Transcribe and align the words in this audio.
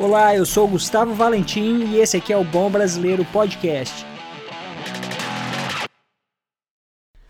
Olá, 0.00 0.32
eu 0.32 0.46
sou 0.46 0.68
Gustavo 0.68 1.12
Valentim 1.12 1.86
e 1.86 1.98
esse 1.98 2.16
aqui 2.16 2.32
é 2.32 2.36
o 2.36 2.44
Bom 2.44 2.70
Brasileiro 2.70 3.24
Podcast. 3.32 4.06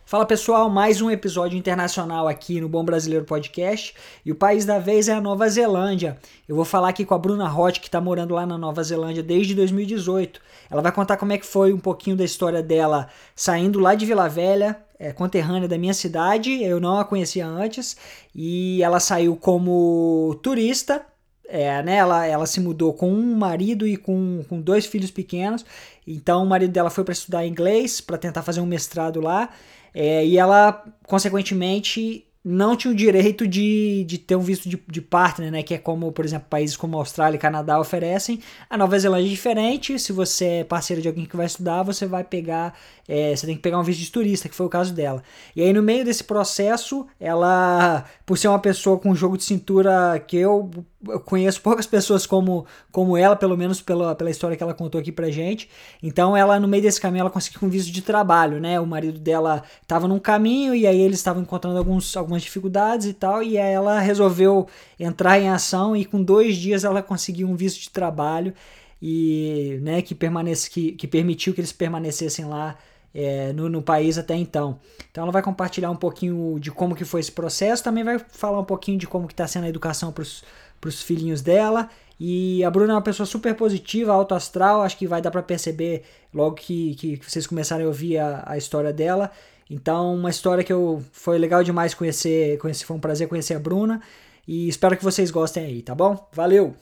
Fala 0.05 0.27
pessoal, 0.27 0.69
mais 0.69 1.01
um 1.01 1.11
episódio 1.11 1.59
internacional 1.59 2.29
aqui 2.29 2.61
no 2.61 2.69
Bom 2.69 2.85
Brasileiro 2.85 3.25
Podcast 3.25 3.95
e 4.23 4.31
o 4.31 4.35
país 4.35 4.67
da 4.67 4.79
vez 4.79 5.09
é 5.09 5.15
a 5.15 5.21
Nova 5.21 5.49
Zelândia. 5.49 6.19
Eu 6.47 6.57
vou 6.57 6.65
falar 6.67 6.91
aqui 6.91 7.07
com 7.07 7.15
a 7.15 7.19
Bruna 7.19 7.49
Roth, 7.49 7.79
que 7.79 7.89
está 7.89 8.03
morando 8.03 8.35
lá 8.35 8.45
na 8.45 8.59
Nova 8.59 8.83
Zelândia 8.83 9.23
desde 9.23 9.55
2018. 9.55 10.39
Ela 10.71 10.83
vai 10.83 10.93
contar 10.93 11.17
como 11.17 11.33
é 11.33 11.39
que 11.39 11.47
foi 11.47 11.73
um 11.73 11.81
pouquinho 11.81 12.17
da 12.17 12.25
história 12.25 12.63
dela 12.63 13.09
saindo 13.35 13.81
lá 13.81 13.95
de 13.95 14.05
Vila 14.05 14.29
Velha, 14.29 14.79
é, 14.99 15.11
conterrânea 15.11 15.69
da 15.69 15.79
minha 15.79 15.95
cidade, 15.95 16.63
eu 16.63 16.79
não 16.79 16.99
a 16.99 17.05
conhecia 17.07 17.47
antes, 17.47 17.97
e 18.35 18.83
ela 18.83 19.01
saiu 19.01 19.37
como 19.37 20.39
turista 20.43 21.07
é, 21.49 21.83
né, 21.83 21.97
ela, 21.97 22.27
ela 22.27 22.47
se 22.47 22.61
mudou 22.61 22.93
com 22.93 23.11
um 23.11 23.35
marido 23.35 23.87
e 23.87 23.97
com, 23.97 24.45
com 24.49 24.61
dois 24.61 24.85
filhos 24.85 25.11
pequenos. 25.11 25.65
Então 26.07 26.45
o 26.45 26.47
marido 26.47 26.71
dela 26.71 26.91
foi 26.91 27.03
para 27.05 27.13
estudar 27.13 27.47
inglês, 27.47 28.01
para 28.01 28.19
tentar 28.19 28.43
fazer 28.43 28.61
um 28.61 28.67
mestrado 28.67 29.21
lá. 29.21 29.51
É, 29.95 30.25
e 30.25 30.37
ela, 30.37 30.85
consequentemente, 31.07 32.29
não 32.45 32.77
tinha 32.77 32.93
o 32.93 32.97
direito 32.97 33.47
de, 33.47 34.05
de 34.05 34.17
ter 34.17 34.37
um 34.37 34.41
visto 34.41 34.69
de, 34.69 34.83
de 34.87 35.01
partner, 35.03 35.51
né? 35.51 35.63
Que 35.63 35.75
é 35.75 35.79
como, 35.79 36.11
por 36.13 36.25
exemplo, 36.25 36.47
países 36.49 36.77
como 36.77 36.97
Austrália 36.97 37.37
e 37.37 37.39
Canadá 37.39 37.79
oferecem. 37.79 38.41
A 38.71 38.77
Nova 38.79 38.99
Zelândia 38.99 39.27
é 39.27 39.31
diferente. 39.31 39.99
Se 39.99 40.13
você 40.13 40.45
é 40.47 40.65
parceiro 40.65 41.03
de 41.03 41.09
alguém 41.09 41.27
que 41.27 41.37
vai 41.37 41.47
estudar, 41.47 41.83
você 41.83 42.07
vai 42.07 42.25
pegar. 42.25 42.75
É, 43.07 43.35
você 43.35 43.47
tem 43.47 43.57
que 43.57 43.61
pegar 43.61 43.79
um 43.79 43.83
visto 43.83 44.01
de 44.01 44.11
turista, 44.11 44.49
que 44.49 44.55
foi 44.55 44.67
o 44.67 44.71
caso 44.71 44.95
dela. 44.95 45.23
E 45.55 45.63
aí, 45.63 45.73
no 45.73 45.83
meio 45.83 46.05
desse 46.05 46.25
processo, 46.25 47.07
ela, 47.21 48.05
por 48.25 48.39
ser 48.39 48.49
uma 48.49 48.59
pessoa 48.59 48.99
com 48.99 49.11
um 49.11 49.15
jogo 49.15 49.37
de 49.37 49.45
cintura 49.45 50.19
que 50.27 50.37
eu, 50.37 50.71
eu 51.07 51.21
conheço 51.21 51.61
poucas 51.63 51.87
pessoas 51.87 52.27
como, 52.27 52.67
como 52.91 53.17
ela, 53.17 53.37
pelo 53.37 53.57
menos 53.57 53.81
pela, 53.81 54.15
pela 54.15 54.31
história 54.31 54.57
que 54.57 54.63
ela 54.63 54.75
contou 54.75 55.01
aqui 55.01 55.13
pra 55.13 55.31
gente. 55.31 55.69
Então, 56.03 56.37
ela, 56.37 56.59
no 56.59 56.67
meio 56.67 56.83
desse 56.83 57.01
caminho, 57.01 57.21
ela 57.21 57.31
conseguiu 57.31 57.61
um 57.63 57.71
visto 57.71 57.93
de 57.93 58.03
trabalho, 58.03 58.61
né? 58.61 58.81
O 58.81 58.87
marido 58.87 59.19
dela 59.19 59.63
estava 59.81 60.09
num 60.09 60.19
caminho 60.19 60.75
e 60.75 60.87
aí 60.87 61.01
eles 61.01 61.19
estavam 61.19 61.43
encontrando 61.43 61.79
alguns, 61.79 62.17
algumas 62.17 62.43
dificuldades 62.43 63.07
e 63.07 63.13
tal. 63.13 63.43
E 63.43 63.57
aí 63.59 63.73
ela 63.73 64.01
resolveu 64.01 64.67
entrar 64.99 65.39
em 65.39 65.49
ação 65.49 65.97
e 65.97 66.05
com 66.05 66.23
dois 66.23 66.57
dias 66.57 66.85
ela 66.85 67.03
conseguiu 67.03 67.49
um 67.49 67.55
visto 67.55 67.81
de 67.81 67.91
trabalho 67.91 68.53
e, 69.01 69.79
né, 69.83 70.03
que, 70.03 70.15
permanece, 70.15 70.69
que, 70.69 70.93
que 70.93 71.07
permitiu 71.07 71.55
que 71.55 71.61
eles 71.61 71.73
permanecessem 71.73 72.45
lá 72.45 72.77
é, 73.15 73.53
no, 73.53 73.69
no, 73.69 73.83
país 73.83 74.19
até 74.19 74.35
então. 74.35 74.79
Então 75.11 75.25
ela 75.25 75.33
vai 75.33 75.43
compartilhar 75.43 75.91
um 75.91 75.97
pouquinho 75.97 76.59
de 76.61 76.71
como 76.71 76.95
que 76.95 77.05
foi 77.05 77.21
esse 77.21 77.33
processo, 77.33 77.83
também 77.83 78.05
vai 78.05 78.19
falar 78.19 78.61
um 78.61 78.65
pouquinho 78.65 78.99
de 78.99 79.07
como 79.07 79.27
que 79.27 79.33
está 79.33 79.47
sendo 79.47 79.65
a 79.65 79.69
educação 79.69 80.13
para 80.13 80.23
os 80.23 81.03
filhinhos 81.03 81.43
dela. 81.43 81.89
E 82.21 82.65
a 82.65 82.71
Bruna 82.71 82.93
é 82.93 82.97
uma 82.97 83.03
pessoa 83.03 83.27
super 83.27 83.55
positiva, 83.55 84.13
alto 84.13 84.35
astral, 84.35 84.83
acho 84.83 84.97
que 84.97 85.07
vai 85.07 85.23
dar 85.23 85.31
para 85.31 85.43
perceber 85.43 86.03
logo 86.35 86.57
que, 86.57 86.95
que 86.97 87.21
vocês 87.23 87.47
começarem 87.47 87.85
a 87.85 87.89
ouvir 87.89 88.19
a, 88.19 88.43
a 88.45 88.57
história 88.57 88.93
dela. 88.93 89.31
Então, 89.71 90.15
uma 90.15 90.31
história 90.31 90.65
que 90.65 90.73
eu 90.73 91.03
foi 91.13 91.39
legal 91.39 91.63
demais 91.63 91.95
conhecer, 91.95 92.59
conhecer, 92.59 92.87
foi 92.87 92.97
um 92.97 93.01
prazer 93.01 93.29
conhecer 93.29 93.55
a 93.55 93.59
Bruna 93.61 94.01
e 94.47 94.67
espero 94.67 94.97
que 94.97 95.05
vocês 95.05 95.31
gostem 95.31 95.65
aí, 95.65 95.83
tá 95.83 95.95
bom? 95.95 96.29
Valeu! 96.33 96.75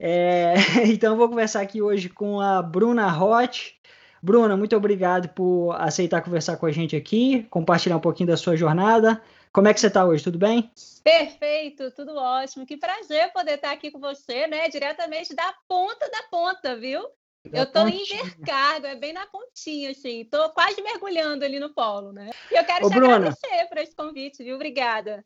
É, 0.00 0.54
então, 0.88 1.16
vou 1.16 1.28
conversar 1.28 1.60
aqui 1.60 1.80
hoje 1.80 2.08
com 2.08 2.40
a 2.40 2.60
Bruna 2.62 3.08
Roth. 3.08 3.74
Bruna, 4.22 4.56
muito 4.56 4.76
obrigado 4.76 5.28
por 5.30 5.72
aceitar 5.72 6.22
conversar 6.22 6.56
com 6.56 6.66
a 6.66 6.70
gente 6.70 6.94
aqui, 6.94 7.44
compartilhar 7.50 7.96
um 7.96 8.00
pouquinho 8.00 8.28
da 8.28 8.36
sua 8.36 8.56
jornada. 8.56 9.20
Como 9.52 9.66
é 9.66 9.74
que 9.74 9.80
você 9.80 9.88
está 9.88 10.04
hoje? 10.04 10.22
Tudo 10.22 10.38
bem? 10.38 10.70
Perfeito, 11.02 11.90
tudo 11.90 12.14
ótimo. 12.14 12.64
Que 12.64 12.76
prazer 12.76 13.32
poder 13.32 13.54
estar 13.54 13.72
aqui 13.72 13.90
com 13.90 13.98
você, 13.98 14.46
né? 14.46 14.68
Diretamente 14.68 15.34
da 15.34 15.52
ponta 15.68 16.08
da 16.08 16.22
ponta, 16.30 16.76
viu? 16.76 17.02
Da 17.50 17.58
eu 17.58 17.64
estou 17.64 17.88
em 17.88 18.00
Intercargo, 18.00 18.86
é 18.86 18.94
bem 18.94 19.12
na 19.12 19.26
pontinha, 19.26 19.90
assim. 19.90 20.20
Estou 20.20 20.48
quase 20.50 20.80
mergulhando 20.80 21.44
ali 21.44 21.58
no 21.58 21.74
polo, 21.74 22.12
né? 22.12 22.30
E 22.50 22.54
eu 22.56 22.64
quero 22.64 22.86
Ô, 22.86 22.88
te 22.88 22.94
Bruna, 22.94 23.16
agradecer 23.16 23.68
por 23.68 23.78
esse 23.78 23.94
convite, 23.96 24.44
viu? 24.44 24.54
Obrigada. 24.54 25.24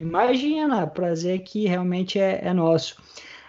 Imagina, 0.00 0.86
prazer 0.86 1.40
que 1.40 1.66
realmente 1.66 2.20
é, 2.20 2.46
é 2.46 2.52
nosso. 2.52 2.96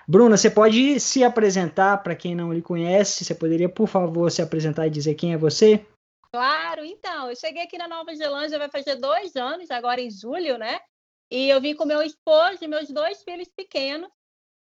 Bruna, 0.09 0.37
você 0.37 0.49
pode 0.49 1.01
se 1.01 1.21
apresentar 1.21 2.01
para 2.01 2.15
quem 2.15 2.33
não 2.33 2.53
lhe 2.53 2.61
conhece? 2.61 3.25
Você 3.25 3.35
poderia, 3.35 3.67
por 3.67 3.89
favor, 3.89 4.31
se 4.31 4.41
apresentar 4.41 4.87
e 4.87 4.89
dizer 4.89 5.15
quem 5.15 5.33
é 5.33 5.37
você? 5.37 5.85
Claro, 6.31 6.85
então, 6.85 7.29
eu 7.29 7.35
cheguei 7.35 7.63
aqui 7.63 7.77
na 7.77 7.89
Nova 7.89 8.15
Zelândia, 8.15 8.57
vai 8.57 8.69
fazer 8.69 8.95
dois 8.95 9.35
anos, 9.35 9.69
agora 9.69 9.99
em 9.99 10.09
julho, 10.09 10.57
né? 10.57 10.79
E 11.29 11.49
eu 11.49 11.59
vim 11.59 11.75
com 11.75 11.83
meu 11.83 12.01
esposo 12.01 12.59
e 12.61 12.67
meus 12.69 12.87
dois 12.87 13.21
filhos 13.21 13.49
pequenos, 13.49 14.09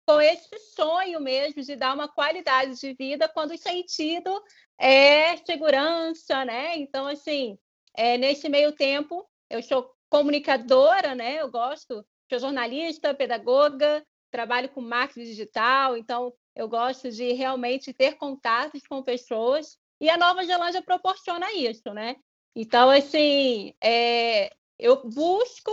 com 0.07 0.19
esse 0.19 0.57
sonho 0.75 1.19
mesmo 1.19 1.61
de 1.61 1.75
dar 1.75 1.93
uma 1.93 2.07
qualidade 2.07 2.79
de 2.79 2.93
vida, 2.93 3.29
quando 3.29 3.51
o 3.51 3.57
sentido 3.57 4.43
é 4.79 5.37
segurança, 5.37 6.43
né? 6.43 6.75
Então, 6.77 7.05
assim, 7.05 7.55
é, 7.95 8.17
nesse 8.17 8.49
meio 8.49 8.71
tempo, 8.71 9.27
eu 9.47 9.61
sou 9.61 9.91
comunicadora, 10.09 11.13
né? 11.13 11.39
Eu 11.39 11.51
gosto, 11.51 12.03
sou 12.31 12.39
jornalista, 12.39 13.13
pedagoga, 13.13 14.03
trabalho 14.35 14.67
com 14.67 14.81
marketing 14.81 15.23
digital, 15.23 15.95
então 15.95 16.33
eu 16.53 16.67
gosto 16.67 17.09
de 17.09 17.31
realmente 17.31 17.93
ter 17.93 18.15
contatos 18.17 18.85
com 18.85 19.01
pessoas 19.01 19.77
e 20.01 20.09
a 20.09 20.17
Nova 20.17 20.43
Zelândia 20.43 20.81
proporciona 20.81 21.53
isso, 21.53 21.93
né? 21.93 22.17
Então, 22.53 22.89
assim, 22.89 23.73
é, 23.81 24.53
eu 24.77 25.07
busco 25.07 25.71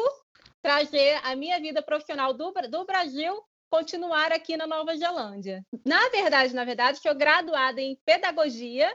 trazer 0.63 1.19
a 1.25 1.35
minha 1.35 1.59
vida 1.59 1.83
profissional 1.83 2.33
do, 2.33 2.53
do 2.71 2.85
Brasil 2.85 3.43
continuar 3.69 4.31
aqui 4.31 4.57
na 4.57 4.67
Nova 4.67 4.97
Zelândia. 4.97 5.65
Na 5.85 6.09
verdade, 6.11 6.55
na 6.55 6.65
verdade, 6.65 6.99
sou 6.99 7.17
graduada 7.17 7.81
em 7.81 7.99
pedagogia. 8.05 8.95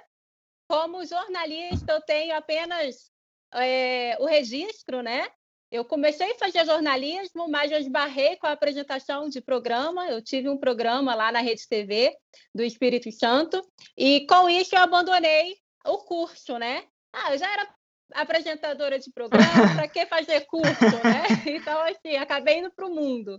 Como 0.70 1.06
jornalista, 1.06 1.92
eu 1.92 2.02
tenho 2.02 2.36
apenas 2.36 3.12
é, 3.54 4.16
o 4.20 4.26
registro, 4.26 5.02
né? 5.02 5.28
Eu 5.70 5.84
comecei 5.84 6.32
a 6.32 6.38
fazer 6.38 6.66
jornalismo, 6.66 7.50
mas 7.50 7.72
eu 7.72 7.80
esbarrei 7.80 8.38
com 8.38 8.48
a 8.48 8.52
apresentação 8.52 9.28
de 9.28 9.42
programa. 9.42 10.08
Eu 10.08 10.22
tive 10.22 10.48
um 10.48 10.58
programa 10.58 11.14
lá 11.14 11.32
na 11.32 11.42
Rede 11.42 11.68
TV 11.68 12.16
do 12.56 12.64
Espírito 12.64 13.12
Santo, 13.12 13.62
e 13.98 14.26
com 14.28 14.50
isso 14.50 14.76
eu 14.76 14.82
abandonei 14.82 15.58
o 15.86 15.98
curso, 16.00 16.58
né? 16.58 16.86
Ah, 17.12 17.34
eu 17.34 17.38
já 17.38 17.52
era 17.52 17.68
apresentadora 18.14 18.98
de 18.98 19.12
programa, 19.12 19.46
para 19.76 19.88
que 19.88 20.06
fazer 20.06 20.46
curso, 20.46 20.86
né? 21.04 21.24
Então, 21.46 21.82
assim, 21.82 22.16
acabei 22.16 22.60
indo 22.60 22.72
para 22.72 22.88
o 22.88 22.94
mundo. 22.94 23.38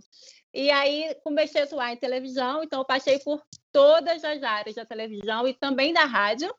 E 0.53 0.69
aí 0.71 1.15
comecei 1.23 1.61
a 1.61 1.63
atuar 1.63 1.93
em 1.93 1.97
televisão, 1.97 2.63
então 2.63 2.79
eu 2.79 2.85
passei 2.85 3.19
por 3.19 3.41
todas 3.71 4.23
as 4.23 4.41
áreas 4.43 4.75
da 4.75 4.85
televisão 4.85 5.47
e 5.47 5.53
também 5.53 5.93
da 5.93 6.05
rádio. 6.05 6.53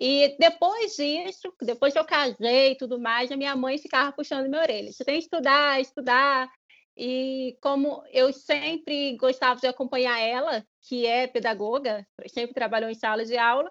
E 0.00 0.36
depois 0.38 0.96
disso, 0.96 1.54
depois 1.62 1.92
que 1.92 1.98
eu 1.98 2.04
casei 2.04 2.72
e 2.72 2.76
tudo 2.76 2.98
mais, 2.98 3.30
a 3.30 3.36
minha 3.36 3.54
mãe 3.54 3.78
ficava 3.78 4.12
puxando 4.12 4.48
minha 4.48 4.60
orelha. 4.60 4.92
Você 4.92 5.04
tem 5.04 5.18
que 5.18 5.24
estudar, 5.24 5.80
estudar. 5.80 6.50
E 6.96 7.56
como 7.60 8.04
eu 8.10 8.32
sempre 8.32 9.16
gostava 9.16 9.60
de 9.60 9.66
acompanhar 9.66 10.18
ela, 10.20 10.64
que 10.82 11.06
é 11.06 11.26
pedagoga, 11.26 12.06
sempre 12.28 12.54
trabalhou 12.54 12.90
em 12.90 12.94
sala 12.94 13.24
de 13.24 13.36
aula, 13.36 13.70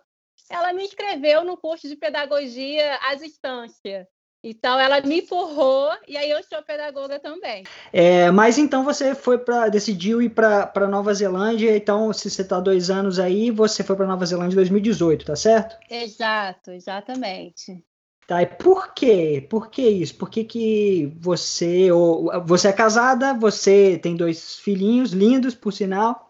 ela 0.50 0.74
me 0.74 0.84
inscreveu 0.84 1.44
no 1.44 1.58
curso 1.58 1.88
de 1.88 1.96
pedagogia 1.96 3.00
à 3.02 3.16
distância. 3.16 4.08
Então 4.44 4.78
ela 4.78 5.00
me 5.00 5.20
empurrou 5.22 5.90
e 6.06 6.18
aí 6.18 6.30
eu 6.30 6.44
sou 6.44 6.62
pedagoga 6.62 7.18
também. 7.18 7.64
É, 7.94 8.30
mas 8.30 8.58
então 8.58 8.84
você 8.84 9.16
foi 9.16 9.38
para 9.38 9.70
decidiu 9.70 10.22
ir 10.22 10.30
para 10.30 10.88
Nova 10.88 11.14
Zelândia. 11.14 11.76
Então 11.78 12.12
se 12.12 12.30
você 12.30 12.42
está 12.42 12.60
dois 12.60 12.90
anos 12.90 13.20
aí, 13.20 13.50
você 13.50 13.84
foi 13.84 13.96
para 13.96 14.06
Nova 14.06 14.26
Zelândia 14.26 14.54
em 14.54 14.58
2018, 14.58 15.26
tá 15.26 15.36
certo? 15.36 15.78
Exato, 15.90 16.72
exatamente. 16.72 17.82
Tá, 18.28 18.42
e 18.42 18.46
por 18.46 18.94
quê? 18.94 19.46
Por 19.50 19.70
que 19.70 19.82
isso? 19.82 20.16
Por 20.16 20.30
que, 20.30 20.44
que 20.44 21.14
você 21.20 21.92
ou 21.92 22.30
você 22.46 22.70
é 22.70 22.74
casada? 22.74 23.34
Você 23.34 24.00
tem 24.02 24.16
dois 24.16 24.60
filhinhos 24.60 25.12
lindos, 25.12 25.56
por 25.56 25.74
sinal. 25.74 26.30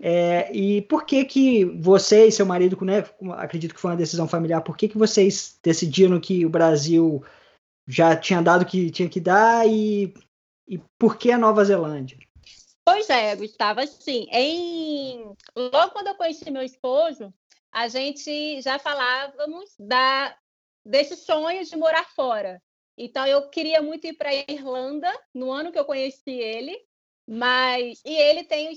É, 0.00 0.50
e 0.52 0.82
por 0.82 1.04
que 1.04 1.24
que 1.24 1.64
você 1.64 2.26
e 2.26 2.32
seu 2.32 2.46
marido, 2.46 2.78
né, 2.84 3.04
acredito 3.36 3.74
que 3.74 3.80
foi 3.80 3.90
uma 3.90 3.96
decisão 3.96 4.28
familiar, 4.28 4.60
por 4.62 4.76
que 4.76 4.88
que 4.88 4.98
vocês 4.98 5.58
decidiram 5.62 6.20
que 6.20 6.46
o 6.46 6.50
Brasil 6.50 7.22
já 7.88 8.14
tinha 8.14 8.42
dado 8.42 8.62
o 8.62 8.66
que 8.66 8.90
tinha 8.90 9.08
que 9.08 9.18
dar 9.18 9.66
e, 9.66 10.12
e 10.68 10.78
por 10.98 11.16
que 11.16 11.32
a 11.32 11.38
Nova 11.38 11.64
Zelândia? 11.64 12.18
Pois 12.84 13.08
é, 13.08 13.34
Gustavo, 13.34 13.80
assim, 13.80 14.26
em... 14.30 15.24
logo 15.56 15.92
quando 15.92 16.08
eu 16.08 16.14
conheci 16.14 16.50
meu 16.50 16.62
esposo, 16.62 17.32
a 17.72 17.88
gente 17.88 18.60
já 18.60 18.78
falávamos 18.78 19.74
da... 19.78 20.36
desse 20.84 21.16
sonho 21.16 21.64
de 21.64 21.76
morar 21.76 22.04
fora. 22.14 22.62
Então, 22.96 23.26
eu 23.26 23.48
queria 23.48 23.80
muito 23.80 24.06
ir 24.06 24.14
para 24.14 24.30
a 24.30 24.34
Irlanda, 24.34 25.12
no 25.34 25.50
ano 25.50 25.72
que 25.72 25.78
eu 25.78 25.84
conheci 25.84 26.30
ele, 26.30 26.76
mas... 27.26 28.00
E 28.04 28.14
ele 28.14 28.44
tem 28.44 28.70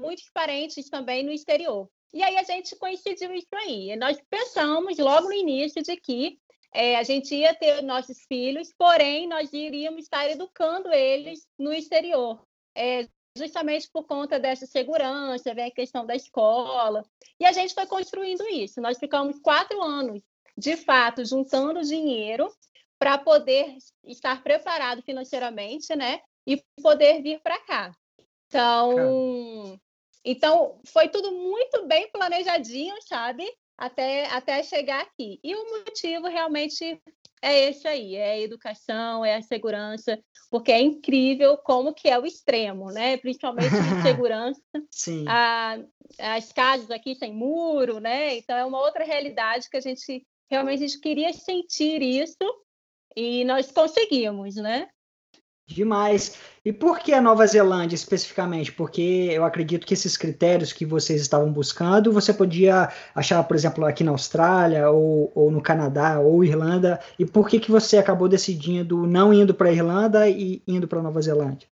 muitos 0.00 0.30
parentes 0.32 0.88
também 0.88 1.22
no 1.22 1.30
exterior. 1.30 1.88
E 2.14 2.22
aí 2.22 2.36
a 2.36 2.42
gente 2.42 2.74
coincidiu 2.76 3.34
isso 3.34 3.54
aí. 3.54 3.94
Nós 3.96 4.18
pensamos 4.30 4.98
logo 4.98 5.28
no 5.28 5.34
início 5.34 5.82
de 5.82 5.96
que 5.96 6.38
é, 6.72 6.96
a 6.96 7.02
gente 7.02 7.34
ia 7.34 7.54
ter 7.54 7.82
nossos 7.82 8.18
filhos, 8.26 8.72
porém 8.76 9.26
nós 9.26 9.52
iríamos 9.52 10.02
estar 10.02 10.28
educando 10.28 10.92
eles 10.92 11.46
no 11.58 11.72
exterior. 11.72 12.42
É, 12.76 13.08
justamente 13.36 13.88
por 13.90 14.04
conta 14.04 14.38
dessa 14.38 14.66
segurança, 14.66 15.54
vem 15.54 15.66
a 15.66 15.70
questão 15.70 16.04
da 16.04 16.14
escola. 16.14 17.04
E 17.40 17.46
a 17.46 17.52
gente 17.52 17.74
foi 17.74 17.86
construindo 17.86 18.46
isso. 18.48 18.80
Nós 18.80 18.98
ficamos 18.98 19.38
quatro 19.40 19.80
anos, 19.82 20.22
de 20.56 20.76
fato, 20.76 21.24
juntando 21.24 21.82
dinheiro 21.82 22.52
para 22.98 23.16
poder 23.16 23.76
estar 24.04 24.42
preparado 24.42 25.02
financeiramente, 25.02 25.94
né? 25.94 26.20
E 26.46 26.62
poder 26.82 27.22
vir 27.22 27.40
para 27.40 27.58
cá. 27.60 27.92
Então, 28.48 29.78
então, 30.24 30.80
foi 30.86 31.08
tudo 31.08 31.30
muito 31.32 31.86
bem 31.86 32.10
planejadinho, 32.10 32.96
sabe? 33.02 33.46
Até, 33.78 34.26
até 34.26 34.62
chegar 34.64 35.00
aqui. 35.00 35.38
E 35.42 35.54
o 35.54 35.70
motivo 35.70 36.26
realmente 36.26 37.00
é 37.40 37.68
esse 37.68 37.86
aí, 37.86 38.16
é 38.16 38.32
a 38.32 38.40
educação, 38.40 39.24
é 39.24 39.36
a 39.36 39.42
segurança, 39.42 40.18
porque 40.50 40.72
é 40.72 40.80
incrível 40.80 41.56
como 41.58 41.94
que 41.94 42.08
é 42.08 42.18
o 42.18 42.26
extremo, 42.26 42.90
né? 42.90 43.16
Principalmente 43.18 43.70
de 43.70 44.02
segurança. 44.02 44.60
Sim. 44.90 45.24
A, 45.28 45.78
as 46.18 46.52
casas 46.52 46.90
aqui 46.90 47.14
sem 47.14 47.32
muro, 47.32 48.00
né? 48.00 48.36
Então 48.36 48.56
é 48.56 48.64
uma 48.64 48.80
outra 48.80 49.04
realidade 49.04 49.70
que 49.70 49.76
a 49.76 49.80
gente 49.80 50.26
realmente 50.50 50.82
a 50.82 50.86
gente 50.86 51.00
queria 51.00 51.32
sentir 51.32 52.02
isso 52.02 52.36
e 53.14 53.44
nós 53.44 53.70
conseguimos, 53.70 54.56
né? 54.56 54.88
Demais. 55.68 56.38
E 56.64 56.72
por 56.72 56.98
que 56.98 57.12
a 57.12 57.20
Nova 57.20 57.46
Zelândia 57.46 57.94
especificamente? 57.94 58.72
Porque 58.72 59.28
eu 59.30 59.44
acredito 59.44 59.86
que 59.86 59.92
esses 59.92 60.16
critérios 60.16 60.72
que 60.72 60.86
vocês 60.86 61.20
estavam 61.20 61.52
buscando, 61.52 62.10
você 62.10 62.32
podia 62.32 62.90
achar, 63.14 63.44
por 63.44 63.54
exemplo, 63.54 63.84
aqui 63.84 64.02
na 64.02 64.10
Austrália, 64.10 64.90
ou, 64.90 65.30
ou 65.34 65.50
no 65.50 65.60
Canadá, 65.60 66.20
ou 66.20 66.42
Irlanda. 66.42 66.98
E 67.18 67.26
por 67.26 67.48
que, 67.48 67.60
que 67.60 67.70
você 67.70 67.98
acabou 67.98 68.28
decidindo 68.28 69.06
não 69.06 69.32
indo 69.32 69.54
para 69.54 69.68
a 69.68 69.72
Irlanda 69.72 70.28
e 70.28 70.62
indo 70.66 70.88
para 70.88 71.00
a 71.00 71.02
Nova 71.02 71.20
Zelândia? 71.20 71.68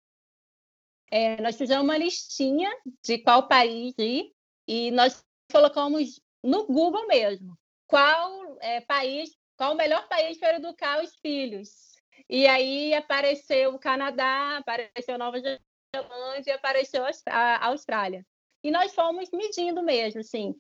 É, 1.12 1.42
nós 1.42 1.58
fizemos 1.58 1.84
uma 1.84 1.98
listinha 1.98 2.70
de 3.04 3.18
qual 3.18 3.50
país 3.50 3.94
ir 3.98 4.32
e 4.66 4.90
nós 4.92 5.22
colocamos 5.52 6.22
no 6.42 6.66
Google 6.66 7.06
mesmo 7.08 7.58
qual 7.88 8.58
é, 8.62 8.80
país, 8.80 9.38
qual 9.58 9.74
o 9.74 9.78
melhor 9.78 10.08
país 10.08 10.38
para 10.38 10.56
educar 10.56 11.04
os 11.04 11.14
filhos. 11.18 11.91
E 12.30 12.48
aí 12.48 12.94
apareceu 12.94 13.74
o 13.74 13.80
Canadá, 13.80 14.58
apareceu 14.58 15.18
Nova 15.18 15.38
Zelândia, 15.40 16.56
apareceu 16.56 17.04
a 17.28 17.66
Austrália. 17.68 18.26
E 18.64 18.72
nós 18.72 18.94
fomos 18.94 19.30
medindo 19.32 19.82
mesmo, 19.82 20.22
assim. 20.22 20.56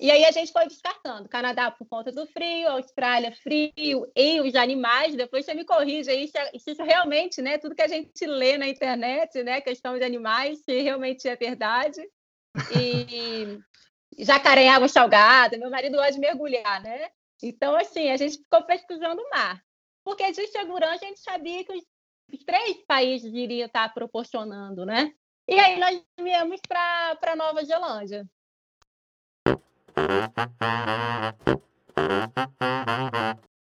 E 0.00 0.10
aí 0.10 0.24
a 0.24 0.32
gente 0.32 0.52
foi 0.52 0.66
descartando. 0.66 1.28
Canadá 1.28 1.70
por 1.70 1.86
conta 1.86 2.10
do 2.10 2.26
frio, 2.26 2.68
Austrália 2.68 3.32
frio, 3.32 4.10
e 4.16 4.40
os 4.40 4.54
animais, 4.56 5.14
depois 5.14 5.44
você 5.44 5.54
me 5.54 5.64
corrige 5.64 6.10
aí 6.10 6.26
se, 6.26 6.58
se 6.58 6.72
isso 6.72 6.82
realmente, 6.82 7.40
né, 7.40 7.58
tudo 7.58 7.76
que 7.76 7.82
a 7.82 7.88
gente 7.88 8.26
lê 8.26 8.58
na 8.58 8.66
internet, 8.66 9.42
né, 9.44 9.60
questão 9.60 9.96
de 9.96 10.04
animais, 10.04 10.58
se 10.64 10.80
realmente 10.80 11.28
é 11.28 11.36
verdade. 11.36 12.02
E 12.76 13.58
jacaré 14.18 14.68
água 14.68 14.88
salgada, 14.88 15.58
meu 15.58 15.70
marido 15.70 15.96
gosta 15.96 16.12
de 16.12 16.18
mergulhar, 16.18 16.82
né? 16.82 17.08
Então, 17.42 17.76
assim, 17.76 18.10
a 18.10 18.16
gente 18.16 18.38
ficou 18.38 18.62
pesquisando 18.64 19.22
o 19.22 19.30
mar 19.30 19.62
porque 20.04 20.30
de 20.30 20.46
segurança 20.48 21.04
a 21.04 21.08
gente 21.08 21.20
sabia 21.20 21.64
que 21.64 21.72
os, 21.72 22.44
três 22.44 22.84
países 22.86 23.32
iriam 23.32 23.66
estar 23.66 23.92
proporcionando, 23.94 24.84
né? 24.84 25.12
E 25.48 25.58
aí 25.58 25.78
nós 25.78 26.02
viemos 26.20 26.60
para 26.68 27.36
Nova 27.36 27.64
Zelândia. 27.64 28.26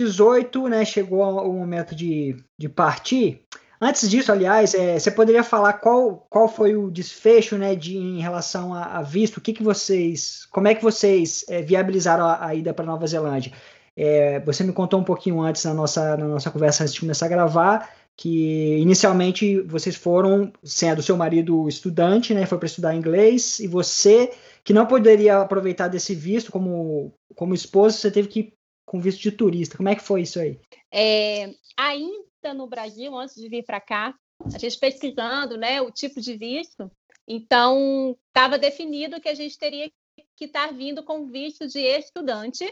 dezoito, 0.00 0.68
né, 0.68 0.84
chegou 0.84 1.22
o 1.22 1.52
momento 1.52 1.94
de, 1.94 2.36
de 2.58 2.68
partir. 2.68 3.42
Antes 3.80 4.08
disso, 4.08 4.32
aliás, 4.32 4.74
é, 4.74 4.98
você 4.98 5.10
poderia 5.10 5.42
falar 5.42 5.74
qual, 5.74 6.26
qual 6.30 6.48
foi 6.48 6.74
o 6.76 6.90
desfecho, 6.90 7.58
né, 7.58 7.74
de, 7.74 7.96
em 7.96 8.20
relação 8.20 8.72
a, 8.72 8.98
a 8.98 9.02
visto? 9.02 9.36
O 9.36 9.40
que, 9.40 9.52
que 9.52 9.62
vocês, 9.62 10.46
como 10.46 10.68
é 10.68 10.74
que 10.74 10.82
vocês 10.82 11.44
é, 11.48 11.60
viabilizaram 11.60 12.24
a, 12.24 12.46
a 12.46 12.54
ida 12.54 12.72
para 12.72 12.86
Nova 12.86 13.06
Zelândia? 13.06 13.52
É, 13.96 14.40
você 14.40 14.62
me 14.62 14.72
contou 14.72 15.00
um 15.00 15.04
pouquinho 15.04 15.40
antes 15.40 15.64
na 15.64 15.72
nossa, 15.72 16.16
na 16.16 16.28
nossa 16.28 16.50
conversa 16.50 16.82
antes 16.82 16.94
de 16.94 17.00
começar 17.00 17.26
a 17.26 17.30
gravar 17.30 17.90
que 18.16 18.78
inicialmente 18.78 19.60
vocês 19.60 19.94
foram 19.94 20.50
sendo 20.64 21.02
seu 21.02 21.16
marido 21.16 21.68
estudante, 21.68 22.32
né, 22.32 22.46
foi 22.46 22.56
para 22.56 22.66
estudar 22.66 22.94
inglês 22.94 23.60
e 23.60 23.66
você 23.66 24.34
que 24.64 24.72
não 24.72 24.86
poderia 24.86 25.42
aproveitar 25.42 25.88
desse 25.88 26.14
visto 26.14 26.50
como 26.50 27.12
como 27.34 27.54
esposo, 27.54 27.98
você 27.98 28.10
teve 28.10 28.28
que 28.28 28.40
ir 28.40 28.52
com 28.86 28.98
visto 28.98 29.20
de 29.20 29.32
turista. 29.32 29.76
Como 29.76 29.88
é 29.90 29.94
que 29.94 30.02
foi 30.02 30.22
isso 30.22 30.40
aí? 30.40 30.58
É, 30.90 31.54
ainda 31.76 32.54
no 32.54 32.66
Brasil, 32.66 33.14
antes 33.14 33.34
de 33.34 33.48
vir 33.48 33.64
para 33.64 33.80
cá, 33.80 34.14
a 34.42 34.58
gente 34.58 34.78
pesquisando, 34.78 35.58
né, 35.58 35.82
o 35.82 35.90
tipo 35.90 36.20
de 36.20 36.36
visto, 36.36 36.90
então 37.28 38.16
estava 38.28 38.58
definido 38.58 39.20
que 39.20 39.28
a 39.28 39.34
gente 39.34 39.58
teria 39.58 39.90
que 40.36 40.46
estar 40.46 40.72
vindo 40.72 41.02
com 41.02 41.26
visto 41.26 41.68
de 41.68 41.80
estudante 41.80 42.64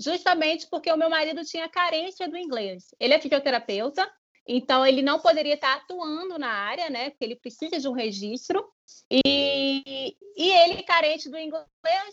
justamente 0.00 0.66
porque 0.70 0.90
o 0.90 0.96
meu 0.96 1.10
marido 1.10 1.44
tinha 1.44 1.68
carência 1.68 2.28
do 2.28 2.36
inglês. 2.36 2.94
Ele 2.98 3.14
é 3.14 3.20
fisioterapeuta, 3.20 4.10
então 4.46 4.84
ele 4.84 5.02
não 5.02 5.20
poderia 5.20 5.54
estar 5.54 5.74
atuando 5.74 6.38
na 6.38 6.50
área, 6.50 6.88
né? 6.88 7.10
Porque 7.10 7.24
ele 7.24 7.36
precisa 7.36 7.78
de 7.78 7.86
um 7.86 7.92
registro. 7.92 8.66
E, 9.08 10.16
e 10.36 10.50
ele 10.50 10.82
carente 10.82 11.28
do 11.28 11.38
inglês 11.38 11.66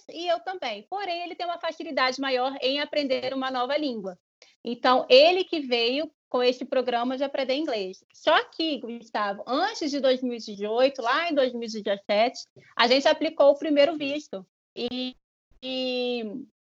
e 0.10 0.28
eu 0.28 0.40
também. 0.42 0.86
Porém, 0.90 1.24
ele 1.24 1.36
tem 1.36 1.46
uma 1.46 1.60
facilidade 1.60 2.20
maior 2.20 2.56
em 2.62 2.80
aprender 2.80 3.34
uma 3.34 3.50
nova 3.50 3.76
língua. 3.78 4.20
Então, 4.64 5.06
ele 5.10 5.44
que 5.46 5.62
veio 5.62 6.12
com 6.30 6.44
esse 6.44 6.66
programa 6.66 7.18
de 7.18 7.24
aprender 7.24 7.56
inglês. 7.56 8.04
Só 8.14 8.44
que, 8.50 8.80
Gustavo, 8.80 9.44
antes 9.48 9.90
de 9.90 10.00
2018, 10.00 11.02
lá 11.02 11.30
em 11.30 11.34
2017, 11.34 12.38
a 12.76 12.88
gente 12.88 13.08
aplicou 13.08 13.52
o 13.52 13.58
primeiro 13.58 13.98
visto. 13.98 14.46
E, 14.76 15.16
e 15.64 16.24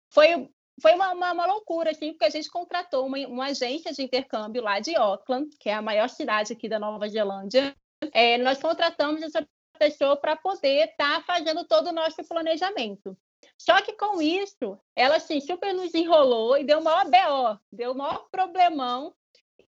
foi 0.08 0.49
foi 0.80 0.94
uma, 0.94 1.12
uma, 1.12 1.32
uma, 1.32 1.46
loucura, 1.46 1.90
assim, 1.90 2.12
porque 2.12 2.24
a 2.24 2.30
gente 2.30 2.50
contratou 2.50 3.06
uma, 3.06 3.18
uma, 3.26 3.46
agência 3.46 3.92
de 3.92 4.02
intercâmbio 4.02 4.62
lá 4.62 4.80
de 4.80 4.96
Auckland, 4.96 5.56
que 5.58 5.68
é 5.68 5.74
a 5.74 5.82
maior 5.82 6.08
cidade 6.08 6.52
aqui 6.52 6.68
da 6.68 6.78
Nova 6.78 7.08
Zelândia. 7.08 7.76
É, 8.12 8.38
nós 8.38 8.60
contratamos 8.60 9.22
essa 9.22 9.46
pessoa 9.78 10.16
para 10.16 10.36
poder 10.36 10.90
estar 10.90 11.18
tá 11.18 11.22
fazendo 11.22 11.64
todo 11.64 11.88
o 11.88 11.92
nosso 11.92 12.22
planejamento. 12.24 13.16
Só 13.58 13.80
que 13.82 13.92
com 13.94 14.20
isso, 14.20 14.78
ela 14.94 15.16
assim, 15.16 15.40
super 15.40 15.72
nos 15.72 15.94
enrolou 15.94 16.56
e 16.58 16.64
deu 16.64 16.82
maior 16.82 17.04
BO, 17.04 17.60
deu 17.72 17.94
maior 17.94 18.28
problemão. 18.30 19.14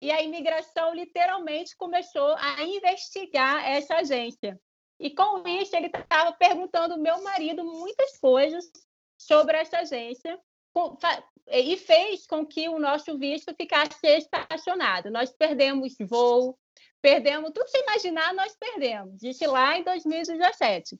E 0.01 0.11
a 0.11 0.21
imigração 0.21 0.93
literalmente 0.93 1.75
começou 1.75 2.35
a 2.37 2.63
investigar 2.63 3.67
essa 3.69 3.97
agência. 3.97 4.59
E 4.99 5.09
com 5.09 5.47
isso, 5.47 5.75
ele 5.75 5.87
estava 5.87 6.31
perguntando 6.33 6.93
ao 6.93 6.99
meu 6.99 7.21
marido 7.23 7.63
muitas 7.63 8.17
coisas 8.17 8.65
sobre 9.17 9.57
essa 9.57 9.79
agência 9.79 10.39
e 11.51 11.77
fez 11.77 12.27
com 12.27 12.45
que 12.45 12.69
o 12.69 12.79
nosso 12.79 13.17
visto 13.17 13.53
ficasse 13.55 14.05
estacionado. 14.05 15.09
Nós 15.09 15.31
perdemos 15.31 15.95
voo, 15.99 16.57
perdemos 17.01 17.51
tudo 17.53 17.67
sem 17.67 17.81
imaginar, 17.81 18.33
nós 18.33 18.55
perdemos. 18.55 19.23
Isso 19.23 19.49
lá 19.49 19.77
em 19.77 19.83
2017. 19.83 20.99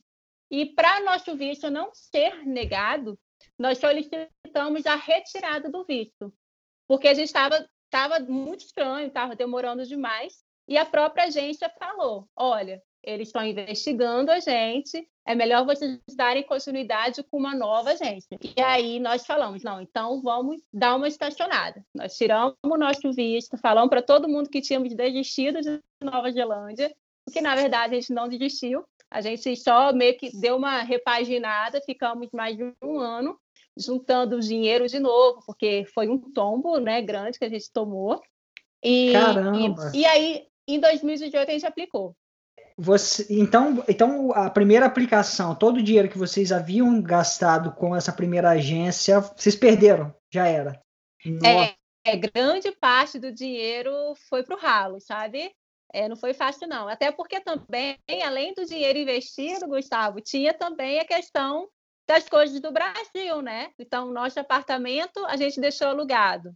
E 0.51 0.65
para 0.65 1.01
nosso 1.01 1.35
visto 1.35 1.69
não 1.69 1.91
ser 1.93 2.45
negado, 2.45 3.19
nós 3.57 3.77
solicitamos 3.77 4.85
a 4.85 4.95
retirada 4.95 5.69
do 5.69 5.85
visto, 5.85 6.33
porque 6.87 7.07
a 7.07 7.13
gente 7.13 7.27
estava 7.27 7.69
estava 7.89 8.19
muito 8.19 8.65
estranho, 8.65 9.07
estava 9.07 9.35
demorando 9.35 9.85
demais. 9.85 10.43
E 10.67 10.77
a 10.77 10.85
própria 10.85 11.25
agência 11.25 11.69
falou: 11.79 12.29
olha, 12.35 12.81
eles 13.03 13.29
estão 13.29 13.43
investigando 13.43 14.31
a 14.31 14.39
gente, 14.39 15.07
é 15.25 15.35
melhor 15.35 15.65
vocês 15.65 15.99
darem 16.15 16.43
continuidade 16.43 17.23
com 17.23 17.37
uma 17.37 17.55
nova 17.55 17.91
agência. 17.91 18.37
E 18.41 18.61
aí 18.61 18.99
nós 18.99 19.25
falamos, 19.25 19.63
não, 19.63 19.81
então 19.81 20.21
vamos 20.21 20.61
dar 20.73 20.95
uma 20.95 21.07
estacionada. 21.07 21.83
Nós 21.93 22.15
tiramos 22.17 22.55
o 22.63 22.77
nosso 22.77 23.11
visto, 23.13 23.57
falamos 23.57 23.89
para 23.89 24.01
todo 24.01 24.27
mundo 24.27 24.49
que 24.49 24.61
tínhamos 24.61 24.93
desistido 24.93 25.61
de 25.61 25.79
Nova 26.03 26.31
Zelândia, 26.31 26.93
porque 27.25 27.41
na 27.41 27.55
verdade 27.55 27.95
a 27.95 27.99
gente 27.99 28.13
não 28.13 28.27
desistiu, 28.27 28.83
a 29.09 29.21
gente 29.21 29.55
só 29.55 29.91
meio 29.93 30.17
que 30.17 30.35
deu 30.37 30.55
uma 30.57 30.81
repaginada, 30.81 31.81
ficamos 31.81 32.29
mais 32.31 32.55
de 32.55 32.73
um 32.83 32.99
ano 32.99 33.39
juntando 33.77 34.35
o 34.35 34.41
dinheiro 34.41 34.87
de 34.87 34.99
novo, 34.99 35.41
porque 35.45 35.85
foi 35.93 36.07
um 36.09 36.19
tombo 36.19 36.77
né, 36.79 37.01
grande 37.01 37.39
que 37.39 37.45
a 37.45 37.49
gente 37.49 37.71
tomou. 37.71 38.21
E, 38.83 39.13
Caramba! 39.13 39.91
E, 39.93 39.99
e 39.99 40.05
aí, 40.05 40.47
em 40.67 40.79
2018, 40.79 41.49
a 41.49 41.51
gente 41.53 41.65
aplicou. 41.65 42.15
Você, 42.81 43.25
então, 43.29 43.83
então, 43.89 44.31
a 44.31 44.49
primeira 44.49 44.85
aplicação, 44.85 45.53
todo 45.53 45.77
o 45.77 45.83
dinheiro 45.83 46.07
que 46.07 46.17
vocês 46.17 46.49
haviam 46.49 47.01
gastado 47.01 47.73
com 47.73 47.93
essa 47.93 48.13
primeira 48.13 48.51
agência, 48.51 49.19
vocês 49.19 49.53
perderam, 49.53 50.15
já 50.31 50.47
era. 50.47 50.81
É, 51.43 51.75
é, 52.09 52.15
grande 52.15 52.71
parte 52.71 53.19
do 53.19 53.33
dinheiro 53.33 53.91
foi 54.29 54.43
para 54.43 54.55
o 54.55 54.59
ralo, 54.59 55.01
sabe? 55.01 55.51
É, 55.91 56.07
não 56.07 56.15
foi 56.15 56.33
fácil, 56.33 56.69
não. 56.69 56.87
Até 56.87 57.11
porque 57.11 57.41
também, 57.41 57.97
além 58.23 58.53
do 58.53 58.65
dinheiro 58.65 58.97
investido, 58.97 59.67
Gustavo, 59.67 60.21
tinha 60.21 60.53
também 60.53 61.01
a 61.01 61.05
questão 61.05 61.67
das 62.07 62.29
coisas 62.29 62.61
do 62.61 62.71
Brasil, 62.71 63.41
né? 63.41 63.71
Então, 63.77 64.09
nosso 64.09 64.39
apartamento 64.39 65.19
a 65.25 65.35
gente 65.35 65.59
deixou 65.59 65.87
alugado. 65.87 66.53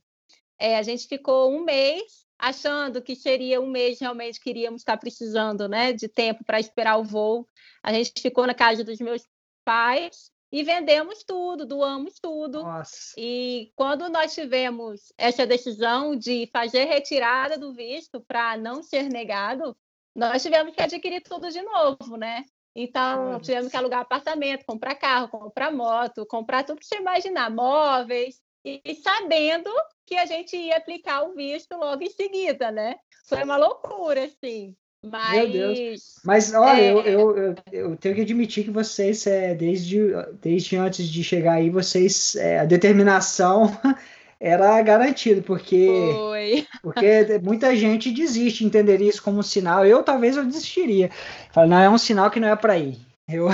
É, 0.58 0.77
a 0.77 0.84
gente 0.84 1.06
ficou 1.06 1.51
um 1.51 1.65
mês 1.65 2.23
achando 2.38 3.02
que 3.02 3.16
seria 3.16 3.62
um 3.62 3.70
mês 3.70 4.00
realmente 4.00 4.40
que 4.40 4.50
iríamos 4.50 4.82
estar 4.82 4.98
precisando 4.98 5.68
né, 5.68 5.94
de 5.94 6.08
tempo 6.08 6.44
para 6.44 6.60
esperar 6.60 6.98
o 6.98 7.04
voo. 7.04 7.48
A 7.82 7.94
gente 7.94 8.13
ficou 8.22 8.46
na 8.46 8.54
casa 8.54 8.84
dos 8.84 9.00
meus 9.00 9.25
pais 9.63 10.32
e 10.52 10.62
vendemos 10.63 11.24
tudo, 11.24 11.66
doamos 11.66 12.20
tudo. 12.20 12.63
Nossa. 12.63 13.13
E 13.18 13.72
quando 13.75 14.08
nós 14.10 14.34
tivemos 14.34 15.12
essa 15.18 15.48
decisão 15.48 16.16
de 16.16 16.48
fazer 16.54 16.86
retirada 16.86 17.58
do 17.58 17.74
visto 17.74 18.22
para 18.22 18.56
não 18.58 18.84
ser 18.84 19.10
negado, 19.10 19.75
nós 20.16 20.44
tivemos 20.44 20.75
que 20.75 20.82
adquirir 20.84 21.22
tudo 21.22 21.50
de 21.50 21.62
novo, 21.62 22.18
né? 22.18 22.46
Então, 22.75 23.40
tivemos 23.40 23.70
que 23.70 23.78
alugar 23.78 24.02
apartamento, 24.02 24.66
comprar 24.66 24.96
carro, 24.96 25.28
comprar 25.28 25.72
moto, 25.72 26.25
comprar 26.25 26.63
tudo 26.63 26.80
que 26.80 26.86
você 26.86 26.98
imaginar, 26.98 27.50
móveis, 27.52 28.42
e, 28.63 28.96
sabendo 28.96 29.70
que 30.05 30.15
a 30.15 30.25
gente 30.25 30.55
ia 30.55 30.77
aplicar 30.77 31.24
o 31.24 31.34
visto 31.34 31.75
logo 31.75 32.03
em 32.03 32.10
seguida, 32.10 32.72
né? 32.72 32.96
Foi 33.27 33.43
uma 33.43 33.58
loucura, 33.58 34.25
assim. 34.25 34.75
Mas, 35.03 35.34
Meu 35.34 35.51
Deus. 35.51 36.15
Mas 36.24 36.53
olha, 36.53 36.79
é... 36.79 36.91
eu, 36.91 37.01
eu, 37.01 37.38
eu, 37.38 37.55
eu, 37.72 37.98
tenho 37.98 38.15
que 38.15 38.22
admitir 38.22 38.63
que 38.63 38.72
vocês, 38.72 39.27
é, 39.27 39.53
desde, 39.53 40.00
desde 40.41 40.77
antes 40.77 41.10
de 41.10 41.24
chegar 41.24 41.55
aí, 41.55 41.70
vocês, 41.70 42.36
é, 42.38 42.60
a 42.60 42.65
determinação 42.65 43.65
era 44.39 44.82
garantida, 44.82 45.41
porque, 45.41 45.89
Foi. 46.13 46.67
porque 46.82 47.39
muita 47.43 47.75
gente 47.75 48.12
desiste, 48.12 48.63
entenderia 48.63 49.10
isso 49.10 49.22
como 49.22 49.39
um 49.39 49.43
sinal. 49.43 49.86
Eu 49.86 50.03
talvez 50.03 50.38
eu 50.38 50.46
desistiria. 50.46 51.10
Fala, 51.51 51.67
não, 51.67 51.79
é 51.79 51.89
um 51.89 51.98
sinal 51.98 52.32
que 52.32 52.39
não 52.39 52.48
é 52.48 52.55
para 52.55 52.77
ir. 52.77 52.98
Eu... 53.27 53.48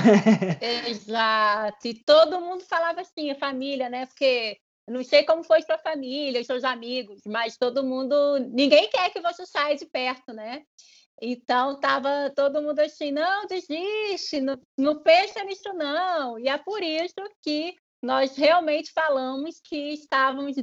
Exato. 0.87 1.87
E 1.87 1.93
todo 1.93 2.41
mundo 2.41 2.63
falava 2.63 3.01
assim, 3.01 3.31
a 3.31 3.35
família, 3.35 3.89
né? 3.89 4.05
Porque 4.05 4.57
não 4.89 5.03
sei 5.03 5.23
como 5.23 5.43
foi 5.43 5.61
sua 5.61 5.77
família, 5.77 6.43
seus 6.43 6.63
amigos, 6.63 7.21
mas 7.25 7.57
todo 7.57 7.83
mundo, 7.83 8.15
ninguém 8.51 8.89
quer 8.89 9.09
que 9.11 9.21
você 9.21 9.45
saia 9.45 9.75
de 9.75 9.85
perto, 9.85 10.33
né? 10.33 10.63
Então 11.21 11.79
tava 11.79 12.31
todo 12.35 12.61
mundo 12.61 12.79
assim, 12.79 13.11
não, 13.11 13.45
desiste, 13.45 14.39
não, 14.39 14.57
não 14.77 15.01
pensa 15.01 15.43
nisso 15.43 15.73
não. 15.73 16.39
E 16.39 16.47
é 16.47 16.57
por 16.57 16.81
isso 16.81 17.15
que 17.41 17.75
nós 18.01 18.37
realmente 18.37 18.91
falamos 18.93 19.59
que 19.63 19.93
estávamos 19.93 20.55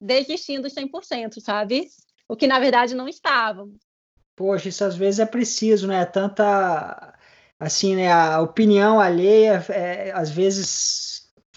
desistindo 0.00 0.68
100%, 0.68 1.40
sabe? 1.40 1.86
O 2.28 2.36
que 2.36 2.46
na 2.46 2.58
verdade 2.58 2.94
não 2.94 3.08
estávamos. 3.08 3.78
Poxa, 4.34 4.68
isso 4.68 4.84
às 4.84 4.96
vezes 4.96 5.20
é 5.20 5.26
preciso, 5.26 5.86
né? 5.86 6.04
Tanta 6.04 7.14
assim, 7.60 7.94
né? 7.94 8.10
A 8.10 8.40
opinião 8.40 8.98
alheia, 8.98 9.64
é, 9.68 10.10
às 10.12 10.30
vezes 10.30 11.11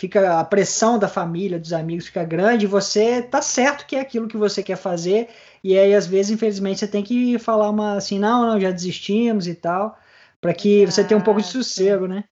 fica 0.05 0.39
a 0.39 0.43
pressão 0.43 0.99
da 0.99 1.07
família, 1.07 1.59
dos 1.59 1.73
amigos 1.73 2.05
fica 2.05 2.23
grande, 2.23 2.67
você 2.67 3.23
tá 3.23 3.41
certo 3.41 3.87
que 3.87 3.95
é 3.95 3.99
aquilo 3.99 4.27
que 4.27 4.37
você 4.37 4.61
quer 4.61 4.77
fazer, 4.77 5.29
e 5.63 5.77
aí 5.77 5.95
às 5.95 6.05
vezes, 6.05 6.31
infelizmente, 6.31 6.79
você 6.79 6.87
tem 6.87 7.03
que 7.03 7.39
falar 7.39 7.69
uma 7.69 7.97
assim, 7.97 8.19
não, 8.19 8.45
não, 8.45 8.59
já 8.59 8.69
desistimos 8.69 9.47
e 9.47 9.55
tal, 9.55 9.97
para 10.39 10.53
que 10.53 10.81
Exato. 10.81 10.91
você 10.91 11.03
tenha 11.03 11.19
um 11.19 11.23
pouco 11.23 11.41
de 11.41 11.47
sossego, 11.47 12.07
né? 12.07 12.23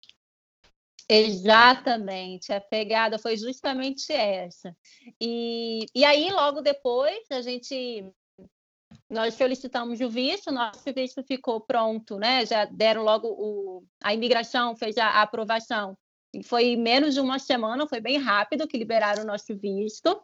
Exatamente, 1.10 2.53
a 2.53 2.62
pegada 2.62 3.18
foi 3.18 3.36
justamente 3.38 4.13
essa. 4.13 4.75
E, 5.20 5.86
e 5.94 6.06
aí, 6.06 6.32
logo 6.32 6.62
depois, 6.62 7.25
a 7.32 7.42
gente 7.42 8.06
nós 9.10 9.34
solicitamos 9.34 10.00
o 10.00 10.10
visto, 10.10 10.51
nosso 10.51 10.94
visto 10.94 11.24
ficou 11.24 11.60
pronto, 11.60 12.18
né? 12.18 12.46
Já 12.46 12.65
deram 12.65 13.03
logo 13.03 13.27
o, 13.27 13.84
a 14.01 14.13
imigração 14.13 14.75
fez 14.75 14.98
a, 14.98 15.08
a 15.08 15.22
aprovação 15.24 15.98
foi 16.41 16.75
menos 16.75 17.13
de 17.13 17.19
uma 17.19 17.37
semana, 17.37 17.87
foi 17.87 17.99
bem 17.99 18.17
rápido 18.17 18.67
que 18.67 18.77
liberaram 18.77 19.23
o 19.23 19.27
nosso 19.27 19.55
visto. 19.55 20.21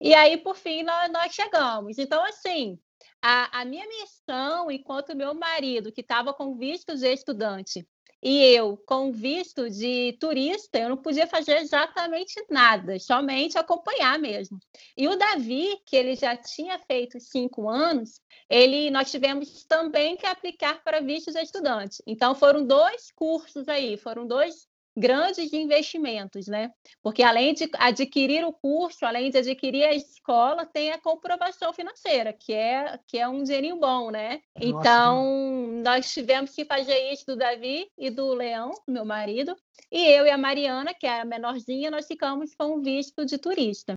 E 0.00 0.14
aí, 0.14 0.36
por 0.36 0.56
fim, 0.56 0.82
nós, 0.82 1.10
nós 1.10 1.34
chegamos. 1.34 1.98
Então, 1.98 2.24
assim, 2.24 2.78
a, 3.20 3.60
a, 3.60 3.64
minha 3.64 3.86
missão, 3.86 4.70
enquanto 4.70 5.16
meu 5.16 5.34
marido, 5.34 5.92
que 5.92 6.00
estava 6.00 6.32
com 6.32 6.56
visto 6.56 6.96
de 6.96 7.12
estudante, 7.12 7.86
e 8.22 8.44
eu 8.54 8.76
com 8.76 9.10
visto 9.12 9.70
de 9.70 10.12
turista, 10.20 10.78
eu 10.78 10.90
não 10.90 10.96
podia 10.96 11.26
fazer 11.26 11.58
exatamente 11.58 12.34
nada, 12.50 12.98
somente 12.98 13.56
acompanhar 13.56 14.18
mesmo. 14.18 14.58
E 14.96 15.08
o 15.08 15.16
Davi, 15.16 15.78
que 15.86 15.96
ele 15.96 16.14
já 16.14 16.36
tinha 16.36 16.78
feito 16.80 17.18
cinco 17.18 17.68
anos, 17.68 18.20
ele, 18.48 18.90
nós 18.90 19.10
tivemos 19.10 19.64
também 19.64 20.16
que 20.16 20.26
aplicar 20.26 20.82
para 20.82 21.00
vistos 21.00 21.34
de 21.34 21.40
estudante. 21.40 22.02
Então, 22.06 22.34
foram 22.34 22.66
dois 22.66 23.10
cursos 23.12 23.68
aí, 23.68 23.96
foram 23.96 24.26
dois 24.26 24.69
grandes 24.96 25.52
investimentos, 25.52 26.46
né? 26.46 26.70
Porque 27.02 27.22
além 27.22 27.54
de 27.54 27.68
adquirir 27.78 28.44
o 28.44 28.52
curso, 28.52 29.04
além 29.04 29.30
de 29.30 29.38
adquirir 29.38 29.84
a 29.84 29.94
escola, 29.94 30.66
tem 30.66 30.90
a 30.90 31.00
comprovação 31.00 31.72
financeira, 31.72 32.32
que 32.32 32.52
é 32.52 32.98
que 33.06 33.18
é 33.18 33.28
um 33.28 33.42
dinheirinho 33.42 33.78
bom, 33.78 34.10
né? 34.10 34.40
Nossa, 34.56 34.68
então, 34.68 35.66
nós 35.82 36.12
tivemos 36.12 36.54
que 36.54 36.64
fazer 36.64 37.12
isso 37.12 37.24
do 37.26 37.36
Davi 37.36 37.88
e 37.98 38.10
do 38.10 38.34
Leão, 38.34 38.70
meu 38.86 39.04
marido, 39.04 39.56
e 39.90 40.06
eu 40.06 40.26
e 40.26 40.30
a 40.30 40.38
Mariana, 40.38 40.94
que 40.94 41.06
é 41.06 41.20
a 41.20 41.24
menorzinha, 41.24 41.90
nós 41.90 42.06
ficamos 42.06 42.54
com 42.54 42.76
o 42.76 42.82
visto 42.82 43.24
de 43.24 43.38
turista. 43.38 43.94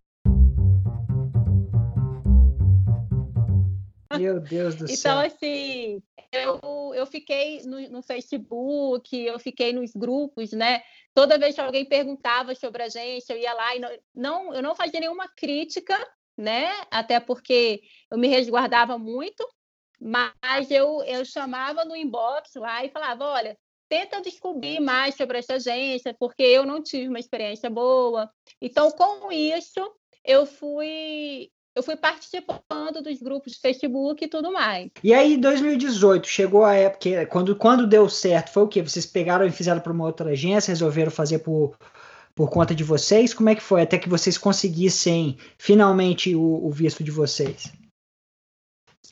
Meu 4.18 4.40
Deus 4.40 4.76
do 4.76 4.86
então, 4.90 4.96
céu. 4.96 5.12
Então, 5.12 5.20
assim, 5.20 6.04
eu, 6.34 6.94
eu 6.96 7.06
fiquei 7.06 7.62
no, 7.64 7.80
no, 7.90 8.02
Facebook, 8.02 9.16
eu 9.16 9.40
fiquei 9.40 9.72
nos 9.72 9.92
grupos, 9.94 10.52
né? 10.52 10.82
Toda 11.14 11.38
vez 11.38 11.56
que 11.56 11.62
alguém 11.62 11.86
perguntava 11.86 12.56
sobre 12.56 12.84
a 12.84 12.90
gente, 12.90 13.30
eu 13.30 13.38
ia 13.38 13.54
lá 13.54 13.76
e 13.76 13.80
não, 13.80 13.90
não, 14.16 14.54
eu 14.54 14.62
não 14.62 14.76
fazia 14.76 15.00
nenhuma 15.00 15.28
crítica, 15.28 15.96
né? 16.38 16.70
Até 16.90 17.20
porque 17.20 17.82
eu 18.12 18.18
me 18.18 18.28
resguardava 18.28 18.98
muito, 18.98 19.48
mas 20.02 20.72
eu, 20.72 21.04
eu 21.04 21.24
chamava 21.24 21.86
no 21.86 21.96
inbox 21.96 22.56
lá 22.56 22.84
e 22.84 22.90
falava: 22.90 23.26
olha, 23.26 23.58
tenta 23.88 24.22
descobrir 24.22 24.80
mais 24.80 25.16
sobre 25.16 25.38
essa 25.38 25.54
agência, 25.54 26.16
porque 26.20 26.42
eu 26.42 26.66
não 26.66 26.82
tive 26.82 27.08
uma 27.08 27.20
experiência 27.20 27.70
boa. 27.70 28.28
Então, 28.60 28.90
com 28.92 29.32
isso, 29.32 29.80
eu 30.26 30.48
fui 30.48 31.52
eu 31.76 31.82
fui 31.82 31.96
participando 31.96 33.02
dos 33.02 33.22
grupos 33.22 33.54
de 33.54 33.60
Facebook 33.60 34.24
e 34.24 34.28
tudo 34.28 34.52
mais. 34.52 34.92
E 35.04 35.14
aí, 35.14 35.34
em 35.34 35.40
2018, 35.40 36.28
chegou 36.28 36.64
a 36.64 36.76
época, 36.76 37.26
quando, 37.26 37.56
quando 37.56 37.88
deu 37.88 38.08
certo, 38.08 38.52
foi 38.52 38.64
o 38.64 38.68
quê? 38.68 38.82
Vocês 38.82 39.06
pegaram 39.06 39.46
e 39.46 39.52
fizeram 39.52 39.82
para 39.82 39.92
uma 39.92 40.06
outra 40.06 40.32
agência, 40.32 40.72
resolveram 40.72 41.12
fazer 41.12 41.40
por, 41.40 41.78
por 42.36 42.50
conta 42.50 42.76
de 42.76 42.84
vocês? 42.84 43.34
Como 43.34 43.50
é 43.50 43.56
que 43.56 43.62
foi 43.62 43.82
até 43.82 43.98
que 43.98 44.10
vocês 44.10 44.38
conseguissem 44.38 45.38
finalmente 45.58 46.36
o, 46.36 46.66
o 46.66 46.70
visto 46.70 47.04
de 47.04 47.12
vocês? 47.12 47.72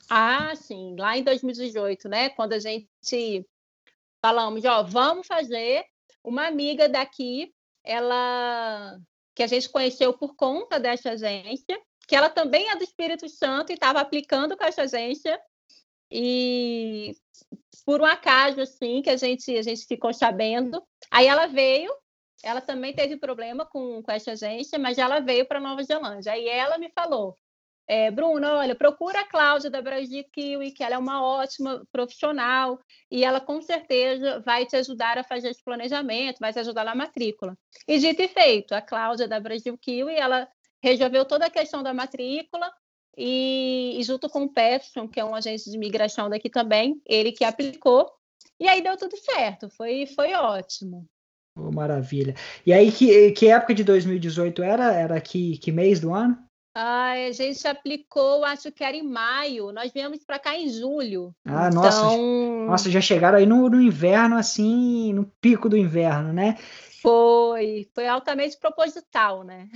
Ah, 0.09 0.53
sim, 0.55 0.95
lá 0.99 1.17
em 1.17 1.23
2018, 1.23 2.09
né? 2.09 2.29
Quando 2.29 2.53
a 2.53 2.59
gente 2.59 3.45
falamos, 4.23 4.63
ó, 4.65 4.83
vamos 4.83 5.25
fazer 5.25 5.83
uma 6.23 6.45
amiga 6.45 6.87
daqui, 6.87 7.51
ela 7.83 8.99
que 9.33 9.41
a 9.41 9.47
gente 9.47 9.69
conheceu 9.69 10.13
por 10.13 10.35
conta 10.35 10.79
dessa 10.79 11.11
agência, 11.11 11.79
que 12.11 12.15
ela 12.17 12.29
também 12.29 12.69
é 12.69 12.75
do 12.75 12.83
Espírito 12.83 13.29
Santo 13.29 13.69
e 13.69 13.75
estava 13.75 14.01
aplicando 14.01 14.57
com 14.57 14.65
essa 14.65 14.81
agência. 14.81 15.39
E 16.11 17.15
por 17.85 18.01
um 18.01 18.05
acaso, 18.05 18.59
assim, 18.59 19.01
que 19.01 19.09
a 19.09 19.15
gente, 19.15 19.57
a 19.57 19.61
gente 19.61 19.85
ficou 19.85 20.13
sabendo. 20.13 20.83
Aí 21.09 21.27
ela 21.27 21.47
veio, 21.47 21.89
ela 22.43 22.59
também 22.59 22.93
teve 22.93 23.15
problema 23.15 23.65
com, 23.65 24.03
com 24.03 24.11
essa 24.11 24.33
agência, 24.33 24.77
mas 24.77 24.97
ela 24.97 25.21
veio 25.21 25.47
para 25.47 25.61
Nova 25.61 25.81
Zelândia. 25.83 26.33
Aí 26.33 26.49
ela 26.49 26.77
me 26.77 26.91
falou: 26.93 27.37
é, 27.87 28.09
olha, 28.11 28.75
procura 28.75 29.21
a 29.21 29.25
Cláudia 29.29 29.69
da 29.69 29.81
Brasil 29.81 30.25
Kiwi, 30.33 30.73
que 30.73 30.83
ela 30.83 30.95
é 30.95 30.97
uma 30.97 31.23
ótima 31.23 31.81
profissional 31.93 32.77
e 33.09 33.23
ela 33.23 33.39
com 33.39 33.61
certeza 33.61 34.41
vai 34.41 34.65
te 34.65 34.75
ajudar 34.75 35.17
a 35.17 35.23
fazer 35.23 35.51
esse 35.51 35.63
planejamento, 35.63 36.39
vai 36.41 36.51
te 36.51 36.59
ajudar 36.59 36.83
na 36.83 36.93
matrícula. 36.93 37.57
E 37.87 37.97
dito 37.99 38.21
e 38.21 38.27
feito, 38.27 38.73
a 38.73 38.81
Cláudia 38.81 39.29
da 39.29 39.39
Brasil 39.39 39.77
Kiwi, 39.77 40.13
ela 40.13 40.45
resolveu 40.81 41.25
toda 41.25 41.45
a 41.45 41.49
questão 41.49 41.83
da 41.83 41.93
matrícula 41.93 42.71
e, 43.17 43.97
e 43.99 44.03
junto 44.03 44.29
com 44.29 44.43
o 44.43 44.49
Peterson, 44.49 45.07
que 45.07 45.19
é 45.19 45.25
um 45.25 45.35
agente 45.35 45.69
de 45.69 45.75
imigração 45.75 46.29
daqui 46.29 46.49
também, 46.49 47.01
ele 47.05 47.31
que 47.31 47.43
aplicou. 47.43 48.09
E 48.59 48.67
aí 48.67 48.81
deu 48.81 48.97
tudo 48.97 49.17
certo, 49.17 49.69
foi, 49.69 50.05
foi 50.05 50.33
ótimo. 50.33 51.05
Oh, 51.57 51.71
maravilha. 51.71 52.33
E 52.65 52.71
aí, 52.71 52.91
que, 52.91 53.31
que 53.31 53.47
época 53.47 53.73
de 53.73 53.83
2018 53.83 54.63
era? 54.63 54.93
Era 54.93 55.19
que, 55.19 55.57
que 55.57 55.71
mês 55.71 55.99
do 55.99 56.13
ano? 56.13 56.37
Ah, 56.73 57.11
a 57.11 57.31
gente 57.31 57.67
aplicou, 57.67 58.45
acho 58.45 58.71
que 58.71 58.83
era 58.83 58.95
em 58.95 59.03
maio. 59.03 59.73
Nós 59.73 59.91
viemos 59.91 60.23
para 60.23 60.39
cá 60.39 60.55
em 60.55 60.69
julho. 60.69 61.35
Ah, 61.45 61.67
então... 61.69 61.83
nossa. 61.83 62.17
Nossa, 62.67 62.91
já 62.91 63.01
chegaram 63.01 63.37
aí 63.37 63.45
no, 63.45 63.69
no 63.69 63.81
inverno, 63.81 64.37
assim, 64.37 65.11
no 65.11 65.29
pico 65.41 65.67
do 65.67 65.75
inverno, 65.75 66.31
né? 66.31 66.57
Foi, 67.01 67.89
foi 67.95 68.07
altamente 68.07 68.57
proposital, 68.57 69.43
né? 69.43 69.67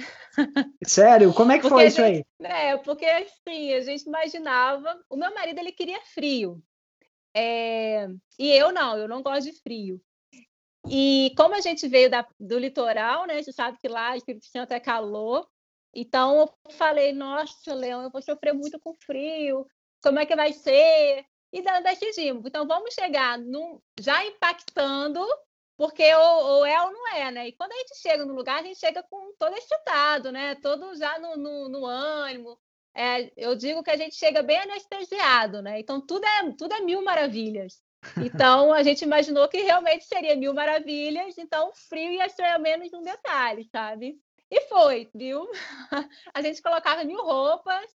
Sério? 0.85 1.33
Como 1.33 1.51
é 1.51 1.55
que 1.55 1.63
porque 1.63 1.75
foi 1.75 1.87
isso 1.87 2.01
gente, 2.01 2.25
aí? 2.39 2.47
É, 2.47 2.77
porque 2.77 3.05
assim, 3.05 3.73
a 3.73 3.81
gente 3.81 4.03
imaginava. 4.03 5.03
O 5.09 5.15
meu 5.15 5.33
marido 5.33 5.59
ele 5.59 5.71
queria 5.71 5.99
frio. 6.01 6.61
É, 7.35 8.07
e 8.37 8.51
eu 8.51 8.71
não, 8.71 8.97
eu 8.97 9.07
não 9.07 9.23
gosto 9.23 9.51
de 9.51 9.59
frio. 9.61 9.99
E 10.87 11.33
como 11.35 11.55
a 11.55 11.61
gente 11.61 11.87
veio 11.87 12.09
da, 12.09 12.27
do 12.39 12.59
litoral, 12.59 13.25
né? 13.25 13.41
Você 13.41 13.51
sabe 13.51 13.77
que 13.79 13.87
lá 13.87 14.15
Espírito 14.15 14.45
Santo 14.45 14.71
é 14.71 14.79
calor. 14.79 15.47
Então 15.93 16.41
eu 16.41 16.73
falei, 16.73 17.11
nossa, 17.11 17.73
Leão, 17.73 18.03
eu 18.03 18.11
vou 18.11 18.21
sofrer 18.21 18.53
muito 18.53 18.79
com 18.79 18.93
frio. 18.93 19.65
como 20.03 20.19
é 20.19 20.25
que 20.25 20.35
vai 20.35 20.53
ser? 20.53 21.25
E 21.51 21.61
decidimos, 21.81 22.43
então 22.45 22.67
vamos 22.67 22.93
chegar 22.93 23.37
num, 23.37 23.79
já 23.97 24.25
impactando, 24.25 25.25
porque 25.77 26.13
ou, 26.15 26.45
ou, 26.45 26.65
é 26.65 26.81
ou 26.81 26.91
não 26.91 27.07
é, 27.09 27.31
né? 27.31 27.47
E 27.47 27.51
quando 27.53 27.71
a 27.71 27.77
gente 27.77 27.97
chega 27.97 28.25
no 28.25 28.33
lugar, 28.33 28.59
a 28.59 28.63
gente 28.63 28.79
chega 28.79 29.03
com 29.03 29.33
todo 29.37 29.55
excitado, 29.55 30.31
né? 30.31 30.55
Todo 30.55 30.95
já 30.95 31.19
no, 31.19 31.37
no, 31.37 31.69
no 31.69 31.85
ânimo. 31.85 32.57
É, 32.93 33.31
eu 33.35 33.55
digo 33.55 33.83
que 33.83 33.91
a 33.91 33.97
gente 33.97 34.15
chega 34.15 34.41
bem 34.41 34.57
anestesiado, 34.57 35.61
né? 35.61 35.79
Então 35.79 35.99
tudo 35.99 36.25
é, 36.25 36.51
tudo 36.57 36.73
é 36.73 36.81
mil 36.81 37.03
maravilhas. 37.03 37.81
Então 38.17 38.71
a 38.71 38.83
gente 38.83 39.01
imaginou 39.01 39.47
que 39.47 39.61
realmente 39.61 40.05
seria 40.05 40.35
mil 40.35 40.53
maravilhas, 40.53 41.37
então 41.37 41.71
frio 41.73 42.11
ia 42.11 42.29
ser 42.29 42.57
menos 42.59 42.93
um 42.93 43.01
detalhe, 43.01 43.65
sabe? 43.65 44.17
E 44.49 44.61
foi, 44.61 45.09
viu? 45.13 45.49
A 46.33 46.41
gente 46.41 46.61
colocava 46.61 47.03
mil 47.03 47.21
roupas 47.21 47.94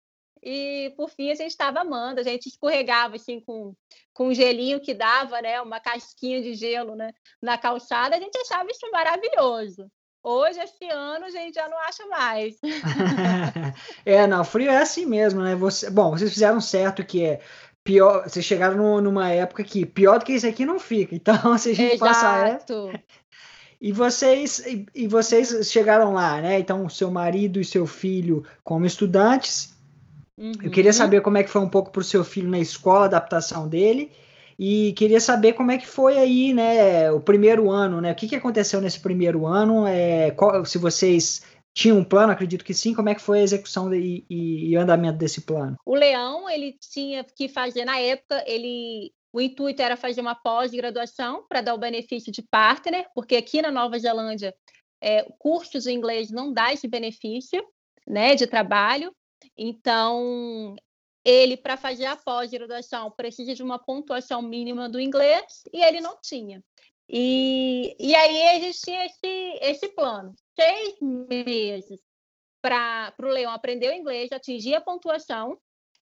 e 0.49 0.91
por 0.97 1.11
fim 1.11 1.33
a 1.33 1.35
gente 1.35 1.51
estava 1.51 1.81
amando, 1.81 2.21
a 2.21 2.23
gente 2.23 2.47
escorregava 2.49 3.17
assim 3.17 3.41
com, 3.41 3.75
com 4.15 4.29
um 4.29 4.35
gelinho 4.35 4.79
que 4.79 4.95
dava, 4.95 5.43
né? 5.43 5.61
Uma 5.61 5.81
casquinha 5.81 6.41
de 6.41 6.55
gelo 6.55 6.95
né? 6.95 7.11
na 7.43 7.59
calçada, 7.59 8.15
a 8.15 8.21
gente 8.21 8.39
achava 8.39 8.71
isso 8.71 8.89
maravilhoso. 8.93 9.91
Hoje, 10.23 10.61
esse 10.61 10.89
ano, 10.89 11.25
a 11.25 11.31
gente 11.31 11.55
já 11.55 11.69
não 11.69 11.79
acha 11.79 12.07
mais. 12.07 12.57
é, 14.07 14.25
não, 14.29 14.45
frio 14.45 14.71
é 14.71 14.77
assim 14.77 15.05
mesmo, 15.05 15.43
né? 15.43 15.57
Você, 15.57 15.91
bom, 15.91 16.11
vocês 16.11 16.33
fizeram 16.33 16.61
certo 16.61 17.05
que 17.05 17.25
é 17.25 17.41
pior. 17.83 18.29
Vocês 18.29 18.45
chegaram 18.45 18.77
no, 18.77 19.01
numa 19.01 19.29
época 19.29 19.65
que 19.65 19.85
pior 19.85 20.21
do 20.21 20.25
que 20.25 20.33
isso 20.33 20.47
aqui 20.47 20.65
não 20.65 20.79
fica. 20.79 21.13
Então, 21.15 21.35
se 21.59 21.71
a 21.71 21.75
gente 21.75 21.95
Exato. 21.95 22.13
passar. 22.13 22.49
É... 22.49 23.03
E 23.81 23.93
vocês, 23.93 24.61
e, 24.61 24.87
e 24.95 25.09
vocês 25.09 25.71
chegaram 25.71 26.13
lá, 26.13 26.41
né? 26.41 26.59
Então, 26.59 26.89
seu 26.89 27.11
marido 27.11 27.61
e 27.61 27.65
seu 27.65 27.85
filho 27.85 28.45
como 28.63 28.87
estudantes. 28.87 29.76
Uhum. 30.39 30.53
Eu 30.63 30.71
queria 30.71 30.91
uhum. 30.91 30.97
saber 30.97 31.21
como 31.23 31.39
é 31.39 31.43
que 31.43 31.51
foi 31.51 31.61
um 31.61 31.69
pouco 31.69 31.91
para 31.91 32.01
o 32.01 32.05
seu 32.05 32.25
filho 32.25 32.49
na 32.49 32.59
escola, 32.59 33.03
a 33.03 33.07
adaptação 33.07 33.69
dele. 33.69 34.11
E 34.59 34.95
queria 34.95 35.21
saber 35.21 35.53
como 35.53 35.71
é 35.71 35.79
que 35.79 35.87
foi 35.87 36.17
aí, 36.19 36.55
né, 36.55 37.11
o 37.13 37.21
primeiro 37.21 37.71
ano, 37.71 38.01
né? 38.01 38.13
O 38.13 38.15
que, 38.15 38.27
que 38.27 38.37
aconteceu 38.37 38.81
nesse 38.81 39.01
primeiro 39.01 39.47
ano? 39.47 39.87
É, 39.87 40.31
qual, 40.31 40.65
se 40.65 40.79
vocês 40.79 41.43
tinham 41.75 41.99
um 41.99 42.05
plano, 42.05 42.33
acredito 42.33 42.65
que 42.65 42.73
sim. 42.73 42.95
Como 42.95 43.11
é 43.11 43.15
que 43.15 43.21
foi 43.21 43.41
a 43.41 43.43
execução 43.43 43.93
e, 43.93 44.25
e 44.31 44.75
andamento 44.77 45.19
desse 45.19 45.43
plano? 45.43 45.77
O 45.85 45.95
Leão, 45.95 46.49
ele 46.49 46.75
tinha 46.81 47.23
que 47.23 47.49
fazer, 47.49 47.85
na 47.85 47.99
época, 47.99 48.43
ele 48.47 49.13
o 49.37 49.41
intuito 49.43 49.83
era 49.83 49.99
fazer 49.99 50.23
uma 50.23 50.35
pós-graduação 50.35 51.45
para 51.47 51.61
dar 51.61 51.75
o 51.75 51.79
benefício 51.79 52.33
de 52.33 52.41
partner, 52.41 53.07
porque 53.15 53.37
aqui 53.37 53.61
na 53.61 53.71
Nova 53.71 53.99
Zelândia, 53.99 54.55
é, 54.99 55.25
cursos 55.39 55.85
de 55.85 55.93
inglês 55.93 56.31
não 56.31 56.51
dá 56.51 56.73
esse 56.73 56.89
benefício 56.89 57.63
né, 58.07 58.35
de 58.35 58.47
trabalho. 58.47 59.15
Então, 59.57 60.77
ele, 61.25 61.57
para 61.57 61.77
fazer 61.77 62.07
a 62.07 62.17
pós-graduação, 62.17 63.11
precisa 63.11 63.55
de 63.55 63.63
uma 63.63 63.79
pontuação 63.79 64.43
mínima 64.43 64.89
do 64.89 65.01
inglês 65.01 65.63
e 65.73 65.83
ele 65.83 66.01
não 66.01 66.19
tinha. 66.21 66.63
E, 67.09 67.97
e 67.99 68.15
aí 68.15 68.57
existia 68.57 69.07
esse, 69.07 69.59
esse 69.61 69.89
plano. 69.89 70.35
Seis 70.59 70.97
meses 71.01 72.01
para 72.61 73.15
o 73.21 73.27
Leão 73.27 73.53
aprender 73.53 73.91
o 73.91 73.95
inglês, 73.95 74.33
atingir 74.33 74.75
a 74.75 74.81
pontuação, 74.81 75.59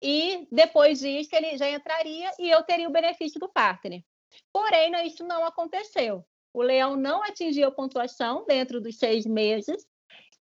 e 0.01 0.48
depois 0.51 1.00
disso 1.00 1.30
ele 1.34 1.58
já 1.58 1.70
entraria 1.70 2.32
e 2.39 2.50
eu 2.50 2.63
teria 2.63 2.88
o 2.88 2.92
benefício 2.92 3.39
do 3.39 3.50
partner. 3.50 4.04
Porém, 4.51 4.92
isso 5.06 5.24
não 5.24 5.46
aconteceu. 5.46 6.25
O 6.54 6.62
Leão 6.62 6.96
não 6.96 7.24
atingiu 7.24 7.68
a 7.68 7.72
pontuação 7.72 8.46
dentro 8.46 8.82
dos 8.82 8.98
seis 8.98 9.25
meses 9.25 9.86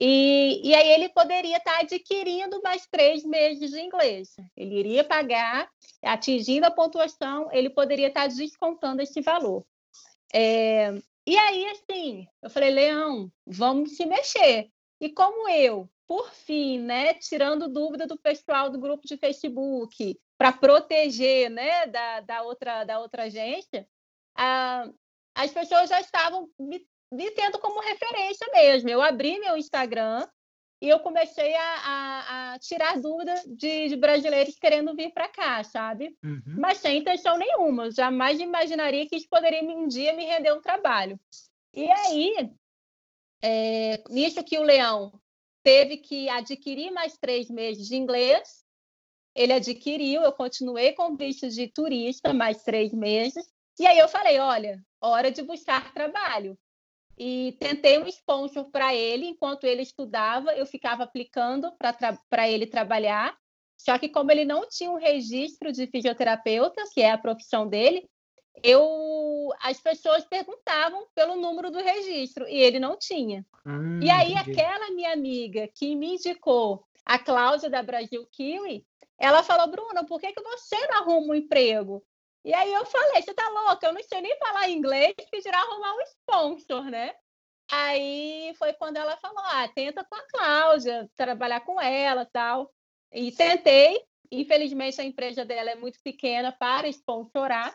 e, 0.01 0.61
e 0.69 0.75
aí 0.75 0.89
ele 0.89 1.09
poderia 1.09 1.57
estar 1.57 1.81
adquirindo 1.81 2.61
mais 2.63 2.87
três 2.87 3.25
meses 3.25 3.71
de 3.71 3.81
inglês. 3.81 4.35
Ele 4.57 4.79
iria 4.79 5.05
pagar, 5.05 5.71
atingindo 6.03 6.67
a 6.67 6.71
pontuação, 6.71 7.49
ele 7.53 7.71
poderia 7.71 8.09
estar 8.09 8.27
descontando 8.27 9.03
esse 9.03 9.21
valor. 9.21 9.65
É, 10.33 10.93
e 11.27 11.37
aí, 11.39 11.67
assim, 11.67 12.27
eu 12.43 12.51
falei, 12.51 12.71
Leão, 12.71 13.31
vamos 13.47 13.97
se 13.97 14.05
mexer. 14.05 14.69
E 15.01 15.09
como 15.09 15.49
eu, 15.49 15.89
por 16.07 16.31
fim, 16.33 16.81
né, 16.81 17.15
tirando 17.15 17.73
dúvida 17.73 18.07
do 18.07 18.19
pessoal 18.19 18.69
do 18.69 18.79
grupo 18.79 19.07
de 19.07 19.17
Facebook, 19.17 20.19
para 20.37 20.53
proteger 20.53 21.51
né, 21.51 21.87
da, 21.87 22.21
da, 22.21 22.43
outra, 22.43 22.85
da 22.85 22.99
outra 22.99 23.25
agência, 23.25 23.87
ah, 24.37 24.91
as 25.35 25.51
pessoas 25.53 25.89
já 25.89 26.01
estavam 26.01 26.49
me 26.59 26.85
me 27.15 27.31
tendo 27.31 27.59
como 27.59 27.81
referência 27.81 28.47
mesmo. 28.53 28.89
Eu 28.89 29.01
abri 29.01 29.39
meu 29.39 29.57
Instagram 29.57 30.27
e 30.81 30.89
eu 30.89 31.01
comecei 31.01 31.55
a, 31.55 31.63
a, 31.63 32.53
a 32.53 32.59
tirar 32.59 33.01
dúvida 33.01 33.35
de, 33.47 33.89
de, 33.89 33.97
brasileiros 33.97 34.59
querendo 34.59 34.95
vir 34.95 35.13
para 35.13 35.29
cá, 35.29 35.63
sabe? 35.65 36.17
Uhum. 36.23 36.57
Mas 36.59 36.79
sem 36.79 36.99
intenção 36.99 37.39
nenhuma. 37.39 37.91
Jamais 37.91 38.41
imaginaria 38.41 39.09
que 39.09 39.17
isso 39.17 39.29
poderia 39.31 39.63
um 39.63 39.87
dia 39.87 40.13
me 40.13 40.25
render 40.25 40.53
um 40.53 40.61
trabalho. 40.61 41.19
E 41.73 41.91
aí, 41.91 42.51
é, 43.43 44.03
nisso 44.11 44.45
que 44.45 44.59
o 44.59 44.63
Leão 44.63 45.13
teve 45.63 45.97
que 45.97 46.29
adquirir 46.29 46.91
mais 46.91 47.17
três 47.17 47.49
meses 47.49 47.87
de 47.87 47.97
inglês, 47.97 48.65
ele 49.35 49.53
adquiriu, 49.53 50.23
eu 50.23 50.33
continuei 50.33 50.93
com 50.93 51.17
visto 51.17 51.49
de 51.49 51.67
turista 51.69 52.33
mais 52.35 52.63
três 52.63 52.93
meses. 52.93 53.45
E 53.79 53.87
aí 53.87 53.99
eu 53.99 54.09
falei, 54.09 54.39
olha, 54.39 54.81
hora 55.01 55.31
de 55.31 55.43
buscar 55.43 55.93
trabalho 55.93 56.57
e 57.19 57.57
tentei 57.61 57.99
um 57.99 58.07
sponsor 58.07 58.71
para 58.71 58.95
ele. 58.95 59.27
Enquanto 59.27 59.65
ele 59.65 59.83
estudava, 59.83 60.55
eu 60.55 60.67
ficava 60.67 61.05
aplicando 61.05 61.73
para 62.29 62.49
ele 62.49 62.67
trabalhar. 62.67 63.37
Só 63.77 63.99
que, 63.99 64.09
como 64.09 64.31
ele 64.31 64.45
não 64.45 64.69
tinha 64.69 64.91
um 64.91 64.99
registro 64.99 65.73
de 65.73 65.87
fisioterapeuta, 65.87 66.83
que 66.93 67.01
é 67.01 67.11
a 67.11 67.19
profissão 67.19 67.67
dele, 67.67 68.09
eu 68.63 69.53
as 69.61 69.81
pessoas 69.81 70.25
perguntavam 70.25 71.07
pelo 71.15 71.37
número 71.37 71.71
do 71.71 71.79
registro 71.79 72.49
e 72.49 72.57
ele 72.57 72.79
não 72.79 72.97
tinha. 72.97 73.45
Hum, 73.67 74.01
e 74.03 74.11
aí, 74.11 74.33
entendi. 74.33 74.53
aquela 74.53 74.91
minha 74.93 75.13
amiga 75.13 75.69
que 75.75 75.95
me 75.97 76.15
indicou 76.15 76.85
a 77.05 77.19
Cláudia 77.19 77.69
da 77.69 77.83
Brasil 77.83 78.27
Kiwi, 78.31 78.87
ela 79.19 79.43
falou: 79.43 79.67
Bruna, 79.69 80.05
por 80.05 80.21
que, 80.21 80.33
que 80.33 80.43
você 80.43 80.77
não 80.87 80.99
arruma 80.99 81.33
um 81.33 81.35
emprego? 81.35 82.03
E 82.45 82.53
aí 82.53 82.73
eu 82.73 82.85
falei, 82.85 83.23
você 83.23 83.33
tá 83.33 83.49
louca? 83.49 83.87
Eu 83.87 83.95
não 83.95 84.03
sei 84.03 84.21
nem 84.21 84.37
falar 84.39 84.69
inglês, 84.69 85.15
que 85.31 85.41
dirá 85.41 85.59
arrumar 85.59 85.95
um 85.95 86.01
sponsor, 86.03 86.85
né? 86.85 87.15
Aí 87.71 88.55
foi 88.59 88.75
quando 88.75 88.99
ela 88.99 89.17
falou, 89.17 89.39
ah, 89.39 89.67
tenta 89.75 90.05
com 90.05 90.15
a 90.15 90.27
Cláudia, 90.29 91.11
trabalhar 91.17 91.61
com 91.61 91.81
ela 91.81 92.27
tal. 92.27 92.71
E 93.11 93.33
tentei, 93.33 94.05
infelizmente 94.31 95.01
a 95.01 95.05
empresa 95.05 95.45
dela 95.45 95.71
é 95.71 95.75
muito 95.75 95.99
pequena 96.03 96.53
para 96.53 96.87
sponsorar. 96.89 97.75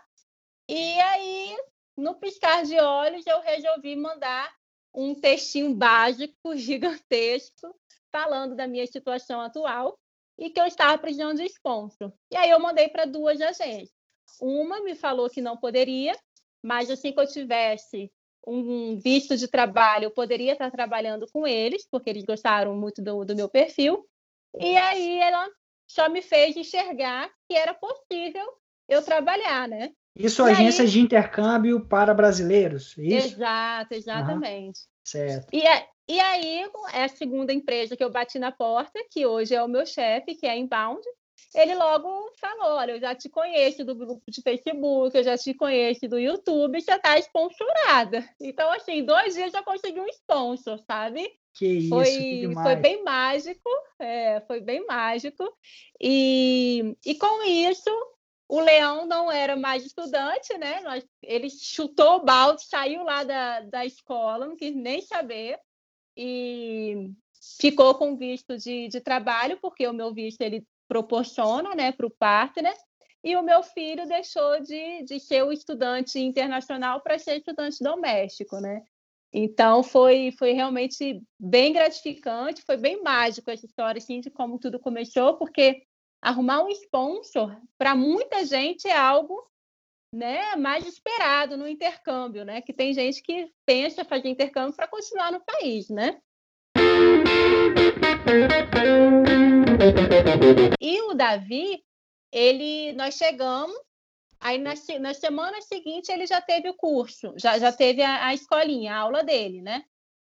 E 0.69 0.99
aí, 0.99 1.57
no 1.97 2.15
piscar 2.19 2.63
de 2.63 2.79
olhos, 2.79 3.25
eu 3.25 3.41
resolvi 3.41 3.95
mandar 3.95 4.53
um 4.93 5.15
textinho 5.15 5.73
básico, 5.73 6.35
gigantesco, 6.55 7.75
falando 8.11 8.55
da 8.55 8.67
minha 8.67 8.85
situação 8.85 9.41
atual 9.41 9.97
e 10.37 10.49
que 10.49 10.59
eu 10.59 10.65
estava 10.65 10.97
precisando 10.97 11.37
de 11.37 11.45
sponsor. 11.45 12.13
E 12.31 12.37
aí 12.37 12.49
eu 12.51 12.59
mandei 12.59 12.87
para 12.87 13.05
duas 13.05 13.41
agências. 13.41 13.98
Uma 14.39 14.81
me 14.81 14.95
falou 14.95 15.29
que 15.29 15.41
não 15.41 15.57
poderia, 15.57 16.15
mas 16.63 16.89
assim 16.89 17.11
que 17.11 17.19
eu 17.19 17.27
tivesse 17.27 18.11
um 18.45 18.97
visto 18.97 19.37
de 19.37 19.47
trabalho, 19.47 20.05
eu 20.05 20.11
poderia 20.11 20.53
estar 20.53 20.71
trabalhando 20.71 21.27
com 21.31 21.45
eles, 21.45 21.87
porque 21.89 22.09
eles 22.09 22.23
gostaram 22.23 22.75
muito 22.75 23.01
do, 23.01 23.25
do 23.25 23.35
meu 23.35 23.49
perfil. 23.49 24.05
E 24.59 24.75
aí 24.75 25.19
ela 25.19 25.47
só 25.87 26.09
me 26.09 26.21
fez 26.21 26.55
enxergar 26.55 27.29
que 27.47 27.55
era 27.55 27.73
possível 27.73 28.45
eu 28.87 29.03
trabalhar, 29.03 29.67
né? 29.67 29.91
Isso, 30.15 30.41
e 30.47 30.51
agências 30.51 30.87
aí... 30.87 30.93
de 30.93 30.99
intercâmbio 30.99 31.85
para 31.85 32.13
brasileiros, 32.13 32.97
é 32.97 33.03
isso? 33.03 33.27
Exato, 33.35 33.93
exatamente. 33.93 34.79
Uhum. 34.79 34.89
Certo. 35.03 35.47
E, 35.53 35.63
e 36.11 36.19
aí, 36.19 36.69
é 36.93 37.03
a 37.03 37.09
segunda 37.09 37.53
empresa 37.53 37.95
que 37.95 38.03
eu 38.03 38.11
bati 38.11 38.39
na 38.39 38.51
porta, 38.51 38.99
que 39.11 39.25
hoje 39.25 39.53
é 39.53 39.63
o 39.63 39.67
meu 39.67 39.85
chefe, 39.85 40.35
que 40.35 40.45
é 40.45 40.51
a 40.51 40.57
Inbound, 40.57 41.01
ele 41.53 41.75
logo 41.75 42.31
falou: 42.39 42.77
Olha, 42.77 42.91
eu 42.93 42.99
já 42.99 43.15
te 43.15 43.29
conheço 43.29 43.83
do 43.83 43.95
grupo 43.95 44.23
de 44.29 44.41
Facebook, 44.41 45.17
eu 45.17 45.23
já 45.23 45.37
te 45.37 45.53
conheço 45.53 46.07
do 46.07 46.19
YouTube, 46.19 46.79
você 46.79 46.93
está 46.93 47.17
sponsorada. 47.19 48.27
Então, 48.39 48.71
assim, 48.71 49.03
dois 49.03 49.33
dias 49.33 49.51
já 49.51 49.63
consegui 49.63 49.99
um 49.99 50.07
sponsor, 50.07 50.79
sabe? 50.85 51.29
Que 51.53 51.65
isso, 51.65 51.89
foi, 51.89 52.05
que 52.05 52.53
foi 52.53 52.75
bem 52.75 53.03
mágico, 53.03 53.69
é, 53.99 54.41
foi 54.41 54.61
bem 54.61 54.85
mágico. 54.85 55.43
E, 55.99 56.95
e 57.05 57.15
com 57.15 57.43
isso, 57.43 57.89
o 58.47 58.59
Leão 58.59 59.05
não 59.05 59.31
era 59.31 59.55
mais 59.55 59.85
estudante, 59.85 60.57
né? 60.57 60.81
Nós, 60.81 61.05
ele 61.21 61.49
chutou 61.49 62.17
o 62.17 62.23
balde, 62.23 62.65
saiu 62.65 63.03
lá 63.03 63.23
da, 63.23 63.61
da 63.61 63.85
escola, 63.85 64.45
não 64.45 64.55
quis 64.55 64.75
nem 64.75 65.01
saber. 65.01 65.59
E 66.15 67.11
ficou 67.59 67.95
com 67.95 68.17
visto 68.17 68.57
de, 68.57 68.87
de 68.87 68.99
trabalho, 68.99 69.57
porque 69.61 69.87
o 69.87 69.93
meu 69.93 70.13
visto 70.13 70.41
ele 70.41 70.65
proporciona 70.89 71.75
né, 71.75 71.93
para 71.93 72.07
o 72.07 72.11
partner, 72.11 72.75
e 73.23 73.35
o 73.35 73.43
meu 73.43 73.61
filho 73.61 74.07
deixou 74.07 74.59
de, 74.61 75.03
de 75.03 75.19
ser 75.19 75.43
o 75.43 75.51
estudante 75.51 76.19
internacional 76.19 77.01
para 77.01 77.19
ser 77.19 77.37
estudante 77.37 77.77
doméstico, 77.81 78.59
né? 78.59 78.81
Então 79.31 79.83
foi, 79.83 80.31
foi 80.31 80.53
realmente 80.53 81.21
bem 81.39 81.71
gratificante, 81.71 82.63
foi 82.63 82.77
bem 82.77 83.03
mágico 83.03 83.51
essa 83.51 83.65
história 83.65 83.99
assim, 83.99 84.19
de 84.19 84.31
como 84.31 84.57
tudo 84.57 84.79
começou, 84.79 85.37
porque 85.37 85.83
arrumar 86.21 86.63
um 86.63 86.69
sponsor 86.69 87.55
para 87.77 87.95
muita 87.95 88.43
gente 88.45 88.87
é 88.87 88.97
algo 88.97 89.47
né, 90.11 90.55
mais 90.55 90.87
esperado 90.87 91.55
no 91.55 91.67
intercâmbio, 91.67 92.43
né? 92.43 92.61
Que 92.61 92.73
tem 92.73 92.93
gente 92.93 93.21
que 93.21 93.51
pensa 93.65 94.03
fazer 94.03 94.29
intercâmbio 94.29 94.75
para 94.75 94.87
continuar 94.87 95.31
no 95.31 95.41
país, 95.41 95.89
né? 95.89 96.19
E 100.79 101.01
o 101.01 101.13
Davi, 101.13 101.83
ele, 102.31 102.93
nós 102.93 103.15
chegamos, 103.15 103.75
aí 104.39 104.57
na, 104.57 104.73
na 104.99 105.13
semana 105.13 105.61
seguinte 105.61 106.11
ele 106.11 106.27
já 106.27 106.39
teve 106.39 106.69
o 106.69 106.75
curso, 106.75 107.33
já, 107.37 107.57
já 107.57 107.71
teve 107.71 108.03
a, 108.03 108.27
a 108.27 108.33
escolinha, 108.33 108.93
a 108.93 108.99
aula 108.99 109.23
dele, 109.23 109.61
né? 109.61 109.83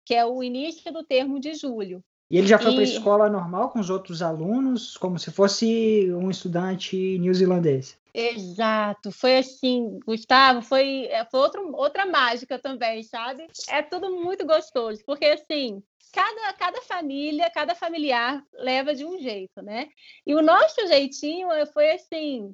Que 0.05 0.15
é 0.15 0.25
o 0.25 0.41
início 0.41 0.91
do 0.93 1.03
termo 1.03 1.39
de 1.39 1.53
julho. 1.53 2.01
E 2.29 2.37
ele 2.37 2.47
já 2.47 2.57
foi 2.57 2.71
e... 2.71 2.75
para 2.75 2.83
a 2.83 2.87
escola 2.87 3.29
normal 3.29 3.69
com 3.69 3.79
os 3.79 3.89
outros 3.89 4.21
alunos, 4.21 4.95
como 4.95 5.19
se 5.19 5.29
fosse 5.29 6.09
um 6.13 6.29
estudante 6.29 7.19
neozelandês. 7.19 7.99
Exato, 8.13 9.11
foi 9.11 9.37
assim, 9.37 9.99
Gustavo, 10.05 10.61
foi, 10.61 11.07
é, 11.07 11.25
foi 11.25 11.39
outro, 11.41 11.75
outra 11.75 12.05
mágica 12.05 12.57
também, 12.57 13.03
sabe? 13.03 13.47
É 13.69 13.81
tudo 13.81 14.11
muito 14.11 14.45
gostoso, 14.45 15.01
porque 15.05 15.25
assim, 15.25 15.83
cada, 16.11 16.53
cada 16.53 16.81
família, 16.81 17.49
cada 17.51 17.75
familiar 17.75 18.43
leva 18.53 18.93
de 18.93 19.05
um 19.05 19.17
jeito, 19.19 19.61
né? 19.61 19.89
E 20.25 20.35
o 20.35 20.41
nosso 20.41 20.85
jeitinho 20.87 21.51
eh, 21.51 21.65
foi 21.67 21.91
assim, 21.91 22.53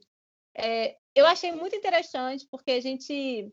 é, 0.56 0.98
eu 1.16 1.26
achei 1.26 1.52
muito 1.52 1.76
interessante, 1.76 2.48
porque 2.50 2.72
a 2.72 2.82
gente, 2.82 3.52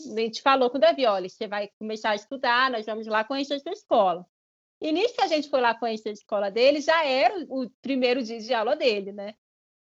a 0.00 0.20
gente 0.20 0.42
falou 0.42 0.70
com 0.70 0.78
o 0.78 0.80
Davi, 0.80 1.06
olha, 1.06 1.28
você 1.28 1.46
vai 1.46 1.68
começar 1.78 2.10
a 2.10 2.14
estudar, 2.14 2.70
nós 2.70 2.86
vamos 2.86 3.06
lá 3.06 3.24
conhecer 3.24 3.54
a 3.54 3.60
sua 3.60 3.72
escola. 3.72 4.26
E 4.80 4.90
nisso 4.90 5.14
que 5.14 5.22
a 5.22 5.28
gente 5.28 5.48
foi 5.48 5.60
lá 5.60 5.74
conhecer 5.74 6.10
a 6.10 6.12
escola 6.12 6.50
dele, 6.50 6.80
já 6.80 7.04
era 7.04 7.46
o 7.48 7.70
primeiro 7.80 8.22
dia 8.22 8.40
de 8.40 8.52
aula 8.52 8.74
dele, 8.74 9.12
né? 9.12 9.34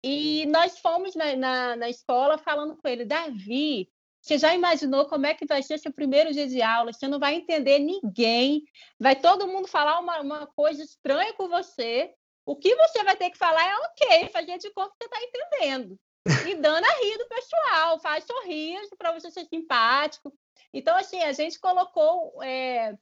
E 0.04 0.46
nós 0.48 0.80
fomos 0.80 1.14
na, 1.16 1.36
na, 1.36 1.76
na, 1.76 1.90
escola 1.90 2.38
falando 2.38 2.78
com 2.78 2.88
ele, 2.88 3.06
Davi, 3.06 3.90
você 4.22 4.38
já 4.38 4.54
imaginou 4.54 5.06
como 5.08 5.26
é 5.26 5.34
que 5.34 5.46
vai 5.46 5.64
ser 5.64 5.78
seu 5.80 5.94
primeiro 5.94 6.32
dia 6.32 6.48
de 6.48 6.62
aula? 6.62 6.92
Você 6.92 7.08
não 7.08 7.20
vai 7.20 7.36
entender 7.36 7.80
ninguém, 7.80 8.64
vai 9.00 9.16
todo 9.16 9.48
mundo 9.48 9.68
falar 9.68 10.00
uma, 10.00 10.20
uma 10.20 10.48
coisa 10.48 10.84
estranha 10.84 11.34
com 11.34 11.48
você. 11.48 12.14
O 12.46 12.56
que 12.56 12.76
você 12.76 13.04
vai 13.04 13.16
ter 13.16 13.30
que 13.30 13.38
falar 13.38 13.64
é 13.64 13.76
ok, 13.78 14.30
fazer 14.30 14.58
de 14.58 14.72
conta 14.72 14.92
que 15.00 15.06
você 15.06 15.06
está 15.06 15.20
entendendo. 15.24 16.00
E 16.48 16.56
dando 16.56 16.84
a 16.84 17.00
rir 17.02 17.18
do 17.18 17.28
pessoal, 17.28 18.00
faz 18.00 18.26
sorriso 18.26 18.96
para 18.98 19.14
você 19.14 19.32
ser 19.32 19.46
simpático. 19.46 20.34
Então, 20.74 20.96
assim, 20.98 21.22
a 21.22 21.32
gente 21.32 21.60
colocou 21.60 22.44
é, 22.44 22.94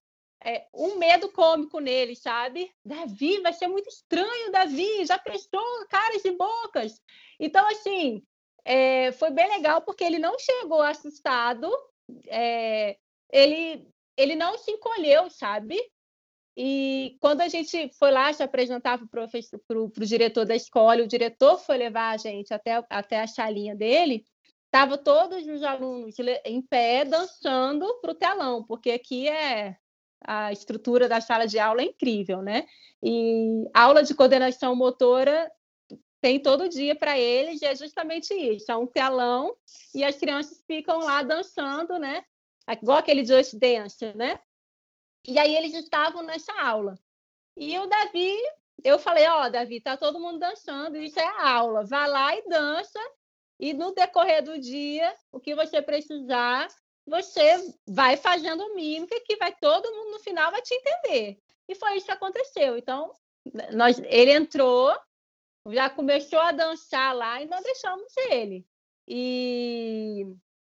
é, 0.43 0.67
um 0.73 0.97
medo 0.97 1.31
cômico 1.31 1.79
nele, 1.79 2.15
sabe? 2.15 2.71
Davi, 2.85 3.39
vai 3.41 3.53
ser 3.53 3.67
muito 3.67 3.89
estranho, 3.89 4.51
Davi, 4.51 5.05
já 5.05 5.17
prestou 5.17 5.61
caras 5.89 6.23
e 6.23 6.31
bocas. 6.31 7.01
Então, 7.39 7.67
assim, 7.67 8.23
é, 8.67 9.13
foi 9.13 9.31
bem 9.31 9.47
legal 9.47 9.81
porque 9.81 10.03
ele 10.03 10.19
não 10.19 10.37
chegou 10.37 10.81
assustado, 10.81 11.71
é, 12.27 12.97
ele, 13.31 13.87
ele 14.17 14.35
não 14.35 14.57
se 14.57 14.69
encolheu, 14.71 15.29
sabe? 15.29 15.79
E 16.55 17.15
quando 17.21 17.41
a 17.41 17.47
gente 17.47 17.89
foi 17.97 18.11
lá 18.11 18.33
se 18.33 18.43
apresentar 18.43 18.99
para 19.09 19.79
o 19.79 19.89
diretor 20.01 20.45
da 20.45 20.55
escola, 20.55 21.03
o 21.03 21.07
diretor 21.07 21.57
foi 21.59 21.77
levar 21.77 22.13
a 22.13 22.17
gente 22.17 22.53
até, 22.53 22.83
até 22.89 23.21
a 23.21 23.27
chalinha 23.27 23.73
dele, 23.73 24.25
estavam 24.65 24.97
todos 24.97 25.47
os 25.47 25.63
alunos 25.63 26.15
em 26.43 26.61
pé 26.61 27.05
dançando 27.05 27.87
para 28.01 28.11
o 28.11 28.15
telão, 28.15 28.65
porque 28.65 28.91
aqui 28.91 29.29
é 29.29 29.77
a 30.21 30.51
estrutura 30.51 31.07
da 31.07 31.21
sala 31.21 31.47
de 31.47 31.57
aula 31.57 31.81
é 31.83 31.85
incrível, 31.85 32.41
né? 32.41 32.65
E 33.01 33.63
aula 33.73 34.03
de 34.03 34.13
coordenação 34.13 34.75
motora 34.75 35.49
tem 36.21 36.39
todo 36.39 36.69
dia 36.69 36.95
para 36.95 37.17
eles, 37.17 37.61
e 37.61 37.65
é 37.65 37.75
justamente 37.75 38.33
isso: 38.33 38.71
é 38.71 38.75
um 38.75 38.87
telão 38.87 39.55
e 39.93 40.03
as 40.03 40.15
crianças 40.17 40.63
ficam 40.65 40.99
lá 40.99 41.21
dançando, 41.23 41.97
né? 41.99 42.23
Igual 42.69 42.97
aquele 42.97 43.25
Just 43.25 43.55
Dance, 43.55 44.13
né? 44.15 44.39
E 45.25 45.37
aí 45.37 45.55
eles 45.55 45.73
estavam 45.73 46.23
nessa 46.23 46.53
aula. 46.59 46.97
E 47.55 47.77
o 47.79 47.85
Davi, 47.87 48.35
eu 48.83 48.99
falei: 48.99 49.27
Ó, 49.27 49.45
oh, 49.45 49.49
Davi, 49.49 49.81
tá 49.81 49.95
todo 49.97 50.19
mundo 50.19 50.39
dançando, 50.39 50.97
isso 50.97 51.19
é 51.19 51.41
aula, 51.41 51.85
vá 51.85 52.05
lá 52.07 52.35
e 52.35 52.47
dança. 52.47 52.99
E 53.59 53.73
no 53.73 53.91
decorrer 53.91 54.43
do 54.43 54.59
dia, 54.59 55.15
o 55.31 55.39
que 55.39 55.55
você 55.55 55.81
precisar, 55.81 56.67
você 57.05 57.73
vai 57.87 58.15
fazendo 58.15 58.75
mímica 58.75 59.19
que 59.25 59.35
vai 59.37 59.55
todo 59.55 59.91
mundo 59.91 60.11
no 60.11 60.19
final 60.19 60.51
vai 60.51 60.61
te 60.61 60.75
entender. 60.75 61.39
E 61.67 61.75
foi 61.75 61.97
isso 61.97 62.05
que 62.05 62.11
aconteceu. 62.11 62.77
Então, 62.77 63.11
nós, 63.73 63.99
ele 64.05 64.31
entrou, 64.31 64.95
já 65.71 65.89
começou 65.89 66.39
a 66.39 66.51
dançar 66.51 67.15
lá 67.15 67.41
e 67.41 67.45
nós 67.45 67.63
deixamos 67.63 68.13
ele. 68.29 68.65
E, 69.07 70.25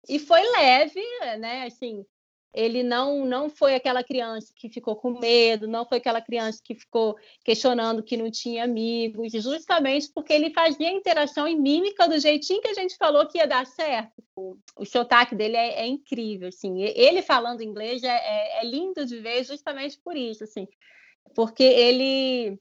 e 0.08 0.20
foi 0.20 0.42
leve, 0.52 1.02
né? 1.40 1.66
Assim, 1.66 2.06
ele 2.54 2.82
não 2.82 3.26
não 3.26 3.50
foi 3.50 3.76
aquela 3.76 4.04
criança 4.04 4.52
que 4.56 4.70
ficou 4.70 4.96
com 4.96 5.20
medo, 5.20 5.68
não 5.68 5.86
foi 5.86 6.00
aquela 6.00 6.22
criança 6.22 6.60
que 6.64 6.74
ficou 6.74 7.16
questionando 7.44 8.02
que 8.02 8.18
não 8.18 8.32
tinha 8.32 8.64
amigos, 8.64 9.32
justamente 9.34 10.12
porque 10.14 10.34
ele 10.34 10.52
fazia 10.52 10.92
interação 10.92 11.48
e 11.48 11.56
mímica 11.56 12.08
do 12.08 12.20
jeitinho 12.20 12.62
que 12.62 12.70
a 12.70 12.74
gente 12.74 12.98
falou 12.98 13.28
que 13.28 13.38
ia 13.38 13.48
dar 13.48 13.66
certo. 13.66 14.24
O 14.36 14.86
sotaque 14.86 15.36
dele 15.36 15.56
é, 15.56 15.82
é 15.82 15.88
incrível, 15.88 16.48
assim. 16.48 16.82
Ele 16.82 17.22
falando 17.22 17.62
inglês 17.62 18.02
é, 18.04 18.08
é, 18.08 18.62
é 18.62 18.66
lindo 18.66 19.06
de 19.06 19.20
ver, 19.20 19.44
justamente 19.44 20.00
por 20.00 20.16
isso, 20.16 20.44
assim, 20.44 20.68
porque 21.36 21.64
ele 21.64 22.60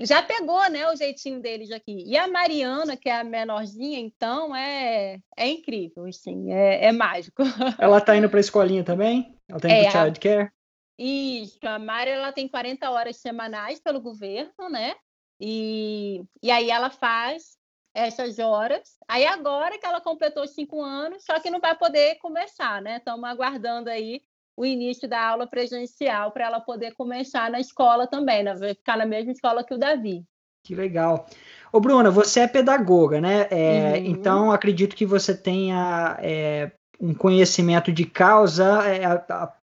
já 0.00 0.22
pegou, 0.22 0.68
né, 0.70 0.88
o 0.90 0.96
jeitinho 0.96 1.40
deles 1.40 1.70
aqui. 1.70 2.04
E 2.06 2.16
a 2.16 2.28
Mariana, 2.28 2.96
que 2.96 3.08
é 3.08 3.20
a 3.20 3.24
menorzinha, 3.24 3.98
então, 3.98 4.54
é, 4.54 5.18
é 5.36 5.48
incrível, 5.48 6.06
assim, 6.06 6.52
é, 6.52 6.86
é 6.86 6.92
mágico. 6.92 7.42
Ela 7.78 8.00
tá 8.00 8.16
indo 8.16 8.28
para 8.28 8.38
a 8.38 8.40
escolinha 8.40 8.84
também? 8.84 9.36
Ela 9.48 9.60
tá 9.60 9.68
indo 9.68 9.74
é, 9.74 9.90
para 9.90 10.04
child 10.04 10.20
care? 10.20 10.50
Isso, 10.98 11.58
a 11.62 11.78
Mari, 11.78 12.10
ela 12.10 12.32
tem 12.32 12.48
40 12.48 12.90
horas 12.90 13.16
semanais 13.18 13.78
pelo 13.78 14.00
governo, 14.00 14.70
né? 14.70 14.94
E, 15.38 16.22
e 16.42 16.50
aí 16.50 16.70
ela 16.70 16.88
faz 16.88 17.58
essas 17.94 18.38
horas. 18.38 18.96
Aí 19.06 19.26
agora 19.26 19.78
que 19.78 19.86
ela 19.86 20.00
completou 20.00 20.46
cinco 20.46 20.82
anos, 20.82 21.24
só 21.24 21.38
que 21.38 21.50
não 21.50 21.60
vai 21.60 21.76
poder 21.76 22.16
começar, 22.16 22.80
né? 22.80 22.96
Estamos 22.96 23.28
aguardando 23.28 23.90
aí 23.90 24.22
o 24.56 24.64
início 24.64 25.08
da 25.08 25.22
aula 25.22 25.46
presencial 25.46 26.32
para 26.32 26.46
ela 26.46 26.60
poder 26.60 26.94
começar 26.94 27.50
na 27.50 27.60
escola 27.60 28.06
também, 28.06 28.42
né? 28.42 28.54
Vai 28.54 28.74
ficar 28.74 28.96
na 28.96 29.04
mesma 29.04 29.32
escola 29.32 29.62
que 29.62 29.74
o 29.74 29.78
Davi. 29.78 30.24
Que 30.64 30.74
legal. 30.74 31.26
Ô, 31.72 31.78
Bruna, 31.78 32.10
você 32.10 32.40
é 32.40 32.48
pedagoga, 32.48 33.20
né? 33.20 33.46
É, 33.50 33.92
uhum. 33.98 34.06
Então, 34.06 34.50
acredito 34.50 34.96
que 34.96 35.06
você 35.06 35.36
tenha 35.36 36.18
é, 36.20 36.72
um 37.00 37.14
conhecimento 37.14 37.92
de 37.92 38.04
causa 38.04 38.82
é, 38.88 39.02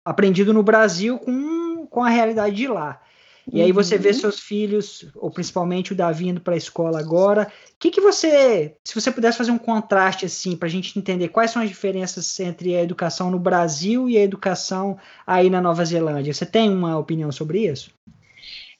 aprendido 0.04 0.52
no 0.52 0.62
Brasil 0.62 1.18
com, 1.18 1.86
com 1.86 2.02
a 2.02 2.08
realidade 2.08 2.56
de 2.56 2.66
lá. 2.66 3.00
E 3.50 3.62
aí 3.62 3.72
você 3.72 3.96
vê 3.96 4.08
uhum. 4.08 4.14
seus 4.14 4.40
filhos, 4.40 5.06
ou 5.14 5.30
principalmente 5.30 5.92
o 5.92 5.96
Davi 5.96 6.28
indo 6.28 6.40
para 6.40 6.54
a 6.54 6.56
escola 6.56 6.98
agora. 7.00 7.50
O 7.72 7.78
que, 7.78 7.90
que 7.90 8.00
você, 8.00 8.76
se 8.84 8.94
você 8.94 9.10
pudesse 9.10 9.38
fazer 9.38 9.50
um 9.50 9.58
contraste 9.58 10.26
assim, 10.26 10.56
para 10.56 10.68
a 10.68 10.70
gente 10.70 10.98
entender 10.98 11.28
quais 11.28 11.50
são 11.50 11.62
as 11.62 11.68
diferenças 11.68 12.38
entre 12.40 12.76
a 12.76 12.82
educação 12.82 13.30
no 13.30 13.38
Brasil 13.38 14.08
e 14.08 14.18
a 14.18 14.22
educação 14.22 14.98
aí 15.26 15.48
na 15.48 15.60
Nova 15.60 15.84
Zelândia, 15.84 16.34
você 16.34 16.44
tem 16.44 16.70
uma 16.70 16.98
opinião 16.98 17.32
sobre 17.32 17.66
isso? 17.66 17.90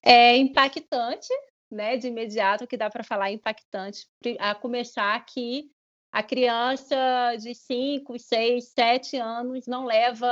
É 0.02 0.36
impactante, 0.36 1.28
né? 1.70 1.96
De 1.96 2.08
imediato 2.08 2.66
que 2.66 2.76
dá 2.76 2.90
para 2.90 3.04
falar 3.04 3.32
impactante, 3.32 4.06
a 4.38 4.54
começar 4.54 5.18
que 5.24 5.70
a 6.12 6.22
criança 6.22 6.96
de 7.38 7.54
5, 7.54 8.18
6, 8.18 8.68
7 8.68 9.16
anos 9.16 9.66
não 9.66 9.84
leva 9.84 10.28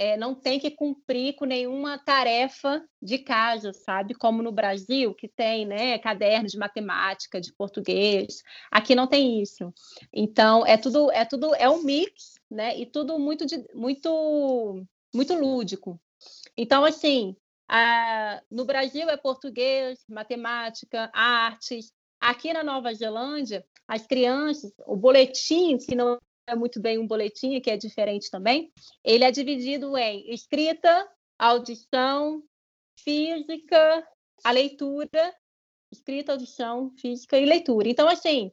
é, 0.00 0.16
não 0.16 0.34
tem 0.34 0.58
que 0.58 0.70
cumprir 0.70 1.34
com 1.34 1.44
nenhuma 1.44 1.98
tarefa 1.98 2.82
de 3.02 3.18
casa, 3.18 3.70
sabe? 3.74 4.14
Como 4.14 4.42
no 4.42 4.50
Brasil, 4.50 5.14
que 5.14 5.28
tem 5.28 5.66
né, 5.66 5.98
cadernos 5.98 6.52
de 6.52 6.58
matemática, 6.58 7.38
de 7.38 7.52
português. 7.52 8.42
Aqui 8.70 8.94
não 8.94 9.06
tem 9.06 9.42
isso. 9.42 9.70
Então, 10.10 10.64
é 10.64 10.78
tudo, 10.78 11.12
é 11.12 11.26
tudo, 11.26 11.54
é 11.54 11.68
um 11.68 11.82
mix, 11.82 12.40
né? 12.50 12.78
E 12.78 12.86
tudo 12.86 13.18
muito, 13.18 13.44
muito, 13.74 14.82
muito 15.14 15.34
lúdico. 15.34 16.00
Então, 16.56 16.82
assim, 16.82 17.36
a, 17.68 18.40
no 18.50 18.64
Brasil 18.64 19.06
é 19.06 19.18
português, 19.18 19.98
matemática, 20.08 21.10
artes. 21.12 21.92
Aqui 22.18 22.54
na 22.54 22.64
Nova 22.64 22.94
Zelândia, 22.94 23.62
as 23.86 24.06
crianças, 24.06 24.72
o 24.86 24.96
boletim, 24.96 25.76
que 25.76 25.94
não 25.94 26.18
muito 26.54 26.80
bem 26.80 26.98
um 26.98 27.06
boletim, 27.06 27.60
que 27.60 27.70
é 27.70 27.76
diferente 27.76 28.30
também, 28.30 28.72
ele 29.04 29.24
é 29.24 29.30
dividido 29.30 29.96
em 29.96 30.32
escrita, 30.32 31.08
audição, 31.38 32.42
física, 32.98 34.06
a 34.44 34.50
leitura, 34.50 35.34
escrita, 35.92 36.32
audição, 36.32 36.92
física 36.98 37.38
e 37.38 37.44
leitura. 37.44 37.88
Então, 37.88 38.08
assim, 38.08 38.52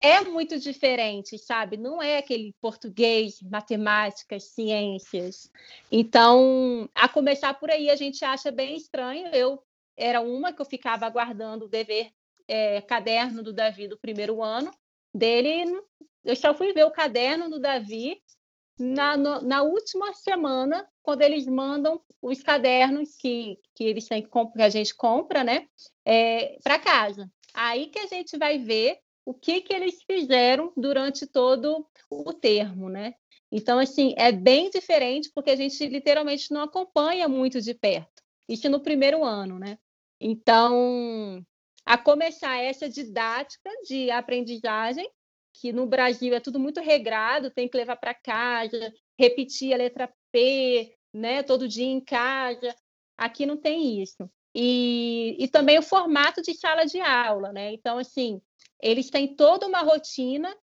é 0.00 0.20
muito 0.20 0.58
diferente, 0.58 1.38
sabe? 1.38 1.76
Não 1.76 2.02
é 2.02 2.18
aquele 2.18 2.54
português, 2.60 3.40
matemática, 3.42 4.38
ciências. 4.38 5.50
Então, 5.90 6.88
a 6.94 7.08
começar 7.08 7.54
por 7.54 7.70
aí, 7.70 7.90
a 7.90 7.96
gente 7.96 8.24
acha 8.24 8.50
bem 8.50 8.76
estranho. 8.76 9.28
Eu 9.28 9.62
era 9.96 10.20
uma 10.20 10.52
que 10.52 10.60
eu 10.60 10.66
ficava 10.66 11.06
aguardando 11.06 11.64
o 11.64 11.68
dever 11.68 12.10
é, 12.46 12.80
caderno 12.82 13.42
do 13.42 13.52
Davi 13.52 13.88
do 13.88 13.98
primeiro 13.98 14.42
ano 14.42 14.70
dele. 15.14 15.80
Eu 16.26 16.34
só 16.36 16.52
fui 16.52 16.72
ver 16.72 16.84
o 16.84 16.90
caderno 16.90 17.48
do 17.48 17.60
Davi 17.60 18.20
na, 18.78 19.16
no, 19.16 19.40
na 19.42 19.62
última 19.62 20.12
semana, 20.12 20.86
quando 21.02 21.22
eles 21.22 21.46
mandam 21.46 22.02
os 22.20 22.42
cadernos 22.42 23.16
que, 23.16 23.58
que 23.74 23.84
eles 23.84 24.06
têm 24.06 24.22
que, 24.22 24.28
que 24.28 24.62
a 24.62 24.68
gente 24.68 24.94
compra, 24.94 25.44
né, 25.44 25.66
é, 26.04 26.58
para 26.62 26.78
casa. 26.78 27.30
Aí 27.54 27.86
que 27.86 28.00
a 28.00 28.06
gente 28.06 28.36
vai 28.36 28.58
ver 28.58 28.98
o 29.24 29.32
que, 29.32 29.60
que 29.60 29.72
eles 29.72 30.02
fizeram 30.02 30.72
durante 30.76 31.26
todo 31.26 31.86
o 32.10 32.32
termo, 32.32 32.88
né? 32.88 33.14
Então, 33.50 33.78
assim, 33.78 34.14
é 34.18 34.30
bem 34.30 34.68
diferente 34.68 35.30
porque 35.34 35.50
a 35.50 35.56
gente 35.56 35.86
literalmente 35.86 36.52
não 36.52 36.62
acompanha 36.62 37.28
muito 37.28 37.60
de 37.60 37.72
perto. 37.72 38.22
Isso 38.48 38.68
no 38.68 38.80
primeiro 38.80 39.24
ano, 39.24 39.58
né? 39.58 39.78
Então, 40.20 41.44
a 41.84 41.96
começar 41.96 42.56
essa 42.58 42.88
didática 42.88 43.70
de 43.88 44.10
aprendizagem, 44.10 45.08
que 45.60 45.72
no 45.72 45.86
Brasil 45.86 46.34
é 46.34 46.40
tudo 46.40 46.60
muito 46.60 46.80
regrado, 46.80 47.50
tem 47.50 47.68
que 47.68 47.76
levar 47.76 47.96
para 47.96 48.14
casa, 48.14 48.92
repetir 49.18 49.72
a 49.72 49.76
letra 49.76 50.12
P, 50.30 50.94
né, 51.12 51.42
todo 51.42 51.68
dia 51.68 51.86
em 51.86 52.00
casa. 52.00 52.74
Aqui 53.16 53.46
não 53.46 53.56
tem 53.56 54.02
isso. 54.02 54.28
E, 54.54 55.36
e 55.38 55.48
também 55.48 55.78
o 55.78 55.82
formato 55.82 56.42
de 56.42 56.54
sala 56.54 56.84
de 56.84 57.00
aula, 57.00 57.52
né? 57.52 57.72
Então, 57.72 57.98
assim, 57.98 58.40
eles 58.82 59.10
têm 59.10 59.34
toda 59.34 59.66
uma 59.66 59.80
rotina 59.80 60.54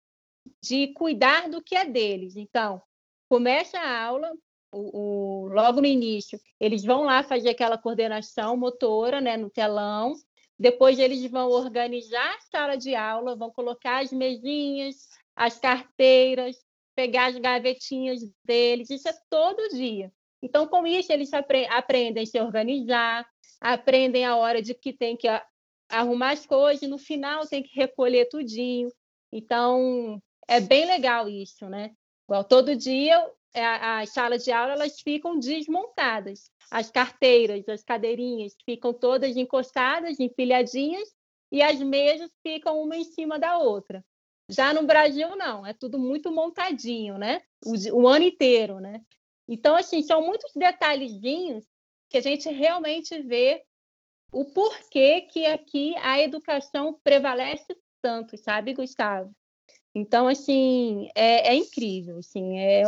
de 0.62 0.88
cuidar 0.94 1.48
do 1.48 1.62
que 1.62 1.74
é 1.74 1.84
deles. 1.84 2.36
Então, 2.36 2.82
começa 3.28 3.78
a 3.78 4.04
aula, 4.04 4.32
o, 4.72 5.46
o, 5.46 5.48
logo 5.48 5.80
no 5.80 5.86
início, 5.86 6.38
eles 6.60 6.84
vão 6.84 7.04
lá 7.04 7.22
fazer 7.22 7.50
aquela 7.50 7.78
coordenação 7.78 8.56
motora 8.56 9.20
né, 9.20 9.36
no 9.36 9.50
telão, 9.50 10.14
depois 10.58 10.98
eles 10.98 11.24
vão 11.30 11.50
organizar 11.50 12.36
a 12.36 12.40
sala 12.40 12.76
de 12.76 12.94
aula, 12.94 13.36
vão 13.36 13.50
colocar 13.50 14.02
as 14.02 14.12
mesinhas, 14.12 15.08
as 15.34 15.58
carteiras, 15.58 16.56
pegar 16.94 17.26
as 17.26 17.38
gavetinhas 17.38 18.20
deles, 18.44 18.90
isso 18.90 19.08
é 19.08 19.14
todo 19.30 19.68
dia. 19.70 20.12
Então, 20.42 20.66
com 20.66 20.86
isso, 20.86 21.12
eles 21.12 21.32
apre 21.32 21.66
aprendem 21.66 22.24
a 22.24 22.26
se 22.26 22.40
organizar, 22.40 23.26
aprendem 23.60 24.24
a 24.24 24.36
hora 24.36 24.60
de 24.60 24.74
que 24.74 24.92
tem 24.92 25.16
que 25.16 25.28
arrumar 25.88 26.32
as 26.32 26.44
coisas, 26.44 26.88
no 26.88 26.98
final 26.98 27.46
tem 27.46 27.62
que 27.62 27.74
recolher 27.74 28.28
tudinho. 28.28 28.88
Então, 29.30 30.20
é 30.48 30.60
bem 30.60 30.84
legal 30.84 31.28
isso, 31.28 31.68
né? 31.68 31.92
Igual 32.24 32.44
todo 32.44 32.76
dia, 32.76 33.24
as 33.54 34.10
salas 34.10 34.44
de 34.44 34.50
aula 34.50 34.72
elas 34.72 35.00
ficam 35.00 35.38
desmontadas. 35.38 36.50
As 36.70 36.90
carteiras, 36.90 37.68
as 37.68 37.82
cadeirinhas 37.82 38.54
ficam 38.64 38.94
todas 38.94 39.36
encostadas, 39.36 40.18
empilhadinhas, 40.18 41.08
e 41.50 41.60
as 41.60 41.78
mesas 41.80 42.30
ficam 42.42 42.80
uma 42.80 42.96
em 42.96 43.04
cima 43.04 43.38
da 43.38 43.58
outra. 43.58 44.02
Já 44.48 44.72
no 44.72 44.84
Brasil, 44.84 45.36
não, 45.36 45.66
é 45.66 45.72
tudo 45.72 45.98
muito 45.98 46.32
montadinho, 46.32 47.18
né? 47.18 47.42
O, 47.64 48.00
o 48.00 48.08
ano 48.08 48.24
inteiro, 48.24 48.80
né? 48.80 49.02
Então, 49.46 49.76
assim, 49.76 50.02
são 50.02 50.24
muitos 50.24 50.50
detalhezinhos 50.54 51.64
que 52.08 52.16
a 52.16 52.20
gente 52.20 52.48
realmente 52.48 53.20
vê 53.22 53.62
o 54.32 54.46
porquê 54.46 55.22
que 55.22 55.44
aqui 55.44 55.94
a 55.98 56.20
educação 56.20 56.98
prevalece 57.04 57.76
tanto, 58.00 58.36
sabe, 58.36 58.72
Gustavo? 58.72 59.30
Então, 59.94 60.26
assim, 60.26 61.08
é, 61.14 61.52
é 61.52 61.54
incrível, 61.54 62.18
assim, 62.18 62.58
é, 62.58 62.84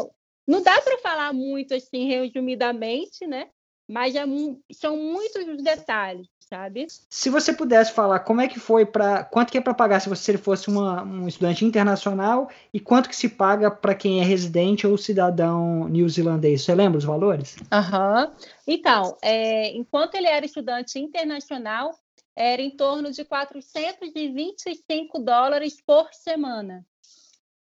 não 0.47 0.63
dá 0.63 0.81
para 0.81 0.99
falar 0.99 1.33
muito, 1.33 1.75
assim, 1.75 2.07
resumidamente, 2.07 3.27
né? 3.27 3.49
Mas 3.89 4.15
é, 4.15 4.25
são 4.73 4.97
muitos 4.97 5.47
os 5.47 5.63
detalhes, 5.63 6.27
sabe? 6.41 6.87
Se 7.11 7.29
você 7.29 7.53
pudesse 7.53 7.93
falar 7.93 8.21
como 8.21 8.41
é 8.41 8.49
que 8.49 8.59
foi 8.59 8.87
para 8.87 9.25
quanto 9.25 9.53
que 9.53 9.59
é 9.59 9.61
para 9.61 9.75
pagar 9.75 10.01
se 10.01 10.09
você 10.09 10.39
fosse 10.39 10.69
uma, 10.69 11.03
um 11.03 11.29
estudante 11.29 11.65
internacional 11.67 12.49
e 12.73 12.81
quanto 12.81 13.11
que 13.11 13.17
se 13.17 13.29
paga 13.29 13.71
para 13.71 13.95
quem 13.95 14.21
é 14.21 14.25
residente 14.25 14.87
ou 14.87 14.97
cidadão 14.97 15.87
neozelandês, 15.89 16.63
você 16.63 16.75
lembra 16.75 16.99
os 16.99 17.05
valores? 17.05 17.57
Aham. 17.71 18.27
Uhum. 18.27 18.33
Então, 18.67 19.19
é, 19.21 19.71
enquanto 19.77 20.15
ele 20.15 20.29
era 20.29 20.47
estudante 20.47 20.99
internacional, 20.99 21.91
era 22.35 22.63
em 22.63 22.71
torno 22.71 23.13
de 23.13 23.25
425 23.25 25.19
dólares 25.19 25.77
por 25.85 26.09
semana. 26.13 26.85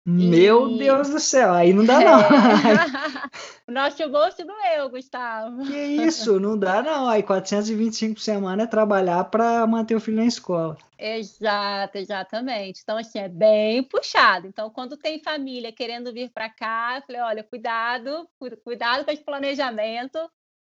Meu 0.04 0.68
e... 0.68 0.78
Deus 0.78 1.10
do 1.10 1.20
céu, 1.20 1.52
aí 1.52 1.72
não 1.72 1.84
dá 1.84 2.00
não. 2.02 2.20
É. 2.20 3.30
o 3.68 3.72
nosso 3.72 4.08
bolso 4.08 4.44
doeu, 4.44 4.90
Gustavo. 4.90 5.64
Que 5.64 5.76
isso, 5.76 6.40
não 6.40 6.58
dá 6.58 6.82
não. 6.82 7.08
Aí 7.08 7.22
425 7.22 8.14
por 8.14 8.20
semana 8.20 8.64
é 8.64 8.66
trabalhar 8.66 9.24
para 9.24 9.64
manter 9.66 9.94
o 9.94 10.00
filho 10.00 10.16
na 10.16 10.26
escola. 10.26 10.76
Exato, 10.98 11.98
exatamente. 11.98 12.80
Então, 12.82 12.96
assim, 12.96 13.20
é 13.20 13.28
bem 13.28 13.82
puxado. 13.84 14.48
Então, 14.48 14.70
quando 14.70 14.96
tem 14.96 15.22
família 15.22 15.72
querendo 15.72 16.12
vir 16.12 16.30
para 16.30 16.50
cá, 16.50 16.96
eu 16.96 17.02
falei, 17.02 17.20
olha, 17.22 17.44
cuidado, 17.44 18.28
cuidado 18.64 19.04
com 19.04 19.10
esse 19.10 19.22
planejamento, 19.22 20.18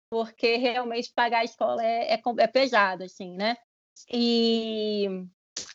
porque 0.09 0.55
realmente 0.55 1.11
pagar 1.15 1.39
a 1.39 1.45
escola 1.45 1.83
é, 1.83 2.15
é, 2.15 2.21
é 2.39 2.47
pesado, 2.47 3.03
assim, 3.03 3.35
né? 3.35 3.57
E, 4.11 5.07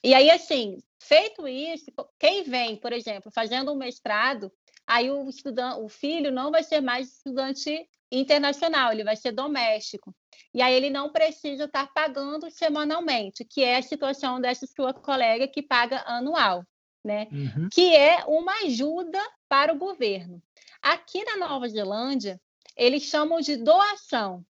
e 0.02 0.12
aí, 0.12 0.30
assim, 0.30 0.78
feito 1.04 1.46
isso, 1.46 1.90
quem 2.18 2.42
vem, 2.42 2.76
por 2.76 2.92
exemplo, 2.92 3.30
fazendo 3.30 3.72
um 3.72 3.76
mestrado, 3.76 4.50
aí 4.86 5.10
o, 5.10 5.28
estudante, 5.28 5.80
o 5.80 5.88
filho 5.88 6.32
não 6.32 6.50
vai 6.50 6.62
ser 6.62 6.80
mais 6.80 7.08
estudante 7.18 7.86
internacional, 8.10 8.90
ele 8.92 9.04
vai 9.04 9.16
ser 9.16 9.32
doméstico. 9.32 10.14
E 10.52 10.62
aí 10.62 10.72
ele 10.72 10.88
não 10.88 11.10
precisa 11.10 11.64
estar 11.64 11.92
pagando 11.92 12.50
semanalmente, 12.50 13.44
que 13.44 13.62
é 13.62 13.76
a 13.76 13.82
situação 13.82 14.40
dessa 14.40 14.66
sua 14.66 14.94
colega 14.94 15.46
que 15.46 15.62
paga 15.62 16.02
anual, 16.06 16.64
né? 17.04 17.28
Uhum. 17.30 17.68
Que 17.70 17.94
é 17.94 18.24
uma 18.26 18.52
ajuda 18.64 19.20
para 19.48 19.72
o 19.72 19.78
governo. 19.78 20.42
Aqui 20.80 21.22
na 21.24 21.36
Nova 21.36 21.68
Zelândia, 21.68 22.40
eles 22.76 23.02
chamam 23.02 23.40
de 23.40 23.56
doação. 23.56 24.44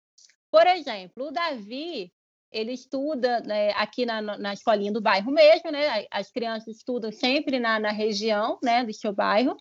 Por 0.52 0.68
exemplo, 0.68 1.28
o 1.28 1.32
Davi, 1.32 2.14
ele 2.54 2.72
estuda 2.72 3.40
né, 3.42 3.72
aqui 3.72 4.06
na, 4.06 4.22
na 4.22 4.54
escolinha 4.54 4.92
do 4.92 5.02
bairro 5.02 5.32
mesmo, 5.32 5.72
né? 5.72 6.06
As 6.12 6.32
crianças 6.32 6.78
estudam 6.78 7.12
sempre 7.12 7.60
na, 7.60 7.80
na 7.80 7.92
região, 7.92 8.60
né, 8.64 8.84
do 8.84 8.94
seu 8.94 9.12
bairro. 9.12 9.58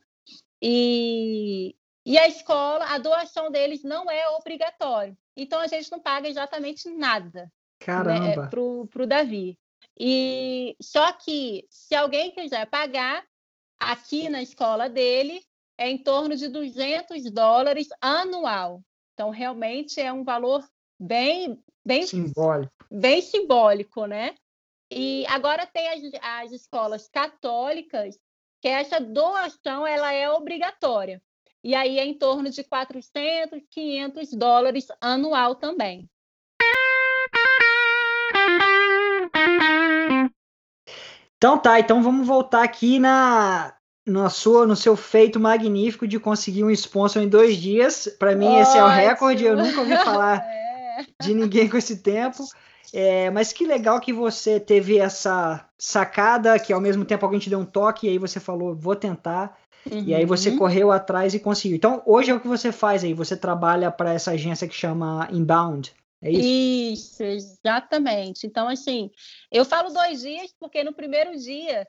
E, 0.61 1.75
e 2.07 2.19
a 2.19 2.29
escola, 2.29 2.85
a 2.85 2.99
doação 2.99 3.51
deles 3.51 3.83
não 3.83 4.11
é 4.11 4.29
obrigatório. 4.31 5.17
Então 5.37 5.61
a 5.61 5.67
gente 5.67 5.91
não 5.91 5.99
paga 5.99 6.29
exatamente 6.29 6.89
nada 6.91 7.51
né, 8.05 8.35
para 8.49 8.61
o 8.61 9.07
Davi. 9.07 9.59
E 9.99 10.77
só 10.81 11.13
que 11.13 11.67
se 11.71 11.95
alguém 11.95 12.31
quiser 12.31 12.67
pagar 12.67 13.25
aqui 13.81 14.29
na 14.29 14.43
escola 14.43 14.89
dele 14.89 15.43
é 15.77 15.91
em 15.91 15.99
torno 15.99 16.37
de 16.37 16.49
200 16.49 17.31
dólares 17.33 17.89
anual. 18.01 18.83
Então 19.15 19.31
realmente 19.31 20.01
é 20.01 20.13
um 20.13 20.23
valor 20.23 20.65
bem 20.99 21.59
bem 21.85 22.07
simbólico, 22.07 22.73
bem 22.91 23.21
simbólico, 23.21 24.07
né? 24.07 24.35
E 24.91 25.25
agora 25.27 25.67
tem 25.67 25.89
as, 25.89 26.01
as 26.23 26.53
escolas 26.53 27.09
católicas 27.09 28.19
que 28.61 28.69
essa 28.69 29.01
doação 29.01 29.87
ela 29.87 30.13
é 30.13 30.31
obrigatória. 30.31 31.21
E 31.65 31.75
aí 31.75 31.99
é 31.99 32.05
em 32.05 32.15
torno 32.15 32.51
de 32.51 32.63
400, 32.63 33.61
500 33.71 34.33
dólares 34.35 34.89
anual 35.01 35.55
também. 35.55 36.09
Então 41.37 41.59
tá, 41.59 41.81
então 41.81 42.03
vamos 42.03 42.27
voltar 42.27 42.63
aqui 42.63 43.01
na 43.01 43.75
no, 44.07 44.29
sua, 44.31 44.67
no 44.67 44.77
seu 44.77 44.97
feito 44.97 45.41
magnífico 45.41 46.07
de 46.07 46.19
conseguir 46.19 46.65
um 46.65 46.71
sponsor 46.71 47.23
em 47.23 47.29
dois 47.29 47.57
dias. 47.57 48.09
Para 48.19 48.35
mim, 48.37 48.47
Ótimo. 48.47 48.63
esse 48.63 48.79
é 48.79 48.85
o 48.85 48.89
recorde. 48.89 49.45
Eu 49.45 49.57
nunca 49.57 49.81
ouvi 49.81 49.97
falar 49.97 50.39
é. 50.47 50.72
De 51.21 51.35
ninguém 51.35 51.69
com 51.69 51.77
esse 51.77 52.03
tempo. 52.03 52.45
É, 52.93 53.31
mas 53.31 53.53
que 53.53 53.65
legal 53.65 54.01
que 54.01 54.13
você 54.13 54.61
teve 54.61 54.99
essa 54.99 55.67
sacada, 55.79 56.59
que 56.59 56.73
ao 56.73 56.81
mesmo 56.81 57.05
tempo 57.05 57.25
alguém 57.25 57.41
te 57.41 57.49
deu 57.49 57.59
um 57.59 57.65
toque 57.65 58.07
e 58.07 58.11
aí 58.11 58.19
você 58.19 58.39
falou, 58.39 58.75
vou 58.75 58.95
tentar. 58.95 59.59
Uhum. 59.91 60.05
E 60.07 60.15
aí 60.15 60.25
você 60.25 60.51
uhum. 60.51 60.59
correu 60.59 60.93
atrás 60.93 61.35
e 61.35 61.41
conseguiu. 61.41 61.77
Então, 61.77 62.03
hoje 62.07 62.31
é 62.31 62.35
o 62.35 62.41
que 62.41 62.47
você 62.47 62.71
faz 62.71 63.03
aí. 63.03 63.15
Você 63.15 63.37
trabalha 63.37 63.91
para 63.91 64.13
essa 64.13 64.33
agência 64.33 64.69
que 64.69 64.75
chama 64.75 65.29
Inbound. 65.33 65.93
É 66.21 66.31
isso? 66.31 67.23
Isso, 67.23 67.23
exatamente. 67.25 68.47
Então, 68.47 68.69
assim, 68.69 69.11
eu 69.51 69.65
falo 69.65 69.93
dois 69.93 70.21
dias 70.21 70.55
porque 70.59 70.85
no 70.85 70.93
primeiro 70.93 71.37
dia 71.37 71.87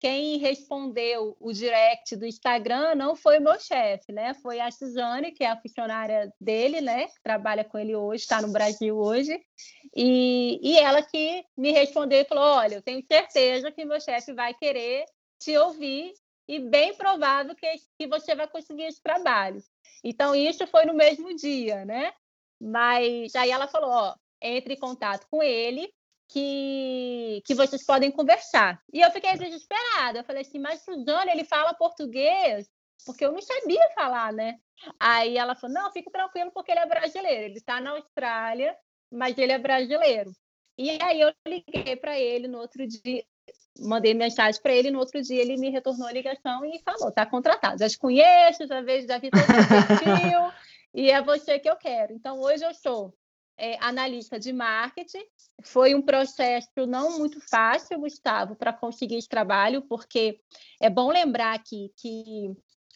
quem 0.00 0.38
respondeu 0.38 1.36
o 1.38 1.52
direct 1.52 2.16
do 2.16 2.24
Instagram 2.24 2.94
não 2.94 3.14
foi 3.14 3.38
o 3.38 3.42
meu 3.42 3.60
chefe, 3.60 4.12
né? 4.12 4.32
Foi 4.32 4.58
a 4.58 4.70
Suzane, 4.70 5.30
que 5.30 5.44
é 5.44 5.50
a 5.50 5.60
funcionária 5.60 6.32
dele, 6.40 6.80
né? 6.80 7.08
Que 7.08 7.22
trabalha 7.22 7.64
com 7.64 7.78
ele 7.78 7.94
hoje, 7.94 8.22
está 8.22 8.40
no 8.40 8.50
Brasil 8.50 8.96
hoje. 8.96 9.38
E, 9.94 10.58
e 10.62 10.78
ela 10.78 11.02
que 11.02 11.44
me 11.54 11.70
respondeu 11.70 12.20
e 12.20 12.24
falou: 12.24 12.44
Olha, 12.44 12.76
eu 12.76 12.82
tenho 12.82 13.04
certeza 13.06 13.70
que 13.70 13.84
meu 13.84 14.00
chefe 14.00 14.32
vai 14.32 14.54
querer 14.54 15.04
te 15.38 15.54
ouvir 15.58 16.14
e 16.48 16.58
bem 16.58 16.94
provável 16.94 17.54
que, 17.54 17.66
que 17.98 18.06
você 18.06 18.34
vai 18.34 18.48
conseguir 18.48 18.84
esse 18.84 19.02
trabalho. 19.02 19.62
Então, 20.02 20.34
isso 20.34 20.66
foi 20.66 20.86
no 20.86 20.94
mesmo 20.94 21.36
dia, 21.36 21.84
né? 21.84 22.10
Mas 22.58 23.34
aí 23.34 23.50
ela 23.50 23.68
falou: 23.68 23.90
Ó, 23.90 24.14
entre 24.40 24.74
em 24.74 24.78
contato 24.78 25.26
com 25.30 25.42
ele 25.42 25.92
que, 26.30 27.42
que 27.44 27.54
vocês 27.54 27.84
podem 27.84 28.10
conversar. 28.10 28.80
E 28.92 29.00
eu 29.00 29.10
fiquei 29.10 29.36
desesperada. 29.36 30.20
Eu 30.20 30.24
falei 30.24 30.42
assim, 30.42 30.58
mas 30.58 30.82
Suzana, 30.82 31.30
ele 31.30 31.44
fala 31.44 31.74
português? 31.74 32.70
Porque 33.04 33.24
eu 33.24 33.32
não 33.32 33.42
sabia 33.42 33.90
falar, 33.94 34.32
né? 34.32 34.58
Aí 34.98 35.36
ela 35.36 35.56
falou, 35.56 35.74
não, 35.74 35.92
fique 35.92 36.10
tranquilo, 36.10 36.50
porque 36.52 36.70
ele 36.70 36.80
é 36.80 36.86
brasileiro. 36.86 37.44
Ele 37.46 37.58
está 37.58 37.80
na 37.80 37.90
Austrália, 37.90 38.76
mas 39.10 39.36
ele 39.38 39.52
é 39.52 39.58
brasileiro. 39.58 40.30
E 40.78 40.98
aí 41.02 41.20
eu 41.20 41.32
liguei 41.46 41.96
para 41.96 42.18
ele 42.18 42.46
no 42.46 42.58
outro 42.58 42.86
dia, 42.86 43.24
mandei 43.80 44.14
mensagem 44.14 44.62
para 44.62 44.72
ele, 44.72 44.90
no 44.90 45.00
outro 45.00 45.20
dia 45.20 45.40
ele 45.40 45.56
me 45.56 45.68
retornou 45.68 46.06
a 46.06 46.12
ligação 46.12 46.64
e 46.64 46.80
falou, 46.82 47.10
tá 47.10 47.26
contratado. 47.26 47.78
Já 47.80 47.88
te 47.88 47.98
conheço, 47.98 48.66
já 48.66 48.80
vejo, 48.80 49.06
já 49.06 49.18
vi 49.18 49.30
todo 49.30 49.42
o 49.42 49.46
perfil, 49.46 50.52
e 50.94 51.10
é 51.10 51.20
você 51.20 51.58
que 51.58 51.68
eu 51.68 51.76
quero. 51.76 52.14
Então, 52.14 52.38
hoje 52.38 52.64
eu 52.64 52.72
sou 52.72 53.12
é, 53.60 53.76
analista 53.80 54.40
de 54.40 54.52
marketing. 54.52 55.22
Foi 55.62 55.94
um 55.94 56.00
processo 56.00 56.86
não 56.88 57.18
muito 57.18 57.38
fácil, 57.48 58.00
Gustavo, 58.00 58.56
para 58.56 58.72
conseguir 58.72 59.16
esse 59.16 59.28
trabalho, 59.28 59.82
porque 59.82 60.40
é 60.80 60.88
bom 60.88 61.12
lembrar 61.12 61.54
aqui 61.54 61.92
que 61.96 62.50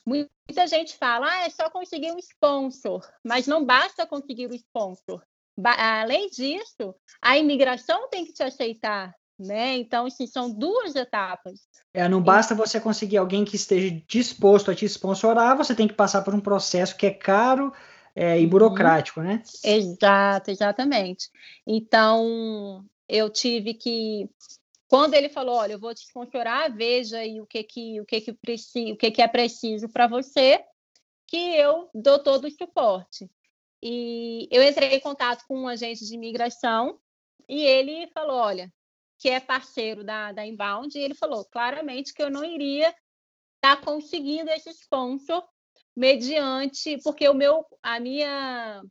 muita 0.06 0.66
gente 0.66 0.96
fala, 0.96 1.30
ah, 1.30 1.46
é 1.46 1.50
só 1.50 1.68
conseguir 1.68 2.12
um 2.12 2.18
sponsor, 2.18 3.06
mas 3.22 3.46
não 3.46 3.64
basta 3.64 4.06
conseguir 4.06 4.46
o 4.46 4.52
um 4.52 4.54
sponsor. 4.54 5.22
Além 5.62 6.30
disso, 6.30 6.94
a 7.22 7.38
imigração 7.38 8.08
tem 8.08 8.24
que 8.24 8.32
te 8.32 8.42
aceitar, 8.42 9.14
né? 9.38 9.76
Então, 9.76 10.06
assim, 10.06 10.26
são 10.26 10.50
duas 10.50 10.96
etapas. 10.96 11.60
É, 11.92 12.08
não 12.08 12.20
basta 12.20 12.54
você 12.54 12.80
conseguir 12.80 13.18
alguém 13.18 13.44
que 13.44 13.54
esteja 13.54 14.02
disposto 14.08 14.70
a 14.70 14.74
te 14.74 14.84
sponsorar, 14.86 15.56
você 15.56 15.74
tem 15.74 15.86
que 15.86 15.94
passar 15.94 16.22
por 16.22 16.34
um 16.34 16.40
processo 16.40 16.96
que 16.96 17.06
é 17.06 17.12
caro, 17.12 17.72
é, 18.14 18.38
e 18.40 18.44
uhum. 18.44 18.50
burocrático, 18.50 19.20
né? 19.20 19.42
Exato, 19.64 20.50
exatamente. 20.50 21.30
Então, 21.66 22.84
eu 23.08 23.28
tive 23.28 23.74
que 23.74 24.28
quando 24.86 25.14
ele 25.14 25.28
falou, 25.28 25.56
olha, 25.56 25.72
eu 25.72 25.80
vou 25.80 25.94
te 25.94 26.06
sponsorar, 26.06 26.74
veja 26.74 27.18
aí 27.18 27.40
o 27.40 27.46
que 27.46 27.64
que 27.64 28.00
o 28.00 28.06
que 28.06 28.20
que 28.20 28.32
preciso, 28.32 28.92
o 28.92 28.96
que 28.96 29.10
que 29.10 29.22
é 29.22 29.26
preciso 29.26 29.88
para 29.88 30.06
você, 30.06 30.64
que 31.26 31.56
eu 31.56 31.90
dou 31.92 32.22
todo 32.22 32.46
o 32.46 32.50
suporte. 32.50 33.28
E 33.82 34.48
eu 34.50 34.62
entrei 34.62 34.94
em 34.94 35.00
contato 35.00 35.44
com 35.48 35.58
um 35.58 35.68
agente 35.68 36.06
de 36.06 36.14
imigração 36.14 36.98
e 37.48 37.62
ele 37.62 38.06
falou, 38.14 38.36
olha, 38.36 38.72
que 39.18 39.28
é 39.28 39.40
parceiro 39.40 40.04
da, 40.04 40.32
da 40.32 40.46
Inbound, 40.46 40.96
e 40.96 41.02
ele 41.02 41.14
falou 41.14 41.44
claramente 41.44 42.14
que 42.14 42.22
eu 42.22 42.30
não 42.30 42.44
iria 42.44 42.88
estar 43.56 43.76
tá 43.76 43.76
conseguindo 43.76 44.50
esse 44.50 44.70
sponsor 44.70 45.42
mediante 45.96 46.98
porque 47.02 47.28
o 47.28 47.34
meu 47.34 47.64
a 47.82 48.00
minha 48.00 48.82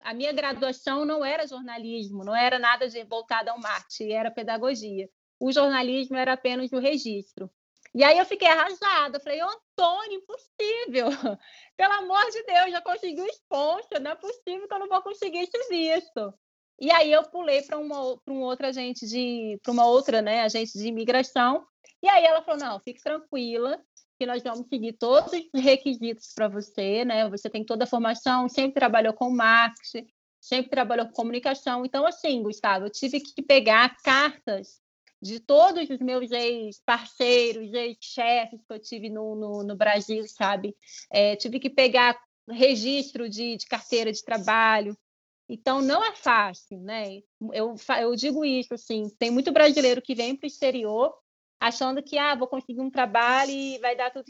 a 0.00 0.14
minha 0.14 0.32
graduação 0.32 1.04
não 1.04 1.24
era 1.24 1.46
jornalismo, 1.46 2.24
não 2.24 2.34
era 2.34 2.58
nada 2.58 2.88
de 2.88 3.02
voltada 3.04 3.50
ao 3.50 3.60
marketing, 3.60 4.12
era 4.12 4.30
pedagogia. 4.30 5.08
O 5.40 5.50
jornalismo 5.52 6.16
era 6.16 6.34
apenas 6.34 6.72
o 6.72 6.78
registro. 6.78 7.50
E 7.94 8.04
aí 8.04 8.18
eu 8.18 8.26
fiquei 8.26 8.46
arrasada, 8.48 9.18
falei, 9.18 9.40
Antônio, 9.40 10.18
impossível! 10.18 11.08
Pelo 11.76 11.92
amor 11.94 12.24
de 12.30 12.42
Deus, 12.44 12.70
já 12.70 12.80
consegui 12.82 13.22
o 13.22 13.26
sponsor, 13.26 14.00
não 14.00 14.10
é 14.10 14.14
possível 14.14 14.68
que 14.68 14.74
eu 14.74 14.78
não 14.78 14.88
vou 14.88 15.02
conseguir 15.02 15.38
esse 15.38 15.68
visto. 15.68 16.34
E 16.80 16.90
aí 16.92 17.10
eu 17.10 17.24
pulei 17.24 17.62
para 17.62 17.78
uma 17.78 18.16
para 18.18 18.32
um 18.32 18.40
outro 18.42 18.66
agente 18.66 19.06
de 19.06 19.58
para 19.62 19.72
uma 19.72 19.86
outra, 19.86 20.22
né, 20.22 20.42
agente 20.42 20.78
de 20.78 20.86
imigração. 20.86 21.66
E 22.02 22.08
aí 22.08 22.24
ela 22.24 22.42
falou: 22.42 22.60
"Não, 22.60 22.80
fique 22.80 23.02
tranquila, 23.02 23.82
que 24.18 24.26
nós 24.26 24.42
vamos 24.42 24.66
seguir 24.68 24.94
todos 24.94 25.32
os 25.32 25.62
requisitos 25.62 26.32
para 26.34 26.48
você, 26.48 27.04
né? 27.04 27.28
Você 27.30 27.48
tem 27.48 27.64
toda 27.64 27.84
a 27.84 27.86
formação, 27.86 28.48
sempre 28.48 28.74
trabalhou 28.74 29.12
com 29.12 29.30
marketing, 29.30 30.06
sempre 30.40 30.70
trabalhou 30.70 31.06
com 31.06 31.12
comunicação. 31.12 31.84
Então, 31.84 32.04
assim, 32.04 32.42
Gustavo, 32.42 32.86
eu 32.86 32.90
tive 32.90 33.20
que 33.20 33.40
pegar 33.40 33.96
cartas 34.02 34.80
de 35.22 35.38
todos 35.38 35.88
os 35.88 35.98
meus 36.00 36.30
ex-parceiros, 36.30 37.72
ex-chefes 37.72 38.60
que 38.64 38.72
eu 38.72 38.78
tive 38.78 39.08
no, 39.08 39.36
no, 39.36 39.62
no 39.62 39.76
Brasil, 39.76 40.26
sabe? 40.28 40.76
É, 41.10 41.36
tive 41.36 41.60
que 41.60 41.70
pegar 41.70 42.18
registro 42.48 43.28
de, 43.28 43.56
de 43.56 43.66
carteira 43.66 44.12
de 44.12 44.22
trabalho. 44.22 44.96
Então, 45.48 45.80
não 45.80 46.04
é 46.04 46.14
fácil, 46.14 46.78
né? 46.80 47.20
Eu, 47.52 47.74
eu 48.00 48.14
digo 48.16 48.44
isso, 48.44 48.74
assim, 48.74 49.08
tem 49.18 49.30
muito 49.30 49.52
brasileiro 49.52 50.02
que 50.02 50.14
vem 50.14 50.36
para 50.36 50.46
o 50.46 50.48
exterior 50.48 51.14
achando 51.60 52.02
que 52.02 52.16
ah, 52.16 52.34
vou 52.34 52.46
conseguir 52.46 52.80
um 52.80 52.90
trabalho 52.90 53.50
e 53.50 53.78
vai 53.78 53.96
dar 53.96 54.10
tudo 54.10 54.24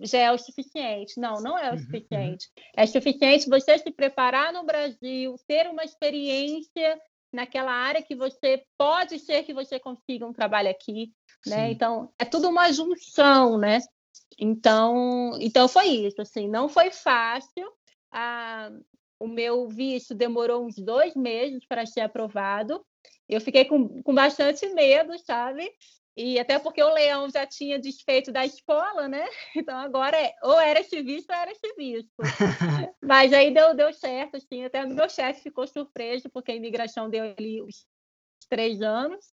já 0.00 0.18
é 0.18 0.32
o 0.32 0.38
suficiente. 0.38 1.20
Não, 1.20 1.34
não 1.40 1.58
é 1.58 1.70
o 1.70 1.72
uhum, 1.72 1.78
uhum. 1.78 1.84
suficiente. 1.84 2.48
É 2.76 2.86
suficiente 2.86 3.48
você 3.48 3.78
se 3.78 3.90
preparar 3.90 4.52
no 4.52 4.64
Brasil, 4.64 5.36
ter 5.46 5.68
uma 5.68 5.84
experiência 5.84 7.00
naquela 7.32 7.72
área 7.72 8.02
que 8.02 8.14
você 8.14 8.64
pode 8.78 9.18
ser 9.18 9.42
que 9.42 9.52
você 9.52 9.78
consiga 9.78 10.26
um 10.26 10.32
trabalho 10.32 10.70
aqui, 10.70 11.12
né? 11.46 11.66
Sim. 11.66 11.72
Então 11.72 12.12
é 12.18 12.24
tudo 12.24 12.48
uma 12.48 12.72
junção, 12.72 13.58
né? 13.58 13.80
Então, 14.38 15.36
então 15.40 15.68
foi 15.68 15.88
isso. 15.88 16.22
Assim, 16.22 16.48
não 16.48 16.68
foi 16.68 16.90
fácil. 16.90 17.70
Ah, 18.10 18.70
o 19.18 19.26
meu 19.26 19.68
visto 19.68 20.14
demorou 20.14 20.64
uns 20.64 20.76
dois 20.76 21.14
meses 21.14 21.64
para 21.66 21.86
ser 21.86 22.00
aprovado. 22.00 22.84
Eu 23.28 23.40
fiquei 23.40 23.64
com, 23.64 24.02
com 24.02 24.14
bastante 24.14 24.66
medo, 24.68 25.18
sabe? 25.18 25.70
E 26.16 26.38
até 26.38 26.58
porque 26.60 26.82
o 26.82 26.94
Leão 26.94 27.28
já 27.28 27.44
tinha 27.44 27.78
desfeito 27.78 28.30
da 28.30 28.46
escola, 28.46 29.08
né? 29.08 29.24
Então 29.56 29.76
agora 29.76 30.16
é, 30.16 30.32
ou 30.42 30.60
era 30.60 30.80
visto 30.80 31.30
ou 31.30 31.36
era 31.36 31.50
esse 31.50 31.74
visto. 31.76 32.10
Mas 33.02 33.32
aí 33.32 33.52
deu, 33.52 33.74
deu 33.74 33.92
certo, 33.92 34.36
assim. 34.36 34.64
Até 34.64 34.84
meu 34.86 35.08
chefe 35.08 35.42
ficou 35.42 35.66
surpreso, 35.66 36.30
porque 36.30 36.52
a 36.52 36.56
imigração 36.56 37.10
deu 37.10 37.34
ali 37.36 37.60
os 37.62 37.84
três 38.48 38.80
anos. 38.80 39.32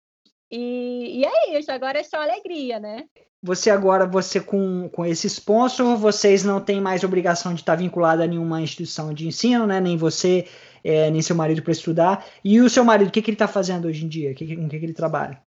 E, 0.51 1.21
e 1.21 1.25
é 1.25 1.59
isso, 1.59 1.71
agora 1.71 1.99
é 1.99 2.03
só 2.03 2.19
alegria, 2.19 2.79
né? 2.79 3.05
Você 3.43 3.71
agora, 3.71 4.07
você 4.07 4.41
com, 4.41 4.89
com 4.89 5.05
esse 5.05 5.27
sponsor, 5.27 5.97
vocês 5.97 6.45
não 6.45 6.61
têm 6.61 6.81
mais 6.81 7.05
obrigação 7.05 7.53
de 7.53 7.61
estar 7.61 7.75
vinculado 7.75 8.23
a 8.23 8.27
nenhuma 8.27 8.63
instituição 8.63 9.13
de 9.13 9.29
ensino, 9.29 9.67
né? 9.67 9.81
Nem 9.81 9.97
você, 9.97 10.49
é, 10.83 11.11
nem 11.11 11.21
seu 11.21 11.37
marido 11.37 11.63
para 11.63 11.73
estudar. 11.73 12.27
E 12.43 12.61
o 12.61 12.71
seu 12.71 12.85
marido, 12.85 13.09
o 13.09 13.11
que, 13.11 13.21
que 13.21 13.31
ele 13.31 13.35
está 13.35 13.47
fazendo 13.47 13.87
hoje 13.87 14.05
em 14.05 14.09
dia? 14.09 14.31
Com 14.31 14.37
que, 14.37 14.57
que, 14.57 14.69
que 14.69 14.77
ele 14.77 14.95
trabalha? 14.95 15.43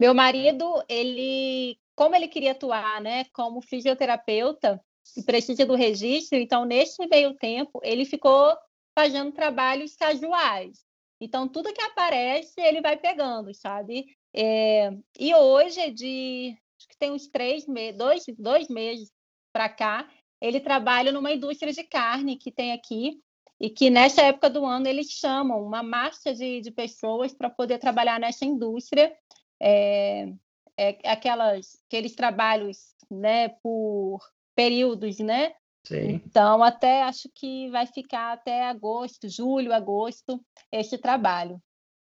Meu 0.00 0.14
marido, 0.14 0.82
ele, 0.88 1.78
como 1.94 2.16
ele 2.16 2.26
queria 2.26 2.52
atuar, 2.52 3.02
né, 3.02 3.26
como 3.34 3.60
fisioterapeuta 3.60 4.82
e 5.14 5.22
precisa 5.22 5.66
do 5.66 5.74
registro, 5.74 6.38
então 6.38 6.64
nesse 6.64 7.06
meio 7.06 7.34
tempo 7.34 7.78
ele 7.82 8.06
ficou 8.06 8.56
fazendo 8.98 9.30
trabalhos 9.30 9.94
casuais. 9.96 10.86
Então 11.20 11.46
tudo 11.46 11.74
que 11.74 11.82
aparece 11.82 12.58
ele 12.58 12.80
vai 12.80 12.96
pegando, 12.96 13.52
sabe? 13.52 14.06
É, 14.34 14.90
e 15.18 15.34
hoje, 15.34 15.90
de 15.90 16.56
acho 16.78 16.88
que 16.88 16.96
tem 16.96 17.10
uns 17.10 17.28
três 17.28 17.66
meses, 17.66 17.98
dois, 17.98 18.24
dois 18.38 18.68
meses 18.68 19.12
para 19.52 19.68
cá, 19.68 20.08
ele 20.40 20.60
trabalha 20.60 21.12
numa 21.12 21.30
indústria 21.30 21.74
de 21.74 21.84
carne 21.84 22.38
que 22.38 22.50
tem 22.50 22.72
aqui 22.72 23.20
e 23.60 23.68
que 23.68 23.90
nessa 23.90 24.22
época 24.22 24.48
do 24.48 24.64
ano 24.64 24.88
eles 24.88 25.10
chamam 25.10 25.62
uma 25.62 25.82
massa 25.82 26.32
de, 26.32 26.62
de 26.62 26.70
pessoas 26.70 27.34
para 27.34 27.50
poder 27.50 27.76
trabalhar 27.76 28.18
nessa 28.18 28.46
indústria 28.46 29.14
é, 29.60 30.32
é 30.76 31.10
aquelas, 31.10 31.78
aqueles 31.86 32.14
trabalhos 32.14 32.94
né, 33.10 33.50
por 33.62 34.20
períodos, 34.54 35.18
né? 35.18 35.52
Sim. 35.86 36.20
Então, 36.24 36.62
até 36.62 37.02
acho 37.02 37.28
que 37.34 37.70
vai 37.70 37.86
ficar 37.86 38.32
até 38.32 38.68
agosto, 38.68 39.28
julho, 39.28 39.72
agosto, 39.72 40.40
esse 40.70 40.98
trabalho. 40.98 41.60